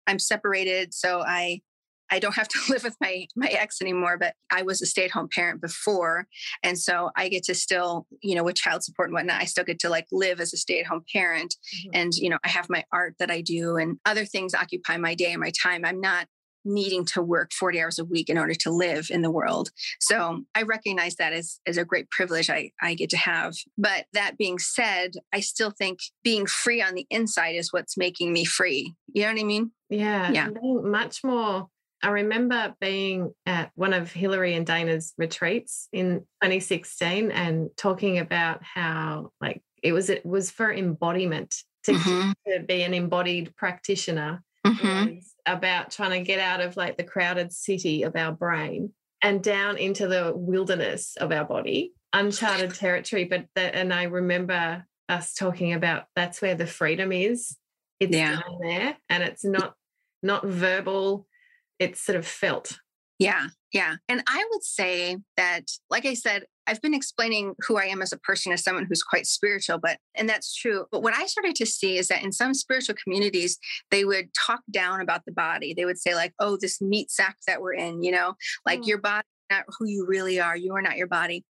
I'm 0.08 0.20
separated, 0.20 0.94
so 0.94 1.22
I 1.22 1.62
I 2.12 2.20
don't 2.20 2.36
have 2.36 2.48
to 2.50 2.60
live 2.70 2.84
with 2.84 2.96
my 3.02 3.28
my 3.36 3.48
ex 3.48 3.82
anymore, 3.82 4.18
but 4.18 4.36
I 4.52 4.62
was 4.62 4.82
a 4.82 4.86
stay-at-home 4.86 5.30
parent 5.34 5.62
before. 5.62 6.28
And 6.64 6.78
so 6.78 7.10
I 7.16 7.30
get 7.30 7.44
to 7.46 7.56
still, 7.56 8.08
you 8.22 8.36
know, 8.36 8.44
with 8.44 8.56
child 8.56 8.84
support 8.84 9.10
and 9.10 9.14
whatnot, 9.14 9.42
I 9.42 9.46
still 9.46 9.64
get 9.64 9.80
to 9.80 9.90
like 9.90 10.08
live 10.12 10.40
as 10.40 10.54
a 10.54 10.58
stay-at-home 10.58 11.06
parent. 11.12 11.56
Mm-hmm. 11.76 11.90
And, 11.94 12.14
you 12.16 12.30
know, 12.30 12.38
I 12.44 12.50
have 12.50 12.70
my 12.70 12.84
art 12.92 13.16
that 13.20 13.32
I 13.32 13.42
do 13.42 13.78
and 13.78 13.98
other 14.06 14.26
things 14.26 14.54
occupy 14.54 14.98
my 14.98 15.16
day 15.16 15.32
and 15.32 15.42
my 15.42 15.52
time. 15.52 15.86
I'm 15.86 16.02
not 16.02 16.28
needing 16.66 17.06
to 17.06 17.22
work 17.22 17.52
40 17.54 17.82
hours 17.82 18.00
a 18.00 18.06
week 18.06 18.30
in 18.30 18.38
order 18.38 18.54
to 18.56 18.72
live 18.72 19.08
in 19.10 19.22
the 19.22 19.32
world. 19.32 19.70
So 20.00 20.42
I 20.54 20.64
recognize 20.64 21.16
that 21.16 21.34
as, 21.34 21.60
as 21.66 21.78
a 21.78 21.86
great 21.86 22.10
privilege 22.10 22.50
I, 22.50 22.72
I 22.82 22.96
get 22.96 23.10
to 23.12 23.18
have. 23.18 23.56
But 23.78 24.06
that 24.14 24.38
being 24.38 24.60
said, 24.60 25.14
I 25.34 25.40
still 25.40 25.72
think 25.72 26.00
being 26.24 26.46
free 26.46 26.82
on 26.82 26.96
the 26.96 27.06
inside 27.10 27.56
is 27.56 27.72
what's 27.72 27.98
making 27.98 28.34
me 28.34 28.46
free. 28.46 28.94
You 29.14 29.24
know 29.24 29.34
what 29.34 29.40
I 29.40 29.44
mean? 29.44 29.72
Yeah. 29.90 30.32
Yeah. 30.32 30.50
Much 30.64 31.24
more 31.24 31.68
I 32.04 32.10
remember 32.10 32.76
being 32.80 33.34
at 33.48 33.72
one 33.74 33.94
of 33.94 34.12
Hilary 34.12 34.54
and 34.54 34.66
Dana's 34.66 35.14
retreats 35.18 35.88
in 35.92 36.20
2016 36.44 37.32
and 37.32 37.70
talking 37.78 38.20
about 38.20 38.62
how 38.62 39.32
like 39.42 39.64
it 39.82 39.92
was 39.92 40.12
it 40.12 40.24
was 40.24 40.52
for 40.52 40.72
embodiment 40.72 41.56
to, 41.86 41.94
mm-hmm. 41.94 42.32
to 42.48 42.64
be 42.64 42.84
an 42.84 42.94
embodied 42.94 43.56
practitioner 43.56 44.44
mm-hmm. 44.66 45.18
about 45.46 45.92
trying 45.92 46.12
to 46.12 46.26
get 46.26 46.40
out 46.40 46.62
of 46.62 46.78
like 46.78 46.98
the 46.98 47.04
crowded 47.04 47.52
city 47.52 48.04
of 48.04 48.16
our 48.16 48.32
brain 48.32 48.92
and 49.22 49.44
down 49.44 49.78
into 49.78 50.08
the 50.08 50.34
wilderness 50.36 51.16
of 51.18 51.32
our 51.32 51.46
body 51.46 51.94
uncharted 52.14 52.74
territory 52.76 53.26
but 53.26 53.46
that 53.56 53.76
and 53.76 53.94
i 53.94 54.04
remember 54.04 54.86
us 55.08 55.34
talking 55.34 55.74
about 55.74 56.06
that's 56.16 56.42
where 56.42 56.56
the 56.56 56.66
freedom 56.66 57.12
is 57.12 57.58
it's 58.00 58.16
yeah. 58.16 58.32
down 58.32 58.60
there 58.62 58.98
and 59.10 59.24
it's 59.24 59.46
not 59.46 59.76
not 60.24 60.46
verbal 60.46 61.28
it's 61.80 62.02
sort 62.02 62.18
of 62.18 62.26
felt. 62.26 62.78
Yeah, 63.20 63.48
yeah. 63.72 63.96
And 64.10 64.24
I 64.28 64.46
would 64.52 64.64
say 64.64 65.18
that, 65.38 65.72
like 65.90 66.06
I 66.06 66.14
said, 66.14 66.46
I've 66.68 66.82
been 66.82 66.94
explaining 66.94 67.56
who 67.68 67.78
I 67.78 67.86
am 67.86 68.02
as 68.02 68.12
a 68.12 68.18
person 68.18 68.52
as 68.52 68.64
someone 68.64 68.86
who's 68.86 69.04
quite 69.04 69.28
spiritual, 69.28 69.78
but, 69.78 70.00
and 70.16 70.28
that's 70.28 70.56
true. 70.56 70.86
But 70.92 71.04
what 71.04 71.16
I 71.16 71.26
started 71.26 71.56
to 71.56 71.66
see 71.66 71.98
is 71.98 72.08
that 72.08 72.24
in 72.24 72.32
some 72.32 72.54
spiritual 72.54 72.96
communities, 73.02 73.58
they 73.92 74.06
would 74.06 74.30
talk 74.34 74.62
down 74.72 75.02
about 75.02 75.26
the 75.26 75.32
body. 75.32 75.74
They 75.74 75.86
would 75.86 76.00
say, 76.00 76.16
like, 76.16 76.34
oh, 76.40 76.58
this 76.60 76.82
meat 76.82 77.12
sack 77.12 77.38
that 77.48 77.62
we're 77.62 77.74
in, 77.74 78.04
you 78.04 78.12
know, 78.12 78.36
like 78.66 78.82
mm. 78.82 78.88
your 78.88 78.98
body, 78.98 79.28
not 79.50 79.66
who 79.78 79.88
you 79.88 80.06
really 80.08 80.40
are. 80.40 80.58
You 80.58 80.74
are 80.76 80.82
not 80.82 80.98
your 80.98 81.08
body. 81.08 81.44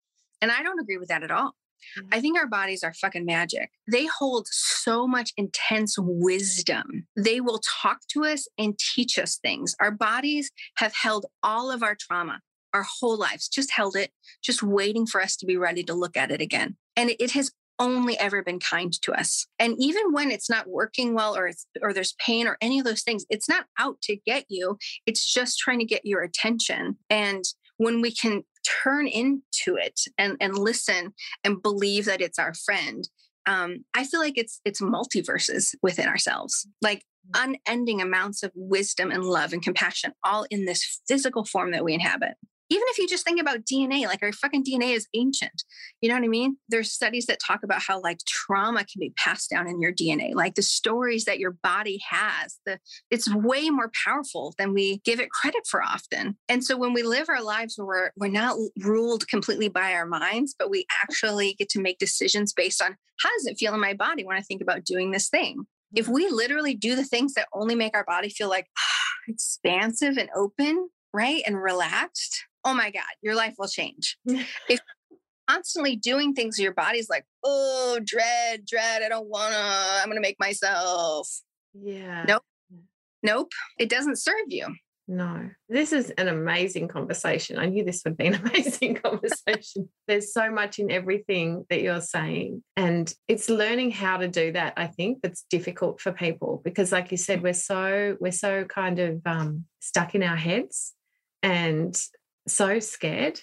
And 0.42 0.50
I 0.50 0.62
don't 0.62 0.80
agree 0.80 0.98
with 0.98 1.08
that 1.08 1.22
at 1.22 1.30
all. 1.30 1.54
Mm-hmm. 1.98 2.08
I 2.12 2.20
think 2.20 2.38
our 2.38 2.46
bodies 2.46 2.82
are 2.82 2.94
fucking 2.94 3.24
magic. 3.24 3.70
They 3.90 4.06
hold 4.06 4.48
so 4.50 5.06
much 5.06 5.32
intense 5.36 5.96
wisdom. 5.98 7.06
They 7.16 7.40
will 7.40 7.60
talk 7.82 8.00
to 8.10 8.24
us 8.24 8.48
and 8.58 8.78
teach 8.78 9.18
us 9.18 9.36
things. 9.36 9.74
Our 9.80 9.90
bodies 9.90 10.50
have 10.78 10.94
held 10.94 11.26
all 11.42 11.70
of 11.70 11.82
our 11.82 11.94
trauma 11.94 12.40
our 12.74 12.84
whole 13.00 13.16
lives, 13.16 13.48
just 13.48 13.70
held 13.70 13.96
it, 13.96 14.10
just 14.42 14.62
waiting 14.62 15.06
for 15.06 15.22
us 15.22 15.36
to 15.36 15.46
be 15.46 15.56
ready 15.56 15.82
to 15.84 15.94
look 15.94 16.16
at 16.16 16.30
it 16.30 16.40
again. 16.40 16.76
And 16.96 17.14
it 17.18 17.30
has 17.32 17.52
only 17.78 18.18
ever 18.18 18.42
been 18.42 18.60
kind 18.60 18.92
to 19.02 19.12
us. 19.12 19.46
And 19.58 19.74
even 19.78 20.12
when 20.12 20.30
it's 20.30 20.50
not 20.50 20.68
working 20.68 21.14
well 21.14 21.36
or 21.36 21.48
it's 21.48 21.66
or 21.82 21.92
there's 21.92 22.14
pain 22.24 22.46
or 22.46 22.56
any 22.60 22.78
of 22.78 22.84
those 22.84 23.02
things, 23.02 23.24
it's 23.30 23.48
not 23.48 23.66
out 23.78 24.00
to 24.02 24.16
get 24.16 24.44
you. 24.48 24.78
It's 25.06 25.24
just 25.32 25.58
trying 25.58 25.80
to 25.80 25.84
get 25.84 26.04
your 26.04 26.22
attention. 26.22 26.98
And 27.10 27.44
when 27.76 28.00
we 28.00 28.12
can 28.12 28.44
turn 28.82 29.06
into 29.06 29.76
it 29.76 30.00
and, 30.18 30.36
and 30.40 30.56
listen 30.56 31.12
and 31.42 31.62
believe 31.62 32.04
that 32.06 32.20
it's 32.20 32.38
our 32.38 32.54
friend 32.54 33.08
um, 33.46 33.84
i 33.94 34.04
feel 34.04 34.20
like 34.20 34.38
it's 34.38 34.60
it's 34.64 34.80
multiverses 34.80 35.74
within 35.82 36.08
ourselves 36.08 36.66
like 36.80 37.04
mm. 37.30 37.56
unending 37.66 38.00
amounts 38.00 38.42
of 38.42 38.50
wisdom 38.54 39.10
and 39.10 39.24
love 39.24 39.52
and 39.52 39.62
compassion 39.62 40.12
all 40.24 40.46
in 40.50 40.64
this 40.64 41.00
physical 41.06 41.44
form 41.44 41.72
that 41.72 41.84
we 41.84 41.94
inhabit 41.94 42.34
even 42.70 42.84
if 42.88 42.98
you 42.98 43.06
just 43.06 43.24
think 43.24 43.40
about 43.40 43.64
DNA, 43.64 44.06
like 44.06 44.22
our 44.22 44.32
fucking 44.32 44.64
DNA 44.64 44.94
is 44.94 45.06
ancient. 45.14 45.64
You 46.00 46.08
know 46.08 46.14
what 46.14 46.24
I 46.24 46.28
mean? 46.28 46.56
There's 46.68 46.92
studies 46.92 47.26
that 47.26 47.38
talk 47.44 47.62
about 47.62 47.82
how 47.82 48.00
like 48.00 48.18
trauma 48.26 48.84
can 48.84 49.00
be 49.00 49.12
passed 49.16 49.50
down 49.50 49.68
in 49.68 49.80
your 49.80 49.92
DNA, 49.92 50.34
like 50.34 50.54
the 50.54 50.62
stories 50.62 51.26
that 51.26 51.38
your 51.38 51.52
body 51.62 52.00
has. 52.08 52.58
The 52.64 52.78
it's 53.10 53.32
way 53.32 53.68
more 53.70 53.90
powerful 54.04 54.54
than 54.56 54.72
we 54.72 54.98
give 55.04 55.20
it 55.20 55.30
credit 55.30 55.66
for 55.68 55.82
often. 55.82 56.38
And 56.48 56.64
so 56.64 56.76
when 56.76 56.94
we 56.94 57.02
live 57.02 57.28
our 57.28 57.42
lives 57.42 57.74
where 57.76 57.86
we're, 57.86 58.10
we're 58.16 58.28
not 58.28 58.56
ruled 58.80 59.28
completely 59.28 59.68
by 59.68 59.92
our 59.92 60.06
minds, 60.06 60.54
but 60.58 60.70
we 60.70 60.86
actually 61.02 61.54
get 61.54 61.68
to 61.70 61.80
make 61.80 61.98
decisions 61.98 62.52
based 62.52 62.82
on 62.82 62.96
how 63.20 63.28
does 63.36 63.46
it 63.46 63.58
feel 63.58 63.74
in 63.74 63.80
my 63.80 63.94
body 63.94 64.24
when 64.24 64.36
I 64.36 64.42
think 64.42 64.62
about 64.62 64.84
doing 64.84 65.10
this 65.10 65.28
thing? 65.28 65.66
If 65.94 66.08
we 66.08 66.28
literally 66.28 66.74
do 66.74 66.96
the 66.96 67.04
things 67.04 67.34
that 67.34 67.48
only 67.52 67.74
make 67.74 67.94
our 67.94 68.04
body 68.04 68.30
feel 68.30 68.48
like 68.48 68.66
ah, 68.78 69.04
expansive 69.28 70.16
and 70.16 70.30
open, 70.34 70.88
right? 71.12 71.42
And 71.46 71.60
relaxed, 71.60 72.44
oh 72.64 72.74
my 72.74 72.90
God, 72.90 73.02
your 73.22 73.34
life 73.34 73.54
will 73.58 73.68
change. 73.68 74.18
if 74.26 74.80
constantly 75.48 75.96
doing 75.96 76.34
things 76.34 76.58
your 76.58 76.72
body's 76.72 77.08
like, 77.08 77.24
oh, 77.42 78.00
dread, 78.04 78.64
dread, 78.66 79.02
I 79.02 79.08
don't 79.08 79.28
wanna, 79.28 79.56
I'm 79.56 80.08
gonna 80.08 80.20
make 80.20 80.40
myself. 80.40 81.28
Yeah. 81.74 82.24
Nope. 82.26 82.42
Nope. 83.22 83.52
It 83.78 83.88
doesn't 83.88 84.18
serve 84.18 84.46
you. 84.48 84.74
No, 85.06 85.50
this 85.68 85.92
is 85.92 86.10
an 86.12 86.28
amazing 86.28 86.88
conversation. 86.88 87.58
I 87.58 87.66
knew 87.66 87.84
this 87.84 88.02
would 88.04 88.16
be 88.16 88.26
an 88.26 88.34
amazing 88.46 88.94
conversation. 88.94 89.90
There's 90.08 90.32
so 90.32 90.50
much 90.50 90.78
in 90.78 90.90
everything 90.90 91.66
that 91.68 91.82
you're 91.82 92.00
saying. 92.00 92.62
And 92.76 93.12
it's 93.28 93.50
learning 93.50 93.90
how 93.90 94.16
to 94.16 94.28
do 94.28 94.52
that, 94.52 94.74
I 94.78 94.86
think, 94.86 95.18
that's 95.22 95.44
difficult 95.50 96.00
for 96.00 96.12
people 96.12 96.62
because, 96.64 96.90
like 96.90 97.10
you 97.10 97.18
said, 97.18 97.42
we're 97.42 97.52
so, 97.52 98.16
we're 98.18 98.32
so 98.32 98.64
kind 98.64 98.98
of 98.98 99.20
um, 99.26 99.66
stuck 99.80 100.14
in 100.14 100.22
our 100.22 100.36
heads 100.36 100.94
and 101.42 101.94
so 102.46 102.78
scared. 102.78 103.40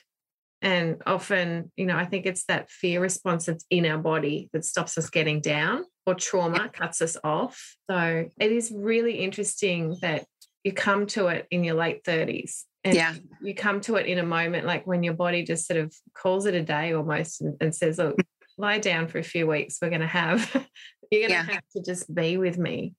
And 0.62 1.02
often, 1.08 1.72
you 1.76 1.88
know, 1.88 1.98
I 1.98 2.06
think 2.06 2.26
it's 2.26 2.46
that 2.46 2.70
fear 2.70 3.02
response 3.02 3.46
that's 3.46 3.66
in 3.72 3.86
our 3.86 3.98
body 3.98 4.50
that 4.54 4.64
stops 4.64 4.98
us 4.98 5.10
getting 5.10 5.42
down 5.42 5.86
or 6.06 6.14
trauma 6.14 6.70
cuts 6.70 7.02
us 7.02 7.18
off. 7.24 7.76
So 7.90 8.30
it 8.40 8.52
is 8.52 8.72
really 8.72 9.16
interesting 9.16 9.98
that 10.02 10.26
you 10.64 10.72
come 10.72 11.08
to 11.08 11.28
it 11.28 11.48
in 11.50 11.64
your 11.64 11.76
late 11.76 12.04
30s. 12.04 12.64
And 12.84 12.96
yeah. 12.96 13.14
you 13.42 13.54
come 13.54 13.82
to 13.82 13.96
it 13.96 14.08
in 14.08 14.18
a 14.18 14.24
moment 14.24 14.66
like 14.66 14.88
when 14.88 15.04
your 15.04 15.14
body 15.14 15.44
just 15.44 15.68
sort 15.68 15.80
of 15.80 15.94
calls 16.16 16.46
it 16.46 16.56
a 16.56 16.64
day 16.64 16.94
almost 16.94 17.42
and, 17.42 17.56
and 17.62 17.76
says, 17.76 18.00
Look, 18.00 18.18
lie 18.58 18.80
down 18.80 19.08
for 19.08 19.20
a 19.20 19.24
few 19.24 19.46
weeks. 19.48 19.78
We're 19.82 19.90
going 19.90 20.02
to 20.02 20.08
have, 20.08 20.50
you're 21.12 21.28
going 21.28 21.46
to 21.46 21.48
yeah. 21.48 21.54
have 21.54 21.64
to 21.76 21.84
just 21.84 22.14
be 22.14 22.38
with 22.38 22.58
me. 22.58 22.94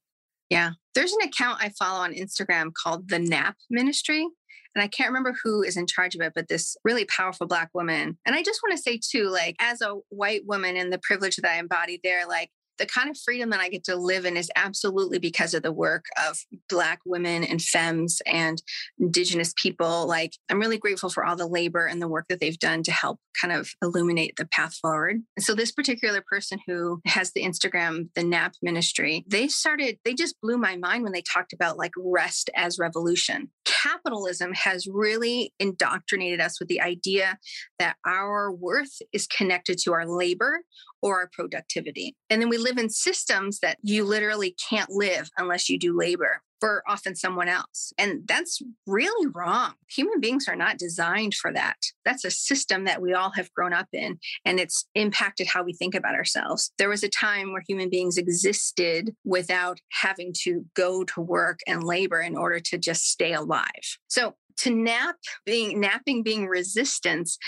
Yeah. 0.53 0.73
There's 0.95 1.13
an 1.13 1.27
account 1.27 1.63
I 1.63 1.71
follow 1.79 2.01
on 2.01 2.13
Instagram 2.13 2.73
called 2.75 3.09
the 3.09 3.19
Nap 3.19 3.57
Ministry 3.71 4.27
and 4.75 4.83
I 4.83 4.89
can't 4.89 5.09
remember 5.09 5.35
who 5.43 5.63
is 5.63 5.77
in 5.77 5.87
charge 5.87 6.15
of 6.15 6.21
it, 6.23 6.33
but 6.35 6.49
this 6.49 6.77
really 6.85 7.05
powerful 7.05 7.47
Black 7.47 7.71
woman. 7.75 8.19
And 8.25 8.35
I 8.35 8.43
just 8.43 8.61
want 8.63 8.77
to 8.77 8.83
say, 8.83 8.99
too, 8.99 9.29
like, 9.29 9.57
as 9.61 9.83
a 9.83 9.97
white 10.09 10.47
woman 10.47 10.77
and 10.77 10.93
the 10.93 11.01
privilege 11.03 11.37
that 11.37 11.51
I 11.51 11.59
embody 11.59 12.01
there, 12.03 12.27
like, 12.27 12.51
the 12.83 12.87
kind 12.87 13.09
of 13.09 13.17
freedom 13.17 13.51
that 13.51 13.61
I 13.61 13.69
get 13.69 13.85
to 13.85 13.95
live 13.95 14.25
in 14.25 14.37
is 14.37 14.51
absolutely 14.57 15.21
because 15.21 15.55
of 15.55 15.63
the 15.63 15.71
work 15.71 16.07
of 16.29 16.41
Black 16.69 16.99
women 17.07 17.45
and 17.45 17.63
femmes 17.63 18.21
and 18.27 18.61
Indigenous 18.99 19.55
people. 19.57 20.09
Like, 20.09 20.33
I'm 20.51 20.59
really 20.59 20.79
grateful 20.79 21.09
for 21.09 21.25
all 21.25 21.37
the 21.37 21.47
labor 21.47 21.87
and 21.87 22.03
the 22.03 22.09
work 22.09 22.27
that 22.29 22.41
they've 22.41 22.59
done 22.59 22.83
to 22.83 22.91
help 22.91 23.21
kind 23.41 23.53
of 23.53 23.71
illuminate 23.83 24.35
the 24.37 24.47
path 24.47 24.75
forward. 24.75 25.23
And 25.37 25.45
so, 25.45 25.55
this 25.55 25.71
particular 25.71 26.25
person 26.29 26.59
who 26.67 27.01
has 27.07 27.31
the 27.31 27.45
Instagram, 27.45 28.09
the 28.17 28.25
NAP 28.25 28.55
ministry, 28.63 29.25
they 29.29 29.47
started, 29.47 29.99
they 30.05 30.15
just 30.15 30.41
blew 30.41 30.59
my 30.59 30.77
mind 30.77 31.05
when 31.05 31.13
they 31.13 31.23
talked 31.23 31.53
about 31.53 31.79
like 31.79 31.93
rest 31.97 32.51
as 32.57 32.81
revolution. 32.81 33.49
Capitalism 33.65 34.55
has 34.55 34.89
really 34.89 35.55
indoctrinated 35.61 36.41
us 36.41 36.59
with 36.59 36.69
the 36.69 36.81
idea 36.81 37.39
that 37.79 37.95
our 38.05 38.51
worth 38.51 38.99
is 39.13 39.29
connected 39.29 39.79
to 39.85 39.93
our 39.93 40.05
labor 40.05 40.63
or 41.03 41.21
our 41.21 41.29
productivity. 41.33 42.17
And 42.31 42.41
then 42.41 42.49
we 42.49 42.59
live 42.59 42.72
in 42.79 42.91
systems 42.91 43.61
that 43.61 43.79
you 43.83 44.05
literally 44.05 44.55
can't 44.69 44.91
live 44.91 45.31
unless 45.37 45.69
you 45.69 45.79
do 45.79 45.97
labor 45.97 46.43
for 46.63 46.85
often 46.87 47.17
someone 47.17 47.49
else. 47.49 47.93
And 47.99 48.21
that's 48.29 48.63
really 48.87 49.27
wrong. 49.35 49.73
Human 49.91 50.21
beings 50.21 50.47
are 50.47 50.55
not 50.55 50.79
designed 50.79 51.35
for 51.35 51.53
that. 51.53 51.75
That's 52.05 52.25
a 52.25 52.31
system 52.31 52.85
that 52.85 53.03
we 53.03 53.15
all 53.15 53.33
have 53.33 53.53
grown 53.53 53.73
up 53.73 53.89
in, 53.93 54.21
and 54.45 54.61
it's 54.61 54.87
impacted 54.95 55.49
how 55.49 55.65
we 55.65 55.73
think 55.73 55.97
about 55.97 56.15
ourselves. 56.15 56.71
There 56.79 56.89
was 56.89 57.03
a 57.03 57.09
time 57.09 57.53
where 57.53 57.65
human 57.67 57.91
beings 57.91 58.17
existed 58.17 59.13
without 59.25 59.81
having 59.91 60.33
to 60.43 60.65
go 60.77 61.03
to 61.03 61.21
work 61.21 61.59
and 61.67 61.83
labor 61.83 62.21
in 62.21 62.37
order 62.37 62.61
to 62.61 62.79
just 62.79 63.11
stay 63.11 63.33
alive. 63.33 63.99
So 64.07 64.37
to 64.59 64.71
nap 64.71 65.17
being 65.45 65.81
napping 65.81 66.23
being 66.23 66.47
resistance 66.47 67.39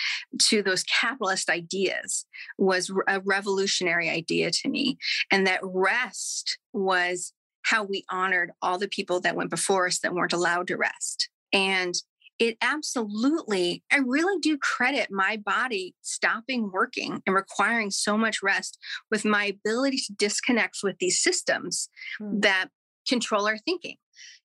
to 0.41 0.63
those 0.63 0.85
capitalist 0.85 1.49
ideas 1.49 2.27
was 2.59 2.91
a 3.09 3.21
revolutionary 3.21 4.09
idea 4.09 4.51
to 4.51 4.69
me 4.69 4.97
and 5.31 5.47
that 5.47 5.61
rest 5.63 6.59
was 6.73 7.33
how 7.63 7.83
we 7.83 8.05
honored 8.11 8.53
all 8.61 8.79
the 8.79 8.89
people 8.89 9.21
that 9.21 9.37
went 9.37 9.51
before 9.51 9.87
us 9.87 10.01
that 10.01 10.15
weren't 10.15 10.33
allowed 10.33 10.67
to 10.67 10.77
rest 10.77 11.29
and 11.53 11.95
it 12.39 12.57
absolutely, 12.61 13.85
I 13.93 13.99
really 13.99 14.41
do 14.41 14.59
credit 14.59 15.09
my 15.11 15.37
body 15.37 15.95
stopping 16.03 16.71
working 16.73 17.23
and 17.27 17.35
requiring 17.35 17.91
so 17.91 18.19
much 18.19 18.43
rest 18.43 18.79
with 19.11 19.25
my 19.25 19.47
ability 19.47 19.99
to 19.99 20.15
disconnect 20.15 20.79
with 20.83 20.99
these 20.99 21.23
systems 21.23 21.89
hmm. 22.19 22.41
that 22.41 22.69
control 23.07 23.47
our 23.47 23.59
thinking. 23.59 23.97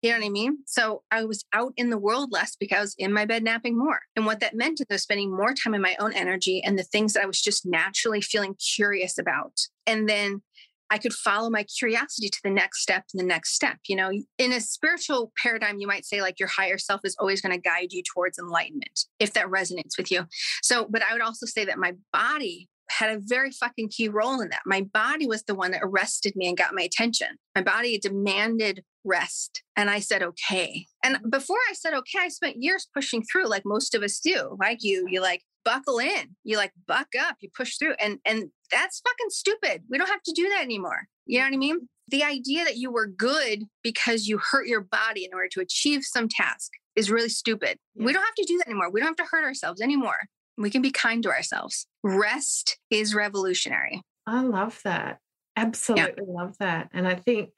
You 0.02 0.12
know 0.12 0.20
what 0.20 0.26
I 0.26 0.30
mean? 0.30 0.60
So 0.66 1.04
I 1.12 1.26
was 1.26 1.44
out 1.54 1.74
in 1.76 1.90
the 1.90 1.98
world 1.98 2.30
less 2.32 2.56
because 2.56 2.78
I 2.78 2.82
was 2.82 2.96
in 2.98 3.14
my 3.14 3.26
bed 3.26 3.44
napping 3.44 3.78
more. 3.78 4.02
And 4.16 4.26
what 4.26 4.40
that 4.40 4.56
meant 4.56 4.80
is 4.80 4.86
I 4.90 4.94
was 4.94 5.04
spending 5.04 5.36
more 5.36 5.54
time 5.54 5.74
in 5.74 5.82
my 5.82 5.96
own 6.00 6.14
energy 6.14 6.62
and 6.64 6.80
the 6.80 6.84
things 6.84 7.14
that 7.14 7.24
I 7.24 7.28
was 7.28 7.42
just 7.42 7.66
naturally 7.66 8.22
feeling 8.22 8.56
curious 8.56 9.18
about. 9.18 9.60
And 9.86 10.08
then 10.08 10.42
I 10.90 10.98
could 10.98 11.14
follow 11.14 11.50
my 11.50 11.64
curiosity 11.64 12.30
to 12.30 12.40
the 12.44 12.50
next 12.50 12.82
step 12.82 13.04
and 13.14 13.20
the 13.20 13.26
next 13.26 13.54
step. 13.54 13.78
You 13.88 13.96
know, 13.96 14.12
in 14.38 14.52
a 14.52 14.60
spiritual 14.62 15.32
paradigm, 15.42 15.80
you 15.80 15.88
might 15.88 16.06
say 16.06 16.22
like 16.22 16.40
your 16.40 16.50
higher 16.50 16.78
self 16.78 17.02
is 17.04 17.16
always 17.20 17.42
going 17.42 17.54
to 17.54 17.62
guide 17.62 17.92
you 17.92 18.02
towards 18.02 18.40
enlightenment, 18.40 19.06
if 19.20 19.34
that 19.34 19.48
resonates 19.48 19.98
with 19.98 20.12
you. 20.12 20.26
So, 20.64 20.88
but 20.90 21.04
I 21.04 21.14
would 21.14 21.22
also 21.22 21.46
say 21.46 21.66
that 21.66 21.78
my 21.78 21.94
body 22.12 22.70
had 23.00 23.16
a 23.16 23.22
very 23.22 23.52
fucking 23.52 23.90
key 23.90 24.10
role 24.10 24.42
in 24.42 24.50
that. 24.50 24.62
My 24.66 24.82
body 24.82 25.26
was 25.26 25.44
the 25.44 25.56
one 25.56 25.72
that 25.72 25.82
arrested 25.82 26.34
me 26.36 26.48
and 26.48 26.58
got 26.58 26.76
my 26.76 26.82
attention. 26.82 27.38
My 27.56 27.62
body 27.62 27.98
demanded 27.98 28.84
rest. 29.06 29.64
And 29.78 29.90
I 29.90 30.00
said, 30.00 30.22
okay. 30.22 30.86
And 31.04 31.18
before 31.30 31.58
I 31.70 31.74
said, 31.74 31.94
okay, 31.94 32.20
I 32.20 32.28
spent 32.28 32.62
years 32.62 32.88
pushing 32.94 33.24
through 33.24 33.48
like 33.48 33.64
most 33.66 33.96
of 33.96 34.04
us 34.04 34.20
do. 34.20 34.58
Like 34.60 34.80
you, 34.82 35.06
you 35.10 35.22
like 35.22 35.44
buckle 35.64 36.00
in, 36.00 36.36
you 36.44 36.58
like 36.58 36.74
buck 36.88 37.08
up, 37.20 37.38
you 37.40 37.50
push 37.56 37.78
through. 37.78 37.94
And 38.00 38.20
and 38.26 38.50
that's 38.70 39.00
fucking 39.00 39.30
stupid. 39.30 39.84
We 39.90 39.98
don't 39.98 40.10
have 40.10 40.24
to 40.24 40.34
do 40.36 40.50
that 40.50 40.62
anymore. 40.62 41.08
You 41.26 41.40
know 41.40 41.46
what 41.46 41.54
I 41.54 41.58
mean? 41.58 41.88
The 42.10 42.24
idea 42.24 42.66
that 42.66 42.78
you 42.78 42.92
were 42.92 43.08
good 43.08 43.64
because 43.82 44.26
you 44.28 44.40
hurt 44.52 44.68
your 44.68 44.82
body 44.82 45.24
in 45.24 45.34
order 45.34 45.48
to 45.54 45.62
achieve 45.62 46.04
some 46.04 46.28
task 46.28 46.72
is 46.96 47.10
really 47.10 47.30
stupid. 47.30 47.78
Yeah. 47.96 48.06
We 48.06 48.14
don't 48.14 48.24
have 48.24 48.36
to 48.36 48.46
do 48.46 48.58
that 48.58 48.68
anymore. 48.68 48.92
We 48.92 49.00
don't 49.00 49.10
have 49.10 49.28
to 49.28 49.32
hurt 49.32 49.46
ourselves 49.46 49.80
anymore. 49.80 50.18
We 50.60 50.70
can 50.70 50.82
be 50.82 50.92
kind 50.92 51.24
to 51.24 51.30
ourselves. 51.30 51.88
Rest 52.04 52.78
is 52.92 53.16
revolutionary. 53.16 54.04
I 54.28 54.42
love 54.42 54.80
that. 54.84 55.20
Absolutely 55.56 56.26
yeah. 56.28 56.42
love 56.42 56.56
that. 56.60 56.90
And 56.94 57.08
I 57.08 57.16
think, 57.16 57.50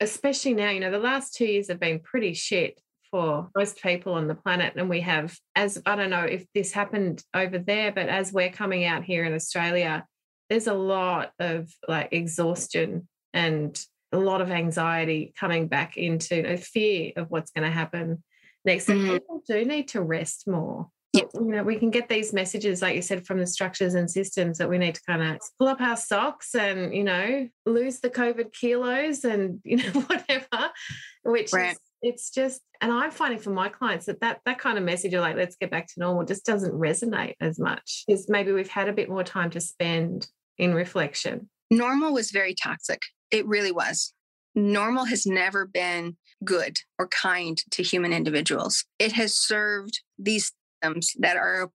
especially 0.00 0.54
now, 0.54 0.70
you 0.70 0.80
know, 0.80 0.90
the 0.90 0.98
last 0.98 1.34
two 1.34 1.46
years 1.46 1.68
have 1.68 1.80
been 1.80 2.00
pretty 2.00 2.34
shit 2.34 2.80
for 3.10 3.48
most 3.56 3.82
people 3.82 4.12
on 4.12 4.28
the 4.28 4.34
planet. 4.34 4.74
And 4.76 4.88
we 4.88 5.00
have, 5.00 5.36
as 5.56 5.80
I 5.86 5.96
don't 5.96 6.10
know 6.10 6.24
if 6.24 6.44
this 6.54 6.72
happened 6.72 7.24
over 7.32 7.58
there, 7.58 7.92
but 7.92 8.08
as 8.08 8.32
we're 8.32 8.50
coming 8.50 8.84
out 8.84 9.04
here 9.04 9.24
in 9.24 9.34
Australia, 9.34 10.04
there's 10.50 10.66
a 10.66 10.74
lot 10.74 11.32
of 11.38 11.70
like 11.88 12.08
exhaustion 12.12 13.08
and 13.32 13.78
a 14.12 14.18
lot 14.18 14.40
of 14.40 14.50
anxiety 14.50 15.32
coming 15.38 15.68
back 15.68 15.96
into 15.96 16.46
a 16.46 16.56
fear 16.56 17.12
of 17.16 17.30
what's 17.30 17.50
going 17.50 17.64
to 17.64 17.74
happen 17.74 18.22
next. 18.64 18.86
Mm-hmm. 18.86 19.12
People 19.12 19.42
do 19.46 19.64
need 19.64 19.88
to 19.88 20.02
rest 20.02 20.46
more. 20.46 20.88
You 21.14 21.28
know, 21.34 21.62
we 21.62 21.76
can 21.76 21.90
get 21.90 22.08
these 22.08 22.32
messages, 22.32 22.82
like 22.82 22.94
you 22.94 23.02
said, 23.02 23.26
from 23.26 23.38
the 23.38 23.46
structures 23.46 23.94
and 23.94 24.10
systems 24.10 24.58
that 24.58 24.68
we 24.68 24.78
need 24.78 24.94
to 24.94 25.02
kind 25.02 25.22
of 25.22 25.40
pull 25.58 25.68
up 25.68 25.80
our 25.80 25.96
socks 25.96 26.54
and, 26.54 26.94
you 26.94 27.02
know, 27.02 27.48
lose 27.64 28.00
the 28.00 28.10
COVID 28.10 28.52
kilos 28.52 29.24
and, 29.24 29.60
you 29.64 29.78
know, 29.78 30.00
whatever, 30.06 30.70
which 31.24 31.52
right. 31.52 31.72
is 31.72 31.78
it's 32.00 32.30
just 32.30 32.60
and 32.80 32.92
i'm 32.92 33.10
finding 33.10 33.38
for 33.38 33.50
my 33.50 33.68
clients 33.68 34.06
that 34.06 34.20
that, 34.20 34.40
that 34.44 34.58
kind 34.58 34.78
of 34.78 34.84
message 34.84 35.12
of 35.14 35.20
like 35.20 35.34
let's 35.34 35.56
get 35.56 35.68
back 35.68 35.86
to 35.86 35.98
normal 35.98 36.24
just 36.24 36.44
doesn't 36.44 36.72
resonate 36.72 37.34
as 37.40 37.58
much. 37.58 38.04
Because 38.06 38.28
maybe 38.28 38.52
we've 38.52 38.68
had 38.68 38.88
a 38.88 38.92
bit 38.92 39.08
more 39.08 39.24
time 39.24 39.50
to 39.50 39.60
spend 39.60 40.28
in 40.58 40.74
reflection. 40.74 41.48
Normal 41.70 42.12
was 42.12 42.30
very 42.30 42.54
toxic. 42.54 43.02
It 43.30 43.46
really 43.46 43.72
was. 43.72 44.12
Normal 44.54 45.04
has 45.04 45.26
never 45.26 45.66
been 45.66 46.16
good 46.44 46.78
or 46.98 47.08
kind 47.08 47.58
to 47.70 47.82
human 47.82 48.12
individuals. 48.12 48.84
It 48.98 49.12
has 49.12 49.34
served 49.34 50.00
these 50.18 50.52
systems 50.82 51.12
that 51.18 51.36
are 51.36 51.70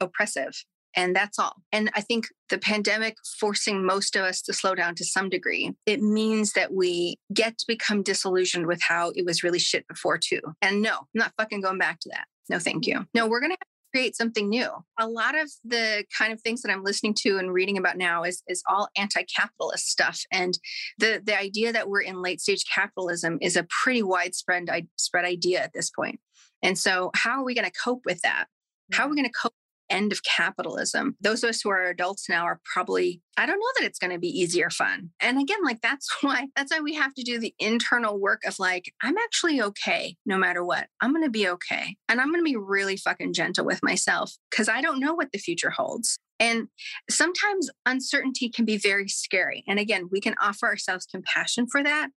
oppressive 0.00 0.64
and 0.94 1.16
that's 1.16 1.38
all. 1.38 1.62
And 1.72 1.90
I 1.94 2.00
think 2.00 2.28
the 2.50 2.58
pandemic 2.58 3.16
forcing 3.40 3.84
most 3.84 4.16
of 4.16 4.24
us 4.24 4.42
to 4.42 4.52
slow 4.52 4.74
down 4.74 4.94
to 4.96 5.04
some 5.04 5.28
degree, 5.28 5.72
it 5.86 6.02
means 6.02 6.52
that 6.52 6.72
we 6.72 7.16
get 7.32 7.58
to 7.58 7.64
become 7.66 8.02
disillusioned 8.02 8.66
with 8.66 8.80
how 8.82 9.10
it 9.14 9.24
was 9.24 9.42
really 9.42 9.58
shit 9.58 9.86
before, 9.88 10.18
too. 10.18 10.40
And 10.60 10.82
no, 10.82 10.96
I'm 10.98 11.06
not 11.14 11.32
fucking 11.38 11.62
going 11.62 11.78
back 11.78 12.00
to 12.00 12.10
that. 12.10 12.26
No, 12.50 12.58
thank 12.58 12.86
you. 12.86 13.06
No, 13.14 13.26
we're 13.26 13.40
going 13.40 13.52
to 13.52 13.58
create 13.94 14.16
something 14.16 14.48
new. 14.48 14.68
A 14.98 15.06
lot 15.06 15.38
of 15.38 15.50
the 15.64 16.04
kind 16.16 16.32
of 16.32 16.40
things 16.40 16.62
that 16.62 16.72
I'm 16.72 16.82
listening 16.82 17.14
to 17.20 17.38
and 17.38 17.52
reading 17.52 17.78
about 17.78 17.98
now 17.98 18.24
is, 18.24 18.42
is 18.48 18.62
all 18.68 18.88
anti-capitalist 18.96 19.86
stuff. 19.86 20.22
And 20.30 20.58
the, 20.98 21.22
the 21.24 21.38
idea 21.38 21.72
that 21.72 21.88
we're 21.88 22.00
in 22.00 22.22
late 22.22 22.40
stage 22.40 22.64
capitalism 22.74 23.38
is 23.40 23.56
a 23.56 23.66
pretty 23.82 24.02
widespread 24.02 24.68
spread 24.96 25.24
idea 25.24 25.60
at 25.62 25.72
this 25.74 25.90
point. 25.90 26.20
And 26.62 26.78
so 26.78 27.10
how 27.14 27.40
are 27.40 27.44
we 27.44 27.54
going 27.54 27.66
to 27.66 27.72
cope 27.72 28.02
with 28.04 28.20
that? 28.22 28.46
How 28.92 29.06
are 29.06 29.08
we 29.08 29.16
going 29.16 29.28
to 29.28 29.32
cope 29.32 29.52
with 29.52 29.88
the 29.88 29.94
end 29.94 30.12
of 30.12 30.22
capitalism. 30.22 31.16
Those 31.20 31.42
of 31.42 31.50
us 31.50 31.60
who 31.62 31.70
are 31.70 31.84
adults 31.84 32.28
now 32.28 32.44
are 32.44 32.60
probably, 32.72 33.20
I 33.36 33.46
don't 33.46 33.58
know 33.58 33.72
that 33.78 33.86
it's 33.86 33.98
going 33.98 34.12
to 34.12 34.18
be 34.18 34.28
easy 34.28 34.62
or 34.62 34.70
fun. 34.70 35.10
And 35.20 35.40
again, 35.40 35.62
like 35.64 35.80
that's 35.80 36.08
why, 36.22 36.48
that's 36.56 36.72
why 36.72 36.80
we 36.80 36.94
have 36.94 37.14
to 37.14 37.22
do 37.22 37.38
the 37.38 37.54
internal 37.58 38.18
work 38.18 38.42
of 38.44 38.58
like, 38.58 38.92
I'm 39.02 39.16
actually 39.18 39.60
okay 39.60 40.16
no 40.24 40.38
matter 40.38 40.64
what. 40.64 40.86
I'm 41.00 41.12
going 41.12 41.24
to 41.24 41.30
be 41.30 41.48
okay. 41.48 41.96
And 42.08 42.20
I'm 42.20 42.28
going 42.28 42.44
to 42.44 42.50
be 42.50 42.56
really 42.56 42.96
fucking 42.96 43.34
gentle 43.34 43.64
with 43.64 43.82
myself 43.82 44.32
because 44.50 44.68
I 44.68 44.80
don't 44.80 45.00
know 45.00 45.14
what 45.14 45.32
the 45.32 45.38
future 45.38 45.70
holds. 45.70 46.18
And 46.40 46.66
sometimes 47.08 47.70
uncertainty 47.86 48.48
can 48.48 48.64
be 48.64 48.76
very 48.76 49.08
scary. 49.08 49.62
And 49.68 49.78
again, 49.78 50.08
we 50.10 50.20
can 50.20 50.34
offer 50.42 50.66
ourselves 50.66 51.06
compassion 51.06 51.66
for 51.70 51.84
that. 51.84 52.08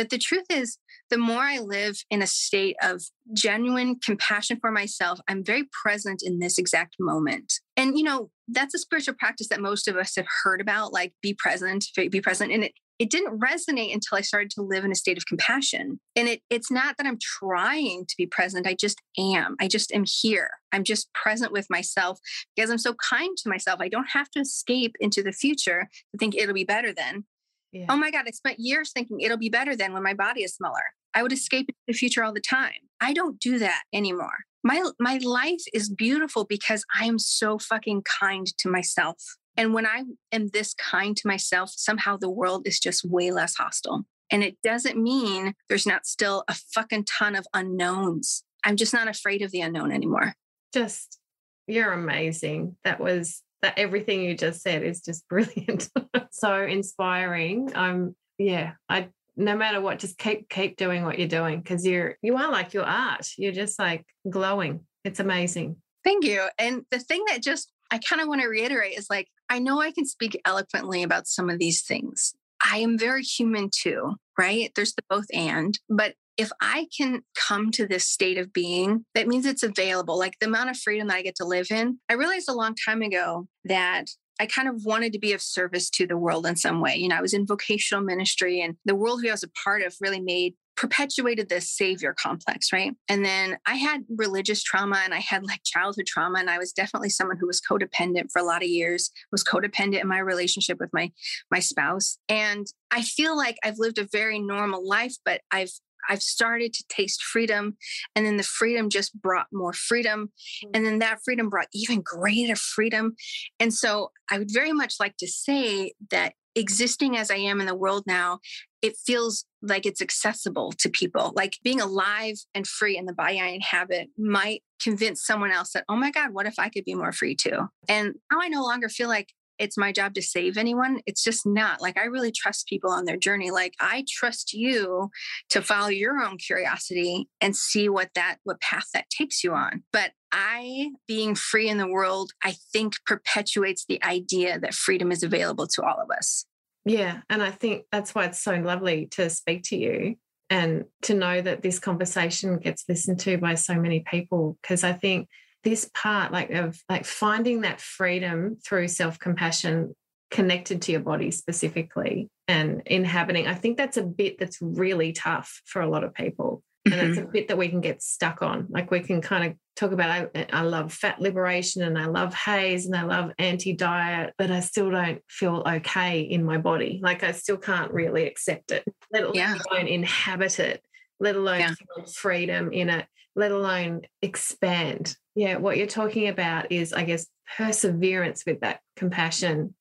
But 0.00 0.08
the 0.08 0.16
truth 0.16 0.46
is, 0.48 0.78
the 1.10 1.18
more 1.18 1.42
I 1.42 1.58
live 1.58 1.94
in 2.10 2.22
a 2.22 2.26
state 2.26 2.76
of 2.82 3.02
genuine 3.34 3.96
compassion 4.02 4.56
for 4.58 4.70
myself, 4.70 5.20
I'm 5.28 5.44
very 5.44 5.64
present 5.82 6.22
in 6.24 6.38
this 6.38 6.56
exact 6.56 6.96
moment. 6.98 7.52
And, 7.76 7.98
you 7.98 8.04
know, 8.04 8.30
that's 8.48 8.72
a 8.72 8.78
spiritual 8.78 9.16
practice 9.18 9.48
that 9.48 9.60
most 9.60 9.88
of 9.88 9.96
us 9.96 10.16
have 10.16 10.24
heard 10.42 10.62
about, 10.62 10.94
like 10.94 11.12
be 11.20 11.34
present, 11.34 11.84
be 11.94 12.20
present. 12.22 12.50
And 12.50 12.64
it, 12.64 12.72
it 12.98 13.10
didn't 13.10 13.40
resonate 13.40 13.92
until 13.92 14.16
I 14.16 14.22
started 14.22 14.50
to 14.52 14.62
live 14.62 14.86
in 14.86 14.90
a 14.90 14.94
state 14.94 15.18
of 15.18 15.26
compassion. 15.26 16.00
And 16.16 16.28
it, 16.28 16.40
it's 16.48 16.70
not 16.70 16.96
that 16.96 17.06
I'm 17.06 17.18
trying 17.20 18.06
to 18.08 18.14
be 18.16 18.24
present, 18.24 18.66
I 18.66 18.76
just 18.80 19.02
am. 19.18 19.54
I 19.60 19.68
just 19.68 19.92
am 19.92 20.04
here. 20.06 20.48
I'm 20.72 20.84
just 20.84 21.12
present 21.12 21.52
with 21.52 21.66
myself 21.68 22.20
because 22.56 22.70
I'm 22.70 22.78
so 22.78 22.94
kind 22.94 23.36
to 23.36 23.50
myself. 23.50 23.80
I 23.82 23.88
don't 23.88 24.08
have 24.14 24.30
to 24.30 24.40
escape 24.40 24.96
into 24.98 25.22
the 25.22 25.32
future 25.32 25.90
to 26.12 26.18
think 26.18 26.34
it'll 26.34 26.54
be 26.54 26.64
better 26.64 26.94
then. 26.94 27.24
Yeah. 27.72 27.86
Oh 27.88 27.96
my 27.96 28.10
God, 28.10 28.24
I 28.26 28.30
spent 28.30 28.58
years 28.58 28.92
thinking 28.92 29.20
it'll 29.20 29.36
be 29.36 29.48
better 29.48 29.76
than 29.76 29.92
when 29.92 30.02
my 30.02 30.14
body 30.14 30.42
is 30.42 30.54
smaller. 30.54 30.82
I 31.14 31.22
would 31.22 31.32
escape 31.32 31.68
into 31.68 31.78
the 31.86 31.92
future 31.92 32.24
all 32.24 32.32
the 32.32 32.40
time. 32.40 32.72
I 33.00 33.12
don't 33.12 33.38
do 33.40 33.58
that 33.58 33.82
anymore. 33.92 34.44
My 34.62 34.90
my 34.98 35.18
life 35.22 35.62
is 35.72 35.88
beautiful 35.88 36.44
because 36.44 36.84
I 36.98 37.06
am 37.06 37.18
so 37.18 37.58
fucking 37.58 38.02
kind 38.20 38.46
to 38.58 38.68
myself. 38.68 39.22
And 39.56 39.74
when 39.74 39.86
I 39.86 40.04
am 40.32 40.48
this 40.48 40.74
kind 40.74 41.16
to 41.16 41.26
myself, 41.26 41.70
somehow 41.76 42.16
the 42.16 42.30
world 42.30 42.66
is 42.66 42.78
just 42.78 43.04
way 43.04 43.30
less 43.30 43.56
hostile. 43.56 44.04
And 44.30 44.44
it 44.44 44.56
doesn't 44.62 44.96
mean 44.96 45.54
there's 45.68 45.86
not 45.86 46.06
still 46.06 46.44
a 46.48 46.54
fucking 46.54 47.04
ton 47.04 47.34
of 47.34 47.46
unknowns. 47.52 48.44
I'm 48.64 48.76
just 48.76 48.94
not 48.94 49.08
afraid 49.08 49.42
of 49.42 49.50
the 49.50 49.60
unknown 49.60 49.90
anymore. 49.90 50.34
Just, 50.72 51.18
you're 51.66 51.92
amazing. 51.92 52.76
That 52.84 53.00
was 53.00 53.42
that 53.62 53.78
everything 53.78 54.22
you 54.22 54.36
just 54.36 54.62
said 54.62 54.82
is 54.82 55.00
just 55.00 55.28
brilliant. 55.28 55.88
so 56.30 56.62
inspiring. 56.62 57.72
I'm 57.74 58.14
yeah, 58.38 58.72
I 58.88 59.08
no 59.36 59.56
matter 59.56 59.80
what, 59.80 59.98
just 59.98 60.18
keep 60.18 60.48
keep 60.48 60.76
doing 60.76 61.04
what 61.04 61.18
you're 61.18 61.28
doing 61.28 61.60
because 61.60 61.86
you're 61.86 62.16
you 62.22 62.36
are 62.36 62.50
like 62.50 62.74
your 62.74 62.84
art. 62.84 63.28
You're 63.36 63.52
just 63.52 63.78
like 63.78 64.04
glowing. 64.28 64.80
It's 65.04 65.20
amazing. 65.20 65.76
Thank 66.04 66.24
you. 66.24 66.46
And 66.58 66.82
the 66.90 66.98
thing 66.98 67.24
that 67.28 67.42
just 67.42 67.72
I 67.90 67.98
kind 67.98 68.22
of 68.22 68.28
want 68.28 68.42
to 68.42 68.48
reiterate 68.48 68.96
is 68.96 69.08
like 69.10 69.28
I 69.48 69.58
know 69.58 69.80
I 69.80 69.92
can 69.92 70.06
speak 70.06 70.40
eloquently 70.44 71.02
about 71.02 71.26
some 71.26 71.50
of 71.50 71.58
these 71.58 71.82
things. 71.82 72.32
I 72.64 72.78
am 72.78 72.98
very 72.98 73.22
human 73.22 73.70
too, 73.74 74.16
right? 74.38 74.70
There's 74.76 74.94
the 74.94 75.02
both 75.08 75.26
and, 75.32 75.78
but 75.88 76.14
if 76.36 76.50
I 76.60 76.86
can 76.96 77.22
come 77.34 77.70
to 77.72 77.86
this 77.86 78.06
state 78.06 78.38
of 78.38 78.52
being, 78.52 79.04
that 79.14 79.28
means 79.28 79.46
it's 79.46 79.62
available. 79.62 80.18
Like 80.18 80.38
the 80.40 80.46
amount 80.46 80.70
of 80.70 80.78
freedom 80.78 81.08
that 81.08 81.16
I 81.16 81.22
get 81.22 81.36
to 81.36 81.44
live 81.44 81.68
in. 81.70 81.98
I 82.08 82.14
realized 82.14 82.48
a 82.48 82.54
long 82.54 82.74
time 82.74 83.02
ago 83.02 83.46
that 83.64 84.06
I 84.40 84.46
kind 84.46 84.68
of 84.68 84.86
wanted 84.86 85.12
to 85.12 85.18
be 85.18 85.34
of 85.34 85.42
service 85.42 85.90
to 85.90 86.06
the 86.06 86.16
world 86.16 86.46
in 86.46 86.56
some 86.56 86.80
way. 86.80 86.96
You 86.96 87.08
know, 87.08 87.16
I 87.16 87.20
was 87.20 87.34
in 87.34 87.46
vocational 87.46 88.02
ministry 88.02 88.62
and 88.62 88.76
the 88.86 88.94
world 88.94 89.20
who 89.20 89.28
I 89.28 89.32
was 89.32 89.42
a 89.42 89.50
part 89.64 89.82
of 89.82 89.94
really 90.00 90.20
made 90.20 90.54
perpetuated 90.76 91.50
this 91.50 91.68
savior 91.68 92.14
complex, 92.18 92.72
right? 92.72 92.94
And 93.06 93.22
then 93.22 93.58
I 93.66 93.74
had 93.74 94.04
religious 94.16 94.62
trauma 94.62 95.02
and 95.04 95.12
I 95.12 95.18
had 95.18 95.44
like 95.44 95.60
childhood 95.62 96.06
trauma. 96.06 96.38
And 96.38 96.48
I 96.48 96.56
was 96.56 96.72
definitely 96.72 97.10
someone 97.10 97.36
who 97.36 97.46
was 97.46 97.60
codependent 97.60 98.32
for 98.32 98.40
a 98.40 98.44
lot 98.44 98.62
of 98.62 98.68
years, 98.68 99.10
was 99.30 99.44
codependent 99.44 100.00
in 100.00 100.08
my 100.08 100.20
relationship 100.20 100.78
with 100.80 100.88
my 100.94 101.12
my 101.50 101.58
spouse. 101.58 102.16
And 102.30 102.66
I 102.90 103.02
feel 103.02 103.36
like 103.36 103.58
I've 103.62 103.78
lived 103.78 103.98
a 103.98 104.08
very 104.10 104.38
normal 104.38 104.86
life, 104.88 105.16
but 105.22 105.42
I've 105.50 105.72
I've 106.08 106.22
started 106.22 106.72
to 106.74 106.84
taste 106.88 107.22
freedom. 107.22 107.76
And 108.14 108.26
then 108.26 108.36
the 108.36 108.42
freedom 108.42 108.90
just 108.90 109.20
brought 109.20 109.46
more 109.52 109.72
freedom. 109.72 110.32
Mm. 110.64 110.70
And 110.74 110.86
then 110.86 110.98
that 111.00 111.20
freedom 111.24 111.48
brought 111.48 111.68
even 111.72 112.02
greater 112.02 112.56
freedom. 112.56 113.14
And 113.58 113.72
so 113.72 114.12
I 114.30 114.38
would 114.38 114.50
very 114.52 114.72
much 114.72 114.94
like 115.00 115.16
to 115.18 115.26
say 115.26 115.92
that 116.10 116.34
existing 116.56 117.16
as 117.16 117.30
I 117.30 117.36
am 117.36 117.60
in 117.60 117.66
the 117.66 117.74
world 117.74 118.04
now, 118.06 118.40
it 118.82 118.96
feels 118.96 119.44
like 119.62 119.86
it's 119.86 120.00
accessible 120.00 120.72
to 120.78 120.88
people. 120.88 121.32
Like 121.36 121.58
being 121.62 121.80
alive 121.80 122.36
and 122.54 122.66
free 122.66 122.96
in 122.96 123.06
the 123.06 123.12
body 123.12 123.40
I 123.40 123.48
inhabit 123.48 124.08
might 124.16 124.62
convince 124.82 125.24
someone 125.24 125.52
else 125.52 125.72
that, 125.72 125.84
oh 125.88 125.96
my 125.96 126.10
God, 126.10 126.32
what 126.32 126.46
if 126.46 126.58
I 126.58 126.70
could 126.70 126.84
be 126.84 126.94
more 126.94 127.12
free 127.12 127.34
too? 127.34 127.68
And 127.88 128.14
now 128.30 128.38
I 128.40 128.48
no 128.48 128.62
longer 128.62 128.88
feel 128.88 129.08
like 129.08 129.32
it's 129.60 129.76
my 129.76 129.92
job 129.92 130.14
to 130.14 130.22
save 130.22 130.56
anyone. 130.56 131.00
It's 131.06 131.22
just 131.22 131.46
not. 131.46 131.80
Like 131.80 131.98
I 131.98 132.04
really 132.04 132.32
trust 132.32 132.66
people 132.66 132.90
on 132.90 133.04
their 133.04 133.18
journey. 133.18 133.50
Like 133.50 133.74
I 133.78 134.04
trust 134.08 134.54
you 134.54 135.10
to 135.50 135.60
follow 135.60 135.88
your 135.88 136.18
own 136.18 136.38
curiosity 136.38 137.28
and 137.40 137.54
see 137.54 137.88
what 137.88 138.08
that 138.14 138.38
what 138.44 138.60
path 138.60 138.86
that 138.94 139.10
takes 139.10 139.44
you 139.44 139.52
on. 139.52 139.84
But 139.92 140.12
I 140.32 140.90
being 141.06 141.34
free 141.34 141.68
in 141.68 141.76
the 141.76 141.86
world, 141.88 142.32
I 142.42 142.54
think 142.72 142.94
perpetuates 143.06 143.84
the 143.86 144.02
idea 144.02 144.58
that 144.58 144.74
freedom 144.74 145.12
is 145.12 145.22
available 145.22 145.66
to 145.66 145.82
all 145.82 146.00
of 146.00 146.10
us. 146.10 146.46
Yeah. 146.86 147.20
And 147.28 147.42
I 147.42 147.50
think 147.50 147.84
that's 147.92 148.14
why 148.14 148.24
it's 148.24 148.42
so 148.42 148.54
lovely 148.54 149.06
to 149.12 149.28
speak 149.28 149.64
to 149.64 149.76
you 149.76 150.16
and 150.48 150.84
to 151.02 151.14
know 151.14 151.40
that 151.42 151.62
this 151.62 151.78
conversation 151.78 152.58
gets 152.58 152.84
listened 152.88 153.20
to 153.20 153.36
by 153.36 153.56
so 153.56 153.74
many 153.74 154.00
people. 154.00 154.56
Because 154.62 154.84
I 154.84 154.94
think 154.94 155.28
this 155.62 155.90
part 155.94 156.32
like 156.32 156.50
of 156.50 156.78
like 156.88 157.04
finding 157.04 157.62
that 157.62 157.80
freedom 157.80 158.56
through 158.64 158.88
self-compassion 158.88 159.94
connected 160.30 160.82
to 160.82 160.92
your 160.92 161.00
body 161.00 161.30
specifically 161.30 162.28
and 162.48 162.82
inhabiting 162.86 163.46
i 163.46 163.54
think 163.54 163.76
that's 163.76 163.96
a 163.96 164.02
bit 164.02 164.38
that's 164.38 164.58
really 164.60 165.12
tough 165.12 165.60
for 165.66 165.82
a 165.82 165.88
lot 165.88 166.04
of 166.04 166.14
people 166.14 166.62
and 166.84 166.94
mm-hmm. 166.94 167.06
that's 167.08 167.18
a 167.18 167.30
bit 167.30 167.48
that 167.48 167.58
we 167.58 167.68
can 167.68 167.80
get 167.80 168.02
stuck 168.02 168.42
on 168.42 168.66
like 168.70 168.90
we 168.90 169.00
can 169.00 169.20
kind 169.20 169.44
of 169.44 169.56
talk 169.76 169.92
about 169.92 170.30
I, 170.34 170.46
I 170.52 170.62
love 170.62 170.92
fat 170.92 171.20
liberation 171.20 171.82
and 171.82 171.98
i 171.98 172.06
love 172.06 172.32
HAES 172.32 172.86
and 172.86 172.96
i 172.96 173.02
love 173.02 173.32
anti-diet 173.38 174.34
but 174.38 174.50
i 174.50 174.60
still 174.60 174.90
don't 174.90 175.20
feel 175.28 175.62
okay 175.66 176.20
in 176.20 176.44
my 176.44 176.58
body 176.58 177.00
like 177.02 177.22
i 177.22 177.32
still 177.32 177.56
can't 177.56 177.92
really 177.92 178.26
accept 178.26 178.70
it 178.70 178.84
let 179.12 179.24
alone 179.24 179.34
yeah. 179.34 179.56
inhabit 179.80 180.58
it 180.58 180.82
let 181.20 181.36
alone 181.36 181.60
yeah. 181.60 181.74
feel 181.74 182.06
freedom 182.06 182.72
in 182.72 182.88
it 182.88 183.06
let 183.36 183.52
alone 183.52 184.02
expand. 184.22 185.16
Yeah 185.36 185.56
what 185.56 185.76
you're 185.76 185.86
talking 185.86 186.28
about 186.28 186.72
is 186.72 186.92
i 186.92 187.04
guess 187.04 187.26
perseverance 187.56 188.44
with 188.46 188.60
that 188.60 188.80
compassion 188.96 189.74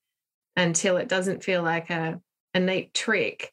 until 0.55 0.97
it 0.97 1.07
doesn't 1.07 1.43
feel 1.43 1.63
like 1.63 1.89
a, 1.89 2.19
a 2.53 2.59
neat 2.59 2.93
trick 2.93 3.51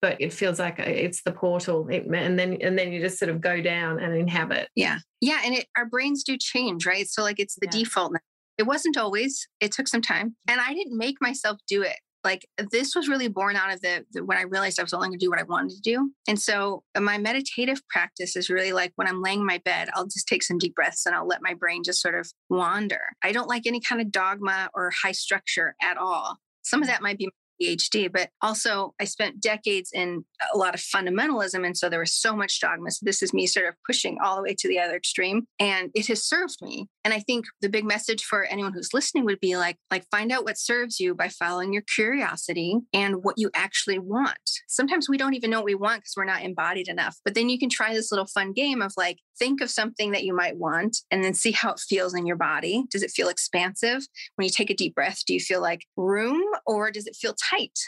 but 0.00 0.20
it 0.20 0.32
feels 0.32 0.58
like 0.58 0.78
it's 0.78 1.22
the 1.22 1.32
portal. 1.32 1.88
It, 1.88 2.06
and 2.06 2.38
then 2.38 2.58
and 2.62 2.78
then 2.78 2.92
you 2.92 3.00
just 3.00 3.18
sort 3.18 3.30
of 3.30 3.40
go 3.40 3.60
down 3.60 3.98
and 3.98 4.16
inhabit. 4.16 4.68
Yeah. 4.74 4.98
Yeah 5.20 5.40
and 5.44 5.54
it 5.54 5.66
our 5.76 5.86
brains 5.86 6.22
do 6.22 6.36
change 6.38 6.86
right? 6.86 7.08
So 7.08 7.22
like 7.22 7.40
it's 7.40 7.56
the 7.56 7.66
yeah. 7.66 7.80
default. 7.80 8.12
It 8.56 8.64
wasn't 8.64 8.96
always. 8.96 9.48
It 9.60 9.72
took 9.72 9.88
some 9.88 10.02
time 10.02 10.36
and 10.48 10.60
i 10.60 10.72
didn't 10.72 10.96
make 10.96 11.16
myself 11.20 11.58
do 11.66 11.82
it 11.82 11.96
like 12.24 12.46
this 12.70 12.94
was 12.94 13.08
really 13.08 13.28
born 13.28 13.56
out 13.56 13.72
of 13.72 13.80
the, 13.80 14.04
the, 14.12 14.24
when 14.24 14.38
I 14.38 14.42
realized 14.42 14.78
I 14.78 14.82
was 14.82 14.92
only 14.92 15.08
going 15.08 15.18
to 15.18 15.24
do 15.24 15.30
what 15.30 15.40
I 15.40 15.44
wanted 15.44 15.70
to 15.70 15.80
do. 15.80 16.10
And 16.26 16.40
so 16.40 16.82
uh, 16.94 17.00
my 17.00 17.18
meditative 17.18 17.80
practice 17.88 18.36
is 18.36 18.50
really 18.50 18.72
like 18.72 18.92
when 18.96 19.08
I'm 19.08 19.22
laying 19.22 19.40
in 19.40 19.46
my 19.46 19.60
bed, 19.64 19.88
I'll 19.94 20.06
just 20.06 20.28
take 20.28 20.42
some 20.42 20.58
deep 20.58 20.74
breaths 20.74 21.06
and 21.06 21.14
I'll 21.14 21.26
let 21.26 21.42
my 21.42 21.54
brain 21.54 21.82
just 21.84 22.02
sort 22.02 22.18
of 22.18 22.30
wander. 22.50 23.00
I 23.22 23.32
don't 23.32 23.48
like 23.48 23.66
any 23.66 23.80
kind 23.80 24.00
of 24.00 24.10
dogma 24.10 24.70
or 24.74 24.92
high 25.02 25.12
structure 25.12 25.74
at 25.82 25.96
all. 25.96 26.38
Some 26.62 26.82
of 26.82 26.88
that 26.88 27.02
might 27.02 27.18
be 27.18 27.30
PhD, 27.60 28.10
but 28.12 28.30
also 28.42 28.94
I 29.00 29.04
spent 29.04 29.40
decades 29.40 29.90
in 29.92 30.24
a 30.52 30.56
lot 30.56 30.74
of 30.74 30.80
fundamentalism. 30.80 31.64
And 31.64 31.76
so 31.76 31.88
there 31.88 32.00
was 32.00 32.12
so 32.12 32.36
much 32.36 32.60
dogma. 32.60 32.90
So 32.90 33.00
this 33.02 33.22
is 33.22 33.32
me 33.32 33.46
sort 33.46 33.66
of 33.66 33.74
pushing 33.86 34.18
all 34.22 34.36
the 34.36 34.42
way 34.42 34.54
to 34.58 34.68
the 34.68 34.78
other 34.78 34.96
extreme. 34.96 35.46
And 35.58 35.90
it 35.94 36.06
has 36.06 36.24
served 36.24 36.56
me. 36.62 36.88
And 37.08 37.14
I 37.14 37.20
think 37.20 37.46
the 37.62 37.70
big 37.70 37.86
message 37.86 38.22
for 38.22 38.44
anyone 38.44 38.74
who's 38.74 38.92
listening 38.92 39.24
would 39.24 39.40
be 39.40 39.56
like, 39.56 39.78
like 39.90 40.04
find 40.10 40.30
out 40.30 40.44
what 40.44 40.58
serves 40.58 41.00
you 41.00 41.14
by 41.14 41.30
following 41.30 41.72
your 41.72 41.80
curiosity 41.94 42.74
and 42.92 43.24
what 43.24 43.36
you 43.38 43.48
actually 43.54 43.98
want. 43.98 44.36
Sometimes 44.68 45.08
we 45.08 45.16
don't 45.16 45.32
even 45.32 45.48
know 45.48 45.60
what 45.60 45.64
we 45.64 45.74
want 45.74 46.02
because 46.02 46.12
we're 46.18 46.26
not 46.26 46.42
embodied 46.42 46.86
enough. 46.86 47.16
But 47.24 47.34
then 47.34 47.48
you 47.48 47.58
can 47.58 47.70
try 47.70 47.94
this 47.94 48.12
little 48.12 48.26
fun 48.26 48.52
game 48.52 48.82
of 48.82 48.92
like, 48.98 49.20
think 49.38 49.62
of 49.62 49.70
something 49.70 50.10
that 50.10 50.24
you 50.24 50.36
might 50.36 50.58
want 50.58 50.98
and 51.10 51.24
then 51.24 51.32
see 51.32 51.52
how 51.52 51.70
it 51.70 51.80
feels 51.80 52.14
in 52.14 52.26
your 52.26 52.36
body. 52.36 52.84
Does 52.90 53.02
it 53.02 53.10
feel 53.10 53.30
expansive? 53.30 54.02
When 54.36 54.44
you 54.44 54.50
take 54.50 54.68
a 54.68 54.74
deep 54.76 54.94
breath, 54.94 55.22
do 55.26 55.32
you 55.32 55.40
feel 55.40 55.62
like 55.62 55.86
room 55.96 56.42
or 56.66 56.90
does 56.90 57.06
it 57.06 57.16
feel 57.16 57.34
tight? 57.50 57.78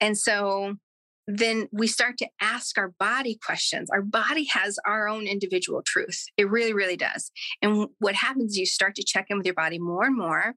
And 0.00 0.18
so 0.18 0.74
then 1.26 1.68
we 1.72 1.86
start 1.86 2.18
to 2.18 2.28
ask 2.40 2.78
our 2.78 2.92
body 2.98 3.38
questions. 3.44 3.90
Our 3.90 4.02
body 4.02 4.46
has 4.52 4.78
our 4.86 5.08
own 5.08 5.26
individual 5.26 5.82
truth. 5.84 6.24
It 6.36 6.48
really, 6.48 6.72
really 6.72 6.96
does. 6.96 7.30
And 7.62 7.88
what 7.98 8.14
happens 8.14 8.56
you 8.56 8.66
start 8.66 8.94
to 8.96 9.04
check 9.04 9.26
in 9.28 9.38
with 9.38 9.46
your 9.46 9.54
body 9.54 9.78
more 9.78 10.04
and 10.04 10.16
more. 10.16 10.54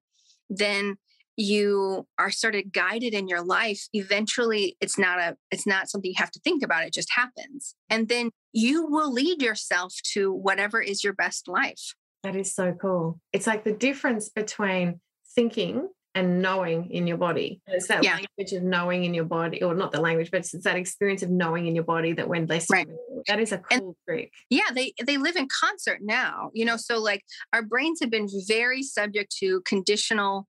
Then 0.50 0.98
you 1.40 2.06
are 2.18 2.32
sort 2.32 2.54
of 2.54 2.70
guided 2.70 3.14
in 3.14 3.30
your 3.30 3.42
life 3.42 3.88
eventually 3.94 4.76
it's 4.82 5.00
not 5.00 5.20
a 5.20 5.38
it's 5.52 5.66
not 5.66 5.90
something 5.90 6.12
you 6.12 6.16
have 6.18 6.30
to 6.30 6.40
think 6.42 6.62
about 6.62 6.84
it 6.84 6.92
just 6.92 7.10
happens 7.14 7.76
and 7.90 8.10
then 8.10 8.30
you 8.52 8.86
will 8.86 9.10
lead 9.14 9.42
yourself 9.42 9.96
to 10.04 10.34
whatever 10.34 10.82
is 10.82 11.02
your 11.02 11.14
best 11.14 11.48
life 11.48 11.94
that 12.24 12.36
is 12.36 12.54
so 12.54 12.74
cool 12.74 13.22
it's 13.32 13.48
like 13.48 13.64
the 13.64 13.72
difference 13.72 14.28
between 14.28 15.00
thinking 15.34 15.88
and 16.20 16.42
knowing 16.42 16.92
in 16.92 17.08
your 17.08 17.18
body. 17.18 17.62
It's 17.68 17.88
that 17.88 18.04
yeah. 18.04 18.16
language 18.16 18.54
of 18.54 18.64
knowing 18.64 19.06
in 19.06 19.14
your 19.14 19.24
body, 19.24 19.64
or 19.64 19.74
not 19.74 19.92
the 19.92 20.02
language, 20.02 20.30
but 20.32 20.40
it's 20.40 20.52
that 20.52 20.76
experience 20.76 21.24
of 21.24 21.30
knowing 21.30 21.66
in 21.66 21.76
your 21.76 21.86
body 21.86 22.14
that 22.14 22.28
when 22.28 22.46
they 22.46 22.62
right. 22.70 22.88
that 23.28 23.40
is 23.40 23.52
a 23.54 23.60
cool 23.60 23.78
and, 23.78 23.96
trick. 24.08 24.32
Yeah, 24.50 24.70
they 24.74 24.94
they 25.06 25.18
live 25.18 25.38
in 25.38 25.48
concert 25.48 26.00
now. 26.02 26.52
You 26.54 26.66
know, 26.66 26.78
so 26.78 27.00
like 27.00 27.24
our 27.54 27.62
brains 27.62 28.00
have 28.02 28.12
been 28.12 28.28
very 28.48 28.84
subject 28.84 29.34
to 29.40 29.62
conditional 29.62 30.48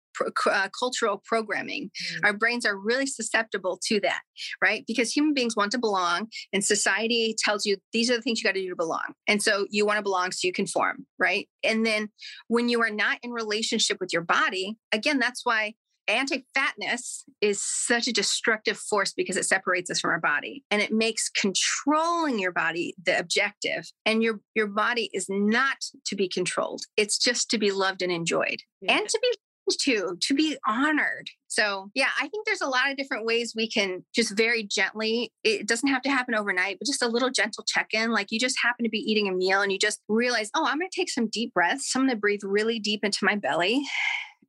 uh, 0.51 0.69
cultural 0.79 1.23
programming. 1.25 1.91
Mm. 2.15 2.25
Our 2.25 2.33
brains 2.33 2.67
are 2.67 2.77
really 2.77 3.07
susceptible 3.07 3.79
to 3.87 4.01
that, 4.01 4.23
right? 4.63 4.85
Because 4.87 5.13
human 5.13 5.35
beings 5.35 5.57
want 5.57 5.73
to 5.73 5.79
belong, 5.79 6.29
and 6.53 6.65
society 6.65 7.35
tells 7.39 7.67
you 7.67 7.77
these 7.93 8.11
are 8.11 8.17
the 8.17 8.23
things 8.23 8.41
you 8.41 8.49
got 8.49 8.55
to 8.55 8.63
do 8.63 8.71
to 8.71 8.77
belong. 8.77 9.15
And 9.27 9.43
so 9.43 9.67
you 9.71 9.87
want 9.87 9.99
to 9.99 10.03
belong 10.03 10.33
so 10.33 10.47
you 10.47 10.53
conform, 10.53 11.07
right? 11.19 11.49
And 11.65 11.85
then 11.85 12.09
when 12.49 12.69
you 12.69 12.83
are 12.83 12.91
not 12.91 13.19
in 13.23 13.31
relationship 13.31 13.99
with 14.01 14.13
your 14.13 14.23
body, 14.23 14.77
again, 14.93 15.19
that's 15.19 15.45
why 15.45 15.75
anti 16.11 16.45
fatness 16.55 17.25
is 17.41 17.63
such 17.63 18.09
a 18.09 18.13
destructive 18.13 18.77
force 18.77 19.13
because 19.13 19.37
it 19.37 19.45
separates 19.45 19.91
us 19.91 20.01
from 20.01 20.11
our 20.11 20.21
body 20.21 20.65
and 20.71 20.83
it 20.83 20.93
makes 20.93 21.29
controlling 21.29 22.39
your 22.39 22.53
body 22.53 22.95
the 23.05 23.19
objective. 23.19 23.91
And 24.05 24.23
your, 24.23 24.41
your 24.55 24.67
body 24.67 25.11
is 25.13 25.27
not 25.29 25.77
to 26.07 26.17
be 26.17 26.29
controlled, 26.29 26.83
it's 26.97 27.19
just 27.19 27.51
to 27.51 27.59
be 27.59 27.71
loved 27.71 28.03
and 28.03 28.13
enjoyed 28.13 28.63
yeah. 28.81 28.99
and 28.99 29.09
to 29.09 29.19
be 29.23 29.39
to 29.77 30.17
to 30.21 30.35
be 30.35 30.57
honored 30.67 31.29
so 31.49 31.91
yeah 31.95 32.09
i 32.21 32.29
think 32.29 32.47
there's 32.47 32.61
a 32.61 32.69
lot 32.69 32.91
of 32.91 32.97
different 32.97 33.27
ways 33.27 33.53
we 33.55 33.69
can 33.69 34.05
just 34.15 34.37
very 34.37 34.63
gently 34.63 35.33
it 35.45 35.67
doesn't 35.67 35.89
have 35.89 36.03
to 36.03 36.11
happen 36.11 36.35
overnight 36.35 36.79
but 36.79 36.87
just 36.87 37.03
a 37.03 37.09
little 37.09 37.31
gentle 37.31 37.65
check-in 37.67 38.11
like 38.11 38.29
you 38.31 38.39
just 38.39 38.59
happen 38.63 38.85
to 38.85 38.91
be 38.91 38.99
eating 38.99 39.29
a 39.29 39.33
meal 39.33 39.61
and 39.61 39.73
you 39.73 39.79
just 39.79 40.01
realize 40.09 40.51
oh 40.55 40.67
i'm 40.67 40.79
going 40.79 40.91
to 40.91 41.01
take 41.01 41.11
some 41.11 41.29
deep 41.29 41.53
breaths 41.55 41.93
i'm 41.95 42.03
going 42.03 42.11
to 42.11 42.17
breathe 42.17 42.41
really 42.43 42.79
deep 42.79 43.05
into 43.05 43.25
my 43.25 43.37
belly 43.37 43.83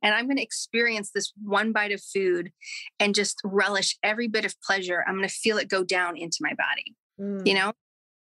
and 0.02 0.14
I'm 0.14 0.26
going 0.26 0.36
to 0.36 0.42
experience 0.42 1.10
this 1.10 1.32
one 1.42 1.72
bite 1.72 1.92
of 1.92 2.02
food 2.02 2.50
and 2.98 3.14
just 3.14 3.40
relish 3.44 3.96
every 4.02 4.28
bit 4.28 4.44
of 4.44 4.60
pleasure. 4.60 5.04
I'm 5.06 5.14
going 5.14 5.28
to 5.28 5.34
feel 5.34 5.58
it 5.58 5.68
go 5.68 5.84
down 5.84 6.16
into 6.16 6.38
my 6.40 6.54
body, 6.54 6.96
mm. 7.20 7.46
you 7.46 7.54
know? 7.54 7.72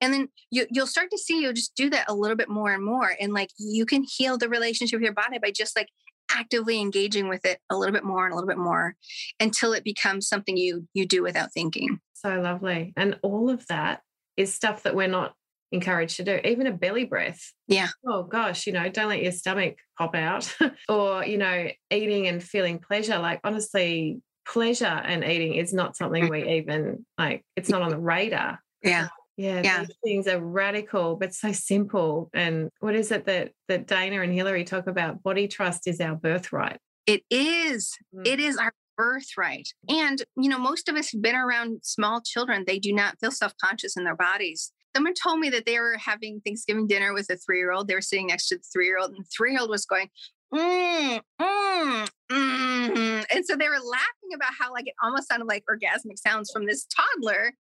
And 0.01 0.13
then 0.13 0.29
you, 0.51 0.67
you'll 0.69 0.87
start 0.87 1.09
to 1.11 1.17
see 1.17 1.41
you'll 1.41 1.53
just 1.53 1.75
do 1.75 1.89
that 1.89 2.05
a 2.07 2.13
little 2.13 2.37
bit 2.37 2.49
more 2.49 2.71
and 2.71 2.83
more. 2.83 3.13
And 3.19 3.33
like 3.33 3.49
you 3.57 3.85
can 3.85 4.03
heal 4.03 4.37
the 4.37 4.49
relationship 4.49 4.97
with 4.97 5.03
your 5.05 5.13
body 5.13 5.39
by 5.39 5.51
just 5.51 5.75
like 5.75 5.87
actively 6.31 6.79
engaging 6.79 7.27
with 7.27 7.45
it 7.45 7.59
a 7.69 7.77
little 7.77 7.93
bit 7.93 8.03
more 8.03 8.25
and 8.25 8.33
a 8.33 8.35
little 8.35 8.47
bit 8.47 8.57
more 8.57 8.95
until 9.39 9.73
it 9.73 9.83
becomes 9.83 10.27
something 10.27 10.57
you 10.57 10.87
you 10.93 11.05
do 11.05 11.23
without 11.23 11.53
thinking. 11.53 11.99
So 12.13 12.39
lovely. 12.41 12.93
And 12.95 13.19
all 13.21 13.49
of 13.49 13.65
that 13.67 14.01
is 14.35 14.53
stuff 14.53 14.83
that 14.83 14.95
we're 14.95 15.07
not 15.07 15.33
encouraged 15.71 16.17
to 16.17 16.23
do 16.23 16.39
even 16.45 16.67
a 16.67 16.71
belly 16.71 17.05
breath. 17.05 17.53
Yeah. 17.67 17.89
Oh 18.05 18.23
gosh 18.23 18.67
you 18.67 18.73
know 18.73 18.89
don't 18.89 19.09
let 19.09 19.23
your 19.23 19.31
stomach 19.31 19.77
pop 19.97 20.15
out 20.15 20.55
or 20.89 21.25
you 21.25 21.37
know 21.37 21.67
eating 21.91 22.27
and 22.27 22.41
feeling 22.41 22.79
pleasure. 22.79 23.17
Like 23.17 23.41
honestly 23.43 24.21
pleasure 24.47 24.85
and 24.85 25.25
eating 25.25 25.55
is 25.55 25.73
not 25.73 25.97
something 25.97 26.29
we 26.29 26.41
mm-hmm. 26.41 26.49
even 26.49 27.05
like 27.17 27.43
it's 27.55 27.69
not 27.69 27.81
on 27.81 27.89
the 27.89 27.99
radar. 27.99 28.59
Yeah 28.81 29.07
yeah, 29.37 29.61
yeah. 29.63 29.85
these 29.85 29.95
things 30.03 30.27
are 30.27 30.39
radical 30.39 31.15
but 31.15 31.33
so 31.33 31.51
simple. 31.51 32.29
And 32.33 32.69
what 32.79 32.95
is 32.95 33.11
it 33.11 33.25
that 33.25 33.51
that 33.67 33.87
Dana 33.87 34.21
and 34.21 34.33
Hilary 34.33 34.63
talk 34.63 34.87
about? 34.87 35.23
Body 35.23 35.47
trust 35.47 35.87
is 35.87 36.01
our 36.01 36.15
birthright. 36.15 36.79
It 37.05 37.21
is. 37.29 37.95
Mm. 38.13 38.27
It 38.27 38.39
is 38.39 38.57
our 38.57 38.73
birthright. 38.97 39.69
And 39.87 40.21
you 40.35 40.49
know, 40.49 40.59
most 40.59 40.89
of 40.89 40.95
us 40.95 41.11
have 41.11 41.21
been 41.21 41.35
around 41.35 41.79
small 41.83 42.21
children. 42.21 42.63
They 42.65 42.79
do 42.79 42.91
not 42.91 43.19
feel 43.19 43.31
self-conscious 43.31 43.95
in 43.95 44.03
their 44.03 44.15
bodies. 44.15 44.71
Someone 44.95 45.13
told 45.13 45.39
me 45.39 45.49
that 45.51 45.67
they 45.67 45.79
were 45.79 45.97
having 45.97 46.41
Thanksgiving 46.43 46.87
dinner 46.87 47.13
with 47.13 47.29
a 47.29 47.37
three-year-old. 47.37 47.87
They 47.87 47.93
were 47.93 48.01
sitting 48.01 48.27
next 48.27 48.47
to 48.47 48.57
the 48.57 48.63
three-year-old, 48.73 49.11
and 49.11 49.19
the 49.23 49.29
three-year-old 49.35 49.69
was 49.69 49.85
going, 49.85 50.09
Mm, 50.53 51.19
mm, 51.41 52.07
mm. 52.31 53.25
And 53.31 53.45
so 53.45 53.55
they 53.57 53.67
were 53.67 53.79
laughing 53.79 54.33
about 54.33 54.51
how 54.57 54.71
like 54.71 54.87
it 54.87 54.93
almost 55.03 55.27
sounded 55.27 55.45
like 55.45 55.63
orgasmic 55.69 56.17
sounds 56.17 56.49
from 56.51 56.65
this 56.65 56.85
toddler 56.85 57.51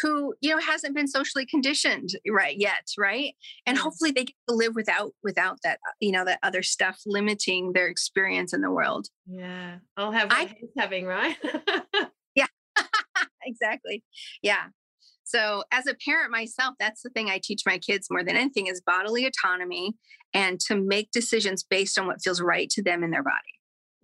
who 0.00 0.34
you 0.40 0.50
know 0.50 0.58
hasn't 0.58 0.94
been 0.94 1.06
socially 1.06 1.46
conditioned 1.46 2.10
right 2.28 2.56
yet 2.58 2.88
right 2.98 3.34
and 3.66 3.76
hopefully 3.78 4.10
they 4.10 4.24
get 4.24 4.34
to 4.48 4.54
live 4.54 4.74
without 4.74 5.12
without 5.22 5.58
that 5.62 5.78
you 6.00 6.10
know 6.10 6.24
that 6.24 6.38
other 6.42 6.62
stuff 6.62 6.98
limiting 7.06 7.72
their 7.72 7.88
experience 7.88 8.52
in 8.52 8.62
the 8.62 8.70
world 8.70 9.08
yeah 9.26 9.76
i'll 9.96 10.12
have 10.12 10.30
what 10.30 10.38
I, 10.38 10.56
having 10.78 11.06
right 11.06 11.36
yeah 12.34 12.46
exactly. 13.44 14.02
Yeah. 14.42 14.66
So, 15.24 15.64
as 15.72 15.86
a 15.86 15.94
parent 15.94 16.30
myself, 16.30 16.74
that's 16.78 17.02
the 17.02 17.10
thing 17.10 17.30
I 17.30 17.40
teach 17.42 17.62
my 17.64 17.78
kids 17.78 18.08
more 18.10 18.22
than 18.22 18.36
anything 18.36 18.66
is 18.66 18.82
bodily 18.84 19.24
autonomy 19.24 19.94
and 20.34 20.60
to 20.60 20.76
make 20.76 21.10
decisions 21.10 21.62
based 21.62 21.98
on 21.98 22.06
what 22.06 22.22
feels 22.22 22.40
right 22.40 22.68
to 22.70 22.82
them 22.82 23.02
in 23.02 23.10
their 23.10 23.22
body. 23.22 23.36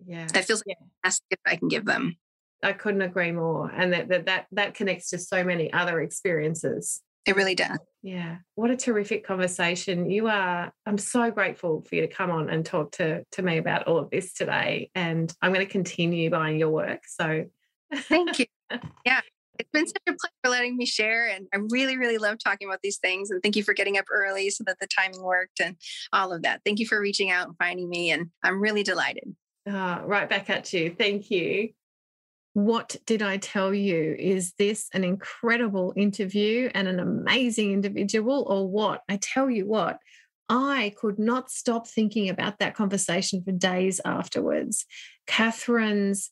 Yeah. 0.05 0.27
That 0.33 0.45
feels 0.45 0.63
like 0.65 0.77
yeah. 0.79 0.85
the 0.85 1.07
best 1.07 1.23
gift 1.29 1.41
I 1.45 1.55
can 1.57 1.67
give 1.67 1.85
them. 1.85 2.17
I 2.63 2.73
couldn't 2.73 3.01
agree 3.01 3.31
more. 3.31 3.71
And 3.71 3.93
that, 3.93 4.09
that 4.09 4.25
that 4.25 4.47
that 4.51 4.73
connects 4.73 5.09
to 5.11 5.17
so 5.17 5.43
many 5.43 5.71
other 5.71 6.01
experiences. 6.01 7.01
It 7.25 7.35
really 7.35 7.55
does. 7.55 7.77
Yeah. 8.01 8.37
What 8.55 8.71
a 8.71 8.77
terrific 8.77 9.25
conversation. 9.25 10.09
You 10.09 10.27
are 10.27 10.71
I'm 10.85 10.97
so 10.97 11.31
grateful 11.31 11.83
for 11.87 11.95
you 11.95 12.01
to 12.01 12.07
come 12.07 12.31
on 12.31 12.49
and 12.49 12.65
talk 12.65 12.91
to 12.93 13.23
to 13.33 13.41
me 13.41 13.57
about 13.57 13.87
all 13.87 13.97
of 13.97 14.09
this 14.09 14.33
today. 14.33 14.89
And 14.95 15.33
I'm 15.41 15.53
going 15.53 15.65
to 15.65 15.71
continue 15.71 16.29
buying 16.29 16.57
your 16.57 16.69
work. 16.69 17.01
So 17.07 17.45
thank 17.93 18.39
you. 18.39 18.45
Yeah. 19.03 19.21
It's 19.57 19.69
been 19.71 19.87
such 19.87 20.01
a 20.07 20.11
pleasure 20.11 20.55
letting 20.55 20.77
me 20.77 20.85
share. 20.85 21.27
And 21.27 21.47
I 21.53 21.57
really, 21.69 21.97
really 21.97 22.17
love 22.17 22.37
talking 22.37 22.67
about 22.67 22.81
these 22.81 22.97
things. 22.97 23.29
And 23.29 23.41
thank 23.43 23.55
you 23.55 23.63
for 23.63 23.73
getting 23.73 23.97
up 23.97 24.05
early 24.09 24.49
so 24.51 24.63
that 24.67 24.77
the 24.79 24.87
timing 24.87 25.21
worked 25.21 25.59
and 25.59 25.75
all 26.13 26.31
of 26.31 26.43
that. 26.43 26.61
Thank 26.63 26.79
you 26.79 26.87
for 26.87 26.99
reaching 26.99 27.29
out 27.29 27.47
and 27.47 27.57
finding 27.57 27.89
me. 27.89 28.11
And 28.11 28.29
I'm 28.43 28.61
really 28.61 28.83
delighted. 28.83 29.35
Oh, 29.67 30.01
right 30.05 30.29
back 30.29 30.49
at 30.49 30.71
you. 30.71 30.95
Thank 30.97 31.29
you. 31.29 31.69
What 32.65 32.97
did 33.05 33.21
I 33.21 33.37
tell 33.37 33.73
you? 33.73 34.17
Is 34.19 34.51
this 34.59 34.89
an 34.93 35.05
incredible 35.05 35.93
interview 35.95 36.69
and 36.73 36.89
an 36.89 36.99
amazing 36.99 37.71
individual, 37.71 38.45
or 38.49 38.67
what? 38.67 39.01
I 39.07 39.15
tell 39.15 39.49
you 39.49 39.65
what, 39.65 39.97
I 40.49 40.93
could 40.99 41.19
not 41.19 41.49
stop 41.49 41.87
thinking 41.87 42.27
about 42.27 42.59
that 42.59 42.75
conversation 42.75 43.41
for 43.45 43.53
days 43.53 44.01
afterwards. 44.03 44.85
Kathryn's 45.25 46.31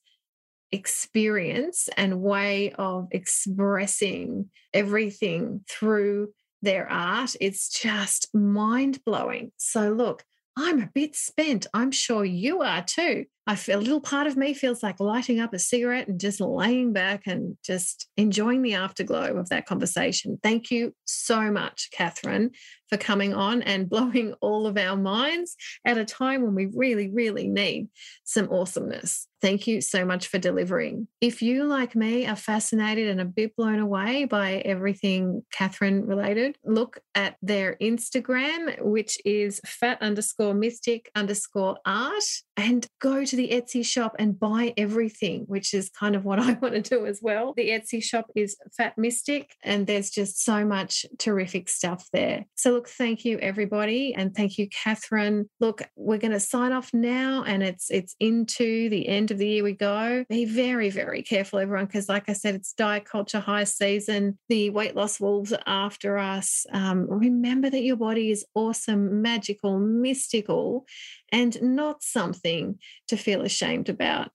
experience 0.73 1.87
and 1.95 2.19
way 2.19 2.73
of 2.73 3.07
expressing 3.11 4.49
everything 4.73 5.61
through 5.69 6.33
their 6.61 6.91
art, 6.91 7.37
it's 7.39 7.69
just 7.69 8.27
mind 8.35 8.99
blowing. 9.05 9.53
So, 9.55 9.93
look, 9.93 10.25
I'm 10.57 10.81
a 10.81 10.89
bit 10.93 11.15
spent. 11.15 11.67
I'm 11.73 11.91
sure 11.91 12.25
you 12.25 12.63
are 12.63 12.83
too. 12.83 13.27
I 13.49 13.55
feel 13.55 13.79
a 13.79 13.81
little 13.81 14.01
part 14.01 14.27
of 14.27 14.35
me 14.35 14.53
feels 14.53 14.83
like 14.83 14.99
lighting 14.99 15.39
up 15.39 15.53
a 15.53 15.59
cigarette 15.59 16.09
and 16.09 16.19
just 16.19 16.41
laying 16.41 16.91
back 16.91 17.23
and 17.25 17.57
just 17.63 18.09
enjoying 18.17 18.61
the 18.61 18.73
afterglow 18.73 19.37
of 19.37 19.47
that 19.49 19.65
conversation. 19.65 20.37
Thank 20.43 20.69
you 20.69 20.93
so 21.05 21.49
much, 21.49 21.89
Kathryn, 21.97 22.49
for 22.89 22.97
coming 22.97 23.33
on 23.33 23.61
and 23.61 23.89
blowing 23.89 24.33
all 24.41 24.67
of 24.67 24.77
our 24.77 24.97
minds 24.97 25.55
at 25.85 25.97
a 25.97 26.03
time 26.03 26.43
when 26.43 26.55
we 26.55 26.67
really, 26.73 27.09
really 27.09 27.47
need 27.47 27.87
some 28.25 28.51
awesomeness. 28.51 29.27
Thank 29.39 29.67
you 29.67 29.81
so 29.81 30.03
much 30.03 30.27
for 30.27 30.39
delivering. 30.39 31.07
If 31.21 31.43
you, 31.43 31.65
like 31.65 31.95
me, 31.95 32.25
are 32.25 32.35
fascinated 32.35 33.07
and 33.07 33.21
a 33.21 33.25
bit 33.25 33.55
blown 33.55 33.77
away 33.77 34.25
by 34.25 34.55
everything 34.65 35.43
Kathryn 35.53 36.07
related, 36.07 36.57
look 36.65 36.99
at 37.13 37.37
their 37.43 37.77
Instagram, 37.79 38.81
which 38.81 39.19
is 39.25 39.61
fat 39.63 40.01
underscore 40.01 40.55
mystic 40.55 41.11
underscore 41.15 41.77
art, 41.85 42.23
and 42.55 42.87
go 42.99 43.23
the 43.37 43.49
Etsy 43.49 43.85
shop 43.85 44.15
and 44.19 44.37
buy 44.37 44.73
everything, 44.75 45.45
which 45.47 45.73
is 45.73 45.89
kind 45.89 46.15
of 46.15 46.25
what 46.25 46.39
I 46.47 46.53
want 46.53 46.73
to 46.73 46.81
do 46.81 47.05
as 47.05 47.19
well. 47.21 47.53
The 47.55 47.69
Etsy 47.69 48.03
shop 48.03 48.27
is 48.35 48.57
Fat 48.75 48.97
Mystic, 48.97 49.55
and 49.63 49.87
there's 49.87 50.09
just 50.09 50.43
so 50.43 50.65
much 50.65 51.05
terrific 51.17 51.69
stuff 51.69 52.07
there. 52.11 52.45
So, 52.55 52.71
look, 52.71 52.89
thank 52.89 53.23
you 53.23 53.39
everybody, 53.39 54.13
and 54.13 54.35
thank 54.35 54.57
you, 54.57 54.67
Kathryn. 54.69 55.45
Look, 55.59 55.83
we're 55.95 56.17
going 56.17 56.31
to 56.31 56.39
sign 56.39 56.71
off 56.71 56.93
now, 56.93 57.43
and 57.43 57.63
it's 57.63 57.89
it's 57.89 58.15
into 58.19 58.89
the 58.89 59.07
end 59.07 59.31
of 59.31 59.37
the 59.37 59.47
year 59.47 59.63
we 59.63 59.73
go. 59.73 60.25
Be 60.29 60.45
very 60.45 60.89
very 60.89 61.21
careful, 61.21 61.59
everyone, 61.59 61.85
because 61.85 62.09
like 62.09 62.29
I 62.29 62.33
said, 62.33 62.55
it's 62.55 62.73
diet 62.73 63.05
culture 63.05 63.39
high 63.39 63.63
season. 63.63 64.37
The 64.49 64.69
weight 64.71 64.95
loss 64.95 65.19
wolves 65.19 65.53
are 65.53 65.63
after 65.65 66.17
us. 66.17 66.65
Um, 66.73 67.07
remember 67.09 67.69
that 67.69 67.83
your 67.83 67.95
body 67.95 68.31
is 68.31 68.45
awesome, 68.55 69.21
magical, 69.21 69.79
mystical, 69.79 70.85
and 71.31 71.61
not 71.61 72.03
something 72.03 72.79
to 73.07 73.17
feel 73.27 73.41
ashamed 73.41 73.89
about. 73.89 74.31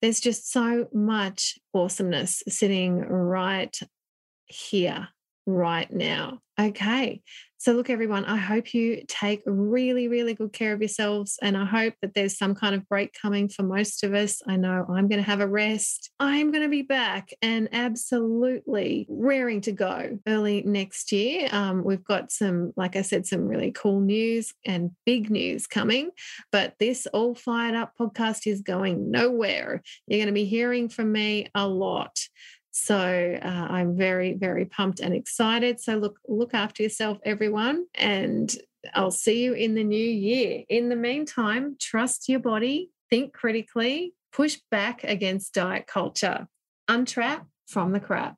There's 0.00 0.20
just 0.20 0.52
so 0.52 0.86
much 0.94 1.58
awesomeness 1.74 2.44
sitting 2.48 3.00
right 3.00 3.76
here, 4.46 5.08
right 5.46 5.92
now. 5.92 6.38
Okay. 6.60 7.22
So, 7.66 7.72
look, 7.72 7.90
everyone, 7.90 8.24
I 8.26 8.36
hope 8.36 8.74
you 8.74 9.02
take 9.08 9.42
really, 9.44 10.06
really 10.06 10.34
good 10.34 10.52
care 10.52 10.72
of 10.72 10.80
yourselves. 10.80 11.36
And 11.42 11.56
I 11.56 11.64
hope 11.64 11.94
that 12.00 12.14
there's 12.14 12.38
some 12.38 12.54
kind 12.54 12.76
of 12.76 12.88
break 12.88 13.12
coming 13.20 13.48
for 13.48 13.64
most 13.64 14.04
of 14.04 14.14
us. 14.14 14.40
I 14.46 14.54
know 14.54 14.86
I'm 14.88 15.08
going 15.08 15.18
to 15.18 15.28
have 15.28 15.40
a 15.40 15.48
rest. 15.48 16.12
I'm 16.20 16.52
going 16.52 16.62
to 16.62 16.68
be 16.68 16.82
back 16.82 17.30
and 17.42 17.68
absolutely 17.72 19.08
raring 19.08 19.62
to 19.62 19.72
go 19.72 20.16
early 20.28 20.62
next 20.62 21.10
year. 21.10 21.48
Um, 21.50 21.82
we've 21.82 22.04
got 22.04 22.30
some, 22.30 22.72
like 22.76 22.94
I 22.94 23.02
said, 23.02 23.26
some 23.26 23.48
really 23.48 23.72
cool 23.72 23.98
news 23.98 24.54
and 24.64 24.92
big 25.04 25.28
news 25.28 25.66
coming. 25.66 26.10
But 26.52 26.74
this 26.78 27.08
All 27.08 27.34
Fired 27.34 27.74
Up 27.74 27.94
podcast 27.98 28.46
is 28.46 28.60
going 28.60 29.10
nowhere. 29.10 29.82
You're 30.06 30.18
going 30.18 30.28
to 30.28 30.32
be 30.32 30.44
hearing 30.44 30.88
from 30.88 31.10
me 31.10 31.48
a 31.52 31.66
lot. 31.66 32.16
So 32.78 33.38
uh, 33.42 33.48
I'm 33.48 33.96
very, 33.96 34.34
very 34.34 34.66
pumped 34.66 35.00
and 35.00 35.14
excited. 35.14 35.80
So 35.80 35.96
look, 35.96 36.18
look 36.28 36.52
after 36.52 36.82
yourself, 36.82 37.18
everyone, 37.24 37.86
and 37.94 38.54
I'll 38.94 39.10
see 39.10 39.42
you 39.42 39.54
in 39.54 39.74
the 39.74 39.82
new 39.82 39.96
year. 39.96 40.62
In 40.68 40.90
the 40.90 40.96
meantime, 40.96 41.76
trust 41.80 42.28
your 42.28 42.40
body, 42.40 42.90
think 43.08 43.32
critically, 43.32 44.12
push 44.30 44.58
back 44.70 45.04
against 45.04 45.54
diet 45.54 45.86
culture, 45.86 46.48
untrap 46.86 47.46
from 47.66 47.92
the 47.92 48.00
crap. 48.00 48.36